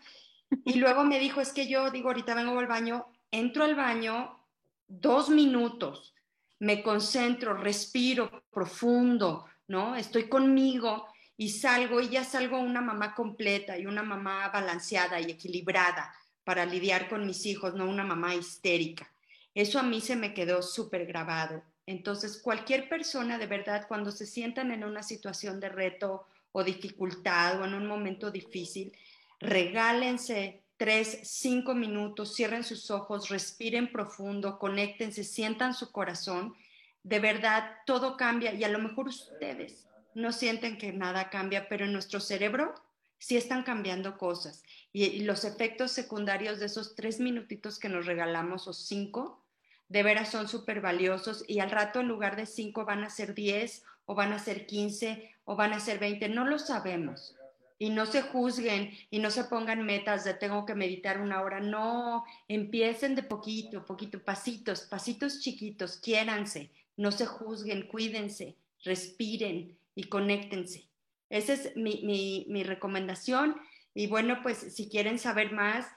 Y 0.63 0.75
luego 0.75 1.03
me 1.03 1.19
dijo, 1.19 1.41
es 1.41 1.51
que 1.51 1.67
yo 1.67 1.91
digo, 1.91 2.07
ahorita 2.07 2.33
vengo, 2.33 2.53
voy 2.53 2.61
al 2.61 2.69
baño, 2.69 3.07
entro 3.31 3.65
al 3.65 3.75
baño 3.75 4.39
dos 4.87 5.29
minutos, 5.29 6.13
me 6.59 6.81
concentro, 6.81 7.55
respiro 7.55 8.45
profundo, 8.49 9.45
¿no? 9.67 9.97
Estoy 9.97 10.29
conmigo 10.29 11.07
y 11.35 11.49
salgo 11.49 11.99
y 11.99 12.07
ya 12.07 12.23
salgo 12.23 12.59
una 12.59 12.79
mamá 12.79 13.13
completa 13.13 13.77
y 13.77 13.87
una 13.87 14.03
mamá 14.03 14.47
balanceada 14.47 15.19
y 15.19 15.31
equilibrada 15.31 16.13
para 16.45 16.65
lidiar 16.65 17.09
con 17.09 17.27
mis 17.27 17.45
hijos, 17.45 17.73
no 17.73 17.85
una 17.85 18.05
mamá 18.05 18.35
histérica. 18.35 19.11
Eso 19.53 19.79
a 19.79 19.83
mí 19.83 19.99
se 19.99 20.15
me 20.15 20.33
quedó 20.33 20.61
súper 20.61 21.05
grabado. 21.05 21.61
Entonces, 21.87 22.39
cualquier 22.41 22.89
persona 22.89 23.39
de 23.39 23.47
verdad, 23.47 23.87
cuando 23.87 24.11
se 24.11 24.25
sientan 24.25 24.71
en 24.71 24.83
una 24.83 25.01
situación 25.01 25.59
de 25.59 25.69
reto 25.69 26.27
o 26.51 26.63
dificultad 26.63 27.59
o 27.59 27.65
en 27.65 27.73
un 27.73 27.87
momento 27.87 28.29
difícil, 28.29 28.91
regálense 29.39 30.61
tres, 30.75 31.21
cinco 31.23 31.73
minutos, 31.73 32.35
cierren 32.35 32.63
sus 32.63 32.91
ojos, 32.91 33.29
respiren 33.29 33.91
profundo, 33.91 34.59
conéctense, 34.59 35.23
sientan 35.23 35.73
su 35.73 35.91
corazón. 35.91 36.55
De 37.03 37.19
verdad, 37.19 37.77
todo 37.85 38.17
cambia 38.17 38.53
y 38.53 38.63
a 38.63 38.69
lo 38.69 38.79
mejor 38.79 39.07
ustedes 39.07 39.87
no 40.13 40.33
sienten 40.33 40.77
que 40.77 40.91
nada 40.91 41.29
cambia, 41.29 41.69
pero 41.69 41.85
en 41.85 41.93
nuestro 41.93 42.19
cerebro 42.19 42.75
sí 43.17 43.37
están 43.37 43.63
cambiando 43.63 44.17
cosas. 44.17 44.63
Y, 44.91 45.21
los 45.21 45.45
efectos 45.45 45.91
secundarios 45.91 46.59
de 46.59 46.65
esos 46.65 46.95
tres 46.95 47.19
minutitos 47.19 47.79
que 47.79 47.87
nos 47.87 48.05
regalamos 48.05 48.67
o 48.67 48.73
cinco 48.73 49.46
de 49.89 50.03
veras 50.03 50.31
son 50.31 50.47
súper 50.47 50.81
valiosos 50.81 51.43
y 51.47 51.59
al 51.59 51.71
rato 51.71 52.01
en 52.01 52.07
lugar 52.07 52.35
de 52.35 52.45
5 52.45 52.85
van 52.85 53.03
a 53.03 53.09
ser 53.09 53.33
10 53.33 53.83
o 54.05 54.15
van 54.15 54.33
a 54.33 54.39
ser 54.39 54.65
15 54.65 55.31
o 55.45 55.55
van 55.55 55.73
a 55.73 55.79
ser 55.79 55.99
20, 55.99 56.29
no 56.29 56.45
lo 56.45 56.59
sabemos. 56.59 57.35
Y 57.79 57.91
no 57.91 58.05
se 58.05 58.23
juzguen 58.23 58.91
y 59.11 59.19
no 59.19 59.29
se 59.29 59.43
pongan 59.43 59.85
metas 59.85 60.23
de 60.23 60.33
tengo 60.33 60.65
que 60.65 60.73
meditar 60.73 61.21
una 61.21 61.41
hora, 61.41 61.59
no, 61.59 62.25
empiecen 62.47 63.15
de 63.15 63.23
poquito, 63.23 63.85
poquito, 63.85 64.19
pasitos, 64.23 64.81
pasitos 64.81 65.41
chiquitos, 65.41 65.97
quiéranse, 65.97 66.71
no 66.95 67.11
se 67.11 67.27
juzguen, 67.27 67.87
cuídense, 67.87 68.55
respiren 68.83 69.77
y 69.93 70.05
conéctense. 70.05 70.87
Esa 71.29 71.53
es 71.53 71.75
mi, 71.75 72.01
mi, 72.03 72.45
mi 72.49 72.63
recomendación. 72.63 73.55
Y 73.93 74.07
bueno, 74.07 74.39
pues 74.41 74.57
si 74.57 74.89
quieren 74.89 75.19
saber 75.19 75.51
más, 75.51 75.87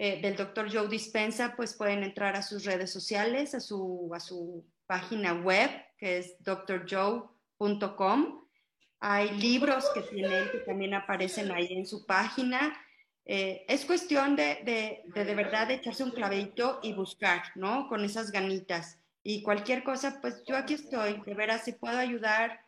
eh, 0.00 0.20
del 0.22 0.36
doctor 0.36 0.72
Joe 0.72 0.86
Dispensa, 0.86 1.54
pues 1.56 1.74
pueden 1.74 2.04
entrar 2.04 2.36
a 2.36 2.42
sus 2.42 2.64
redes 2.64 2.92
sociales, 2.92 3.52
a 3.56 3.58
su, 3.58 4.08
a 4.14 4.20
su 4.20 4.64
página 4.86 5.34
web, 5.34 5.68
que 5.98 6.18
es 6.18 6.36
drjoe.com. 6.44 7.28
Hay 9.00 9.30
libros 9.40 9.90
que 9.94 10.02
tiene 10.02 10.52
que 10.52 10.58
también 10.60 10.94
aparecen 10.94 11.50
ahí 11.50 11.72
en 11.72 11.84
su 11.84 12.06
página. 12.06 12.78
Eh, 13.24 13.64
es 13.66 13.84
cuestión 13.84 14.36
de 14.36 14.60
de, 14.64 15.02
de 15.14 15.24
de, 15.24 15.34
verdad 15.34 15.68
echarse 15.72 16.04
un 16.04 16.12
clavito 16.12 16.78
y 16.84 16.92
buscar, 16.92 17.42
¿no? 17.56 17.88
Con 17.88 18.04
esas 18.04 18.30
ganitas. 18.30 19.00
Y 19.24 19.42
cualquier 19.42 19.82
cosa, 19.82 20.20
pues 20.20 20.44
yo 20.46 20.56
aquí 20.56 20.74
estoy, 20.74 21.20
de 21.26 21.34
veras, 21.34 21.64
si 21.64 21.72
puedo 21.72 21.98
ayudar, 21.98 22.60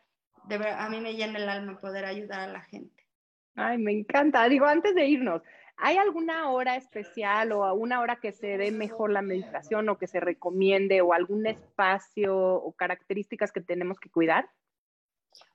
de 0.49 0.57
ver, 0.57 0.73
a 0.73 0.89
mí 0.89 0.99
me 0.99 1.13
llena 1.13 1.39
el 1.39 1.47
alma 1.47 1.79
poder 1.79 2.03
ayudar 2.03 2.41
a 2.41 2.51
la 2.51 2.61
gente. 2.61 3.07
Ay, 3.55 3.77
me 3.77 3.93
encanta. 3.93 4.49
Digo, 4.49 4.65
antes 4.65 4.93
de 4.95 5.05
irnos, 5.05 5.41
¿Hay 5.77 5.97
alguna 5.97 6.49
hora 6.49 6.75
especial 6.75 7.51
o 7.51 7.73
una 7.73 8.01
hora 8.01 8.17
que 8.17 8.31
se 8.31 8.57
dé 8.57 8.71
mejor 8.71 9.11
la 9.11 9.21
meditación 9.21 9.89
o 9.89 9.97
que 9.97 10.07
se 10.07 10.19
recomiende 10.19 11.01
o 11.01 11.13
algún 11.13 11.47
espacio 11.47 12.37
o 12.37 12.71
características 12.73 13.51
que 13.51 13.61
tenemos 13.61 13.99
que 13.99 14.09
cuidar? 14.09 14.49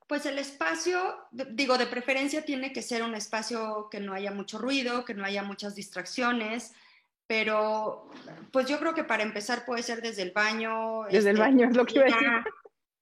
Pues 0.06 0.24
el 0.26 0.38
espacio, 0.38 0.98
digo, 1.30 1.78
de 1.78 1.86
preferencia 1.86 2.44
tiene 2.44 2.72
que 2.72 2.82
ser 2.82 3.02
un 3.02 3.14
espacio 3.14 3.88
que 3.90 3.98
no 3.98 4.12
haya 4.12 4.30
mucho 4.30 4.58
ruido, 4.58 5.04
que 5.04 5.14
no 5.14 5.24
haya 5.24 5.42
muchas 5.42 5.74
distracciones, 5.74 6.74
pero 7.26 8.08
pues 8.52 8.66
yo 8.66 8.78
creo 8.78 8.94
que 8.94 9.02
para 9.02 9.24
empezar 9.24 9.64
puede 9.64 9.82
ser 9.82 10.00
desde 10.00 10.22
el 10.22 10.30
baño. 10.30 11.04
Desde 11.10 11.30
el 11.30 11.36
este, 11.36 11.40
baño, 11.40 11.68
es 11.68 11.76
lo 11.76 11.84
que 11.84 11.94
iba 11.96 12.04
a 12.04 12.06
decir. 12.06 12.28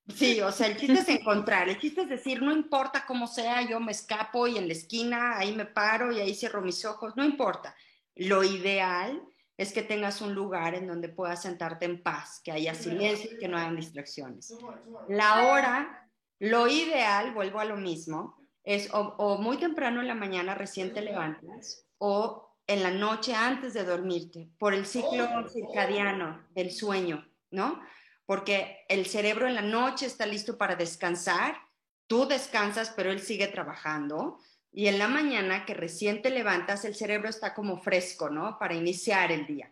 Sí, 0.08 0.40
o 0.42 0.52
sea, 0.52 0.66
el 0.66 0.76
chiste 0.76 1.00
es 1.00 1.08
encontrar, 1.08 1.68
el 1.68 1.78
chiste 1.78 2.02
es 2.02 2.08
decir, 2.08 2.42
no 2.42 2.52
importa 2.52 3.06
cómo 3.06 3.26
sea, 3.26 3.62
yo 3.62 3.80
me 3.80 3.92
escapo 3.92 4.46
y 4.46 4.58
en 4.58 4.66
la 4.66 4.74
esquina, 4.74 5.38
ahí 5.38 5.54
me 5.54 5.64
paro 5.64 6.12
y 6.12 6.20
ahí 6.20 6.34
cierro 6.34 6.60
mis 6.60 6.84
ojos, 6.84 7.16
no 7.16 7.24
importa. 7.24 7.74
Lo 8.14 8.44
ideal 8.44 9.22
es 9.56 9.72
que 9.72 9.82
tengas 9.82 10.20
un 10.20 10.34
lugar 10.34 10.74
en 10.74 10.86
donde 10.86 11.08
puedas 11.08 11.40
sentarte 11.42 11.86
en 11.86 12.02
paz, 12.02 12.40
que 12.44 12.52
haya 12.52 12.74
silencio 12.74 13.32
y 13.32 13.38
que 13.38 13.48
no 13.48 13.56
hayan 13.56 13.76
distracciones. 13.76 14.54
La 15.08 15.46
hora, 15.46 16.10
lo 16.38 16.68
ideal, 16.68 17.32
vuelvo 17.32 17.60
a 17.60 17.64
lo 17.64 17.76
mismo, 17.76 18.36
es 18.62 18.92
o, 18.92 19.14
o 19.18 19.38
muy 19.38 19.56
temprano 19.56 20.00
en 20.00 20.08
la 20.08 20.14
mañana 20.14 20.54
recién 20.54 20.92
te 20.92 21.00
levantas 21.00 21.86
o 21.98 22.54
en 22.66 22.82
la 22.82 22.90
noche 22.90 23.34
antes 23.34 23.74
de 23.74 23.84
dormirte, 23.84 24.50
por 24.58 24.74
el 24.74 24.86
ciclo 24.86 25.48
circadiano 25.48 26.46
del 26.50 26.70
sueño, 26.70 27.26
¿no? 27.50 27.80
Porque 28.26 28.84
el 28.88 29.06
cerebro 29.06 29.46
en 29.46 29.54
la 29.54 29.62
noche 29.62 30.06
está 30.06 30.26
listo 30.26 30.56
para 30.56 30.76
descansar, 30.76 31.56
tú 32.06 32.26
descansas, 32.26 32.92
pero 32.96 33.10
él 33.10 33.20
sigue 33.20 33.48
trabajando, 33.48 34.38
y 34.72 34.88
en 34.88 34.98
la 34.98 35.08
mañana 35.08 35.64
que 35.66 35.74
recién 35.74 36.20
te 36.20 36.30
levantas, 36.30 36.84
el 36.84 36.94
cerebro 36.94 37.28
está 37.28 37.54
como 37.54 37.80
fresco, 37.80 38.28
¿no? 38.28 38.58
Para 38.58 38.74
iniciar 38.74 39.30
el 39.30 39.46
día. 39.46 39.70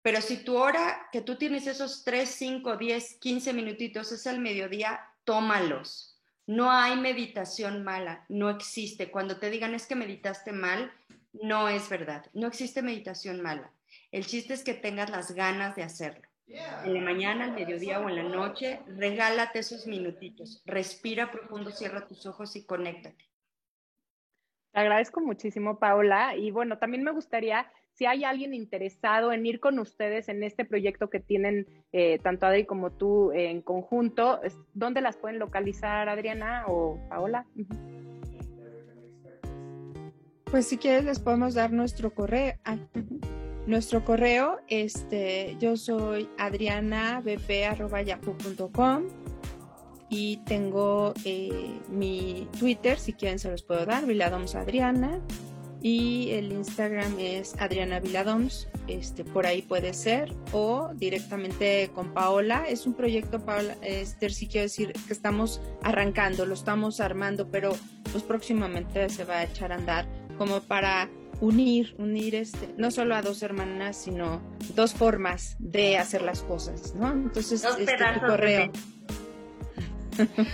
Pero 0.00 0.20
si 0.20 0.36
tu 0.38 0.56
hora, 0.56 1.08
que 1.10 1.22
tú 1.22 1.36
tienes 1.36 1.66
esos 1.66 2.04
3, 2.04 2.28
5, 2.28 2.76
10, 2.76 3.14
15 3.14 3.52
minutitos, 3.52 4.12
es 4.12 4.26
al 4.28 4.38
mediodía, 4.38 5.00
tómalos. 5.24 6.16
No 6.46 6.70
hay 6.70 6.96
meditación 6.96 7.82
mala, 7.82 8.24
no 8.28 8.48
existe. 8.48 9.10
Cuando 9.10 9.38
te 9.38 9.50
digan 9.50 9.74
es 9.74 9.86
que 9.86 9.96
meditaste 9.96 10.52
mal, 10.52 10.92
no 11.32 11.68
es 11.68 11.88
verdad. 11.88 12.24
No 12.32 12.46
existe 12.46 12.80
meditación 12.80 13.42
mala. 13.42 13.72
El 14.12 14.24
chiste 14.24 14.54
es 14.54 14.62
que 14.62 14.74
tengas 14.74 15.10
las 15.10 15.32
ganas 15.32 15.74
de 15.74 15.82
hacerlo 15.82 16.27
en 16.48 16.94
la 16.94 17.00
mañana, 17.00 17.44
al 17.44 17.52
mediodía 17.52 18.00
o 18.00 18.08
en 18.08 18.16
la 18.16 18.22
noche, 18.22 18.80
regálate 18.86 19.58
esos 19.58 19.86
minutitos. 19.86 20.62
Respira 20.64 21.30
profundo, 21.30 21.70
cierra 21.70 22.06
tus 22.06 22.26
ojos 22.26 22.56
y 22.56 22.64
conéctate. 22.64 23.28
Te 24.72 24.80
agradezco 24.80 25.20
muchísimo, 25.20 25.78
Paula. 25.78 26.36
Y 26.36 26.50
bueno, 26.50 26.78
también 26.78 27.02
me 27.02 27.10
gustaría, 27.10 27.70
si 27.92 28.06
hay 28.06 28.24
alguien 28.24 28.54
interesado 28.54 29.32
en 29.32 29.44
ir 29.44 29.60
con 29.60 29.78
ustedes 29.78 30.28
en 30.28 30.42
este 30.42 30.64
proyecto 30.64 31.10
que 31.10 31.20
tienen 31.20 31.66
eh, 31.92 32.18
tanto 32.22 32.46
Adri 32.46 32.64
como 32.64 32.92
tú 32.92 33.32
en 33.32 33.62
conjunto, 33.62 34.40
¿dónde 34.74 35.00
las 35.00 35.16
pueden 35.16 35.38
localizar, 35.38 36.08
Adriana 36.08 36.64
o 36.66 36.98
Paola? 37.08 37.46
Pues 40.50 40.66
si 40.66 40.78
quieres 40.78 41.04
les 41.04 41.18
podemos 41.18 41.54
dar 41.54 41.72
nuestro 41.72 42.10
correo. 42.10 42.54
Ah, 42.64 42.78
nuestro 43.68 44.04
correo, 44.04 44.58
este, 44.66 45.56
yo 45.60 45.76
soy 45.76 46.28
adrianabp.yahoo.com 46.38 49.04
y 50.08 50.38
tengo 50.38 51.12
eh, 51.24 51.78
mi 51.90 52.48
Twitter, 52.58 52.98
si 52.98 53.12
quieren 53.12 53.38
se 53.38 53.50
los 53.50 53.62
puedo 53.62 53.84
dar, 53.84 54.06
Viladoms 54.06 54.54
Adriana. 54.54 55.20
Y 55.80 56.30
el 56.32 56.50
Instagram 56.50 57.20
es 57.20 57.54
Adriana 57.60 58.00
Viladoms, 58.00 58.66
este, 58.88 59.22
por 59.22 59.46
ahí 59.46 59.62
puede 59.62 59.94
ser, 59.94 60.34
o 60.50 60.90
directamente 60.94 61.92
con 61.94 62.12
Paola. 62.12 62.64
Es 62.68 62.84
un 62.84 62.94
proyecto, 62.94 63.44
Paola, 63.44 63.76
Esther, 63.82 64.32
sí 64.32 64.48
quiero 64.48 64.64
decir 64.64 64.92
que 65.06 65.12
estamos 65.12 65.60
arrancando, 65.82 66.46
lo 66.46 66.54
estamos 66.54 66.98
armando, 66.98 67.48
pero 67.48 67.76
pues 68.10 68.24
próximamente 68.24 69.08
se 69.08 69.24
va 69.24 69.36
a 69.36 69.44
echar 69.44 69.70
a 69.70 69.76
andar 69.76 70.08
como 70.36 70.58
para 70.62 71.08
unir, 71.40 71.94
unir 71.98 72.34
este, 72.34 72.74
no 72.76 72.90
solo 72.90 73.14
a 73.14 73.22
dos 73.22 73.42
hermanas, 73.42 73.96
sino 73.96 74.40
dos 74.74 74.94
formas 74.94 75.56
de 75.58 75.98
hacer 75.98 76.22
las 76.22 76.42
cosas, 76.42 76.94
¿no? 76.94 77.12
Entonces, 77.12 77.64
este, 77.64 77.96
tu 78.14 78.26
correo. 78.26 78.72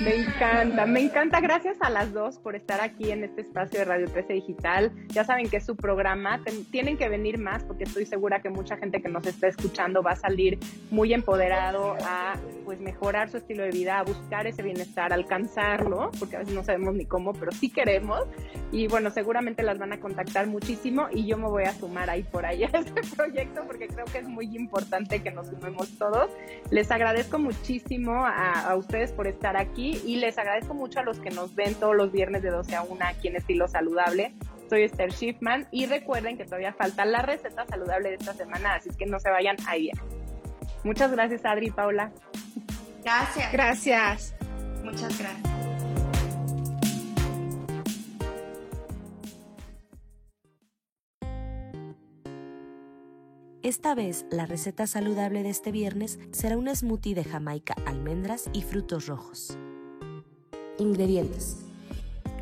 Me 0.01 0.17
encanta, 0.17 0.87
me 0.87 1.01
encanta. 1.01 1.41
Gracias 1.41 1.77
a 1.81 1.91
las 1.91 2.13
dos 2.13 2.39
por 2.39 2.55
estar 2.55 2.81
aquí 2.81 3.11
en 3.11 3.25
este 3.25 3.43
espacio 3.43 3.79
de 3.79 3.85
Radio 3.85 4.09
13 4.11 4.35
Digital. 4.35 4.93
Ya 5.09 5.25
saben 5.25 5.49
que 5.49 5.57
es 5.57 5.65
su 5.65 5.77
programa. 5.77 6.43
tienen 6.71 6.97
que 6.97 7.09
venir 7.09 7.39
más 7.39 7.65
porque 7.65 7.85
estoy 7.85 8.07
segura 8.07 8.41
que 8.41 8.51
mucha 8.51 8.77
gente 8.77 9.01
que 9.01 9.09
nos 9.09 9.27
está 9.27 9.49
escuchando 9.49 10.03
va 10.03 10.13
a 10.13 10.17
salir 10.17 10.59
muy 10.91 11.15
empoderado 11.15 11.97
a 12.05 12.35
pues 12.65 12.81
mejorar 12.81 13.31
su 13.31 13.39
estilo 13.39 13.63
de 13.63 13.71
vida, 13.71 13.99
a 13.99 14.03
buscar 14.03 14.47
ese 14.47 14.63
bienestar, 14.63 15.13
alcanzarlo, 15.13 16.11
porque 16.19 16.37
a 16.37 16.39
veces 16.41 16.55
no 16.55 16.65
sabemos 16.65 16.95
ni 16.95 17.07
cómo, 17.07 17.33
pero 17.33 17.53
sí 17.53 17.71
queremos. 17.71 18.23
Y 18.73 18.89
bueno, 18.89 19.11
seguramente 19.11 19.63
las 19.63 19.79
van 19.79 19.93
a 19.93 20.01
contactar 20.01 20.47
muchísimo 20.47 21.09
y 21.13 21.27
yo 21.27 21.39
me 21.39 21.49
voy 21.49 21.65
a 21.65 21.73
sumar 21.73 22.11
ahí 22.11 22.23
por 22.23 22.45
ahí 22.45 22.65
a 22.65 22.67
este 22.73 23.01
proyecto 23.17 23.63
porque 23.67 23.87
creo 23.89 24.05
que 24.07 24.19
es 24.19 24.29
muy 24.29 24.57
importante 24.57 25.23
que 25.23 25.31
nos 25.31 25.49
sumemos 25.49 25.97
todos. 25.99 26.31
Les 26.71 26.91
agradezco 26.91 27.39
muchísimo 27.39 28.25
a, 28.25 28.69
a 28.69 28.77
ustedes 28.77 29.13
por 29.13 29.27
estar 29.55 29.61
aquí 29.61 30.01
y 30.05 30.17
les 30.17 30.37
agradezco 30.39 30.75
mucho 30.75 31.01
a 31.01 31.03
los 31.03 31.21
que 31.21 31.31
nos 31.31 31.55
ven 31.55 31.75
todos 31.75 31.95
los 31.97 32.13
viernes 32.13 32.43
de 32.43 32.51
12 32.51 32.77
a 32.77 32.83
1 32.83 33.05
aquí 33.05 33.29
en 33.29 33.37
Estilo 33.37 33.69
Saludable. 33.69 34.33
Soy 34.69 34.83
Esther 34.83 35.13
Schiffman 35.13 35.69
y 35.71 35.87
recuerden 35.87 36.37
que 36.37 36.45
todavía 36.45 36.73
falta 36.73 37.05
la 37.05 37.23
receta 37.23 37.67
saludable 37.67 38.11
de 38.11 38.17
esta 38.17 38.35
semana, 38.35 38.75
así 38.75 38.91
que 38.97 39.07
no 39.07 39.21
se 39.21 39.31
vayan 39.31 39.57
ahí. 39.67 39.91
Muchas 40.83 41.13
gracias, 41.13 41.45
Adri 41.45 41.69
y 41.69 41.71
Paula. 41.71 42.11
Gracias. 43.05 43.53
Gracias. 43.53 44.35
Muchas 44.83 45.19
gracias. 45.19 45.54
Esta 53.65 53.95
vez, 53.95 54.27
la 54.31 54.45
receta 54.45 54.87
saludable 54.87 55.43
de 55.43 55.49
este 55.49 55.73
viernes 55.73 56.19
será 56.33 56.59
un 56.59 56.69
smoothie 56.69 57.15
de 57.15 57.25
jamaica, 57.25 57.75
almendras 57.87 58.51
y 58.53 58.61
frutos 58.61 59.07
rojos. 59.07 59.57
Ingredientes. 60.79 61.65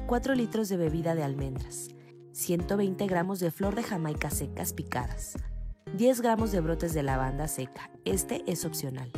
4 0.09 0.35
litros 0.35 0.68
de 0.68 0.79
bebida 0.79 1.14
de 1.14 1.23
almendras, 1.23 1.91
120 2.33 3.07
gramos 3.07 3.39
de 3.39 3.53
flor 3.53 3.77
de 3.77 3.85
jamaica 3.85 4.31
secas 4.31 4.73
picadas, 4.73 5.35
10 5.97 6.23
gramos 6.23 6.51
de 6.51 6.61
brotes 6.61 6.93
de 6.93 7.05
lavanda 7.05 7.47
seca, 7.47 7.89
este 8.05 8.43
es 8.49 8.64
opcional, 8.64 9.12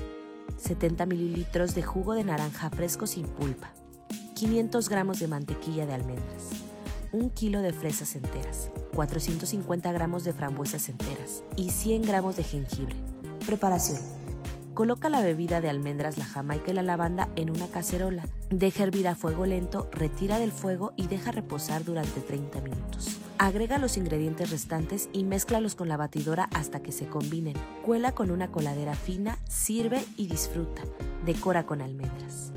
70 0.59 1.07
mililitros 1.07 1.75
de 1.75 1.85
jugo 1.85 2.13
de 2.13 2.25
naranja 2.25 2.69
fresco 2.69 3.07
sin 3.07 3.25
pulpa, 3.25 3.73
500 4.35 4.91
gramos 4.91 5.21
de 5.21 5.29
mantequilla 5.29 5.87
de 5.87 5.95
almendras, 5.95 6.64
1 7.15 7.31
kilo 7.33 7.62
de 7.62 7.73
fresas 7.73 8.17
enteras, 8.17 8.73
450 8.93 9.93
gramos 9.93 10.25
de 10.25 10.33
frambuesas 10.33 10.89
enteras 10.89 11.45
y 11.55 11.71
100 11.71 12.03
gramos 12.03 12.35
de 12.35 12.43
jengibre. 12.43 12.97
Preparación. 13.47 14.01
Coloca 14.75 15.09
la 15.09 15.21
bebida 15.21 15.61
de 15.61 15.71
almendras, 15.71 16.19
la 16.19 16.25
jamaica 16.25 16.73
y 16.73 16.75
la 16.75 16.83
lavanda 16.83 17.29
en 17.37 17.51
una 17.51 17.69
cacerola. 17.69 18.25
Deja 18.51 18.83
hervir 18.83 19.07
a 19.07 19.15
fuego 19.15 19.47
lento, 19.47 19.89
retira 19.93 20.41
del 20.41 20.51
fuego 20.51 20.93
y 20.97 21.07
deja 21.07 21.31
reposar 21.31 21.85
durante 21.85 22.21
30 22.21 22.61
minutos. 22.62 23.21
Agrega 23.39 23.79
los 23.79 23.97
ingredientes 23.97 24.51
restantes 24.51 25.09
y 25.12 25.23
mézclalos 25.23 25.77
con 25.77 25.89
la 25.89 25.97
batidora 25.97 26.49
hasta 26.53 26.83
que 26.83 26.91
se 26.91 27.07
combinen. 27.07 27.55
Cuela 27.85 28.11
con 28.11 28.33
una 28.33 28.51
coladera 28.51 28.95
fina, 28.95 29.39
sirve 29.49 30.05
y 30.17 30.27
disfruta. 30.27 30.83
Decora 31.25 31.65
con 31.65 31.81
almendras. 31.81 32.53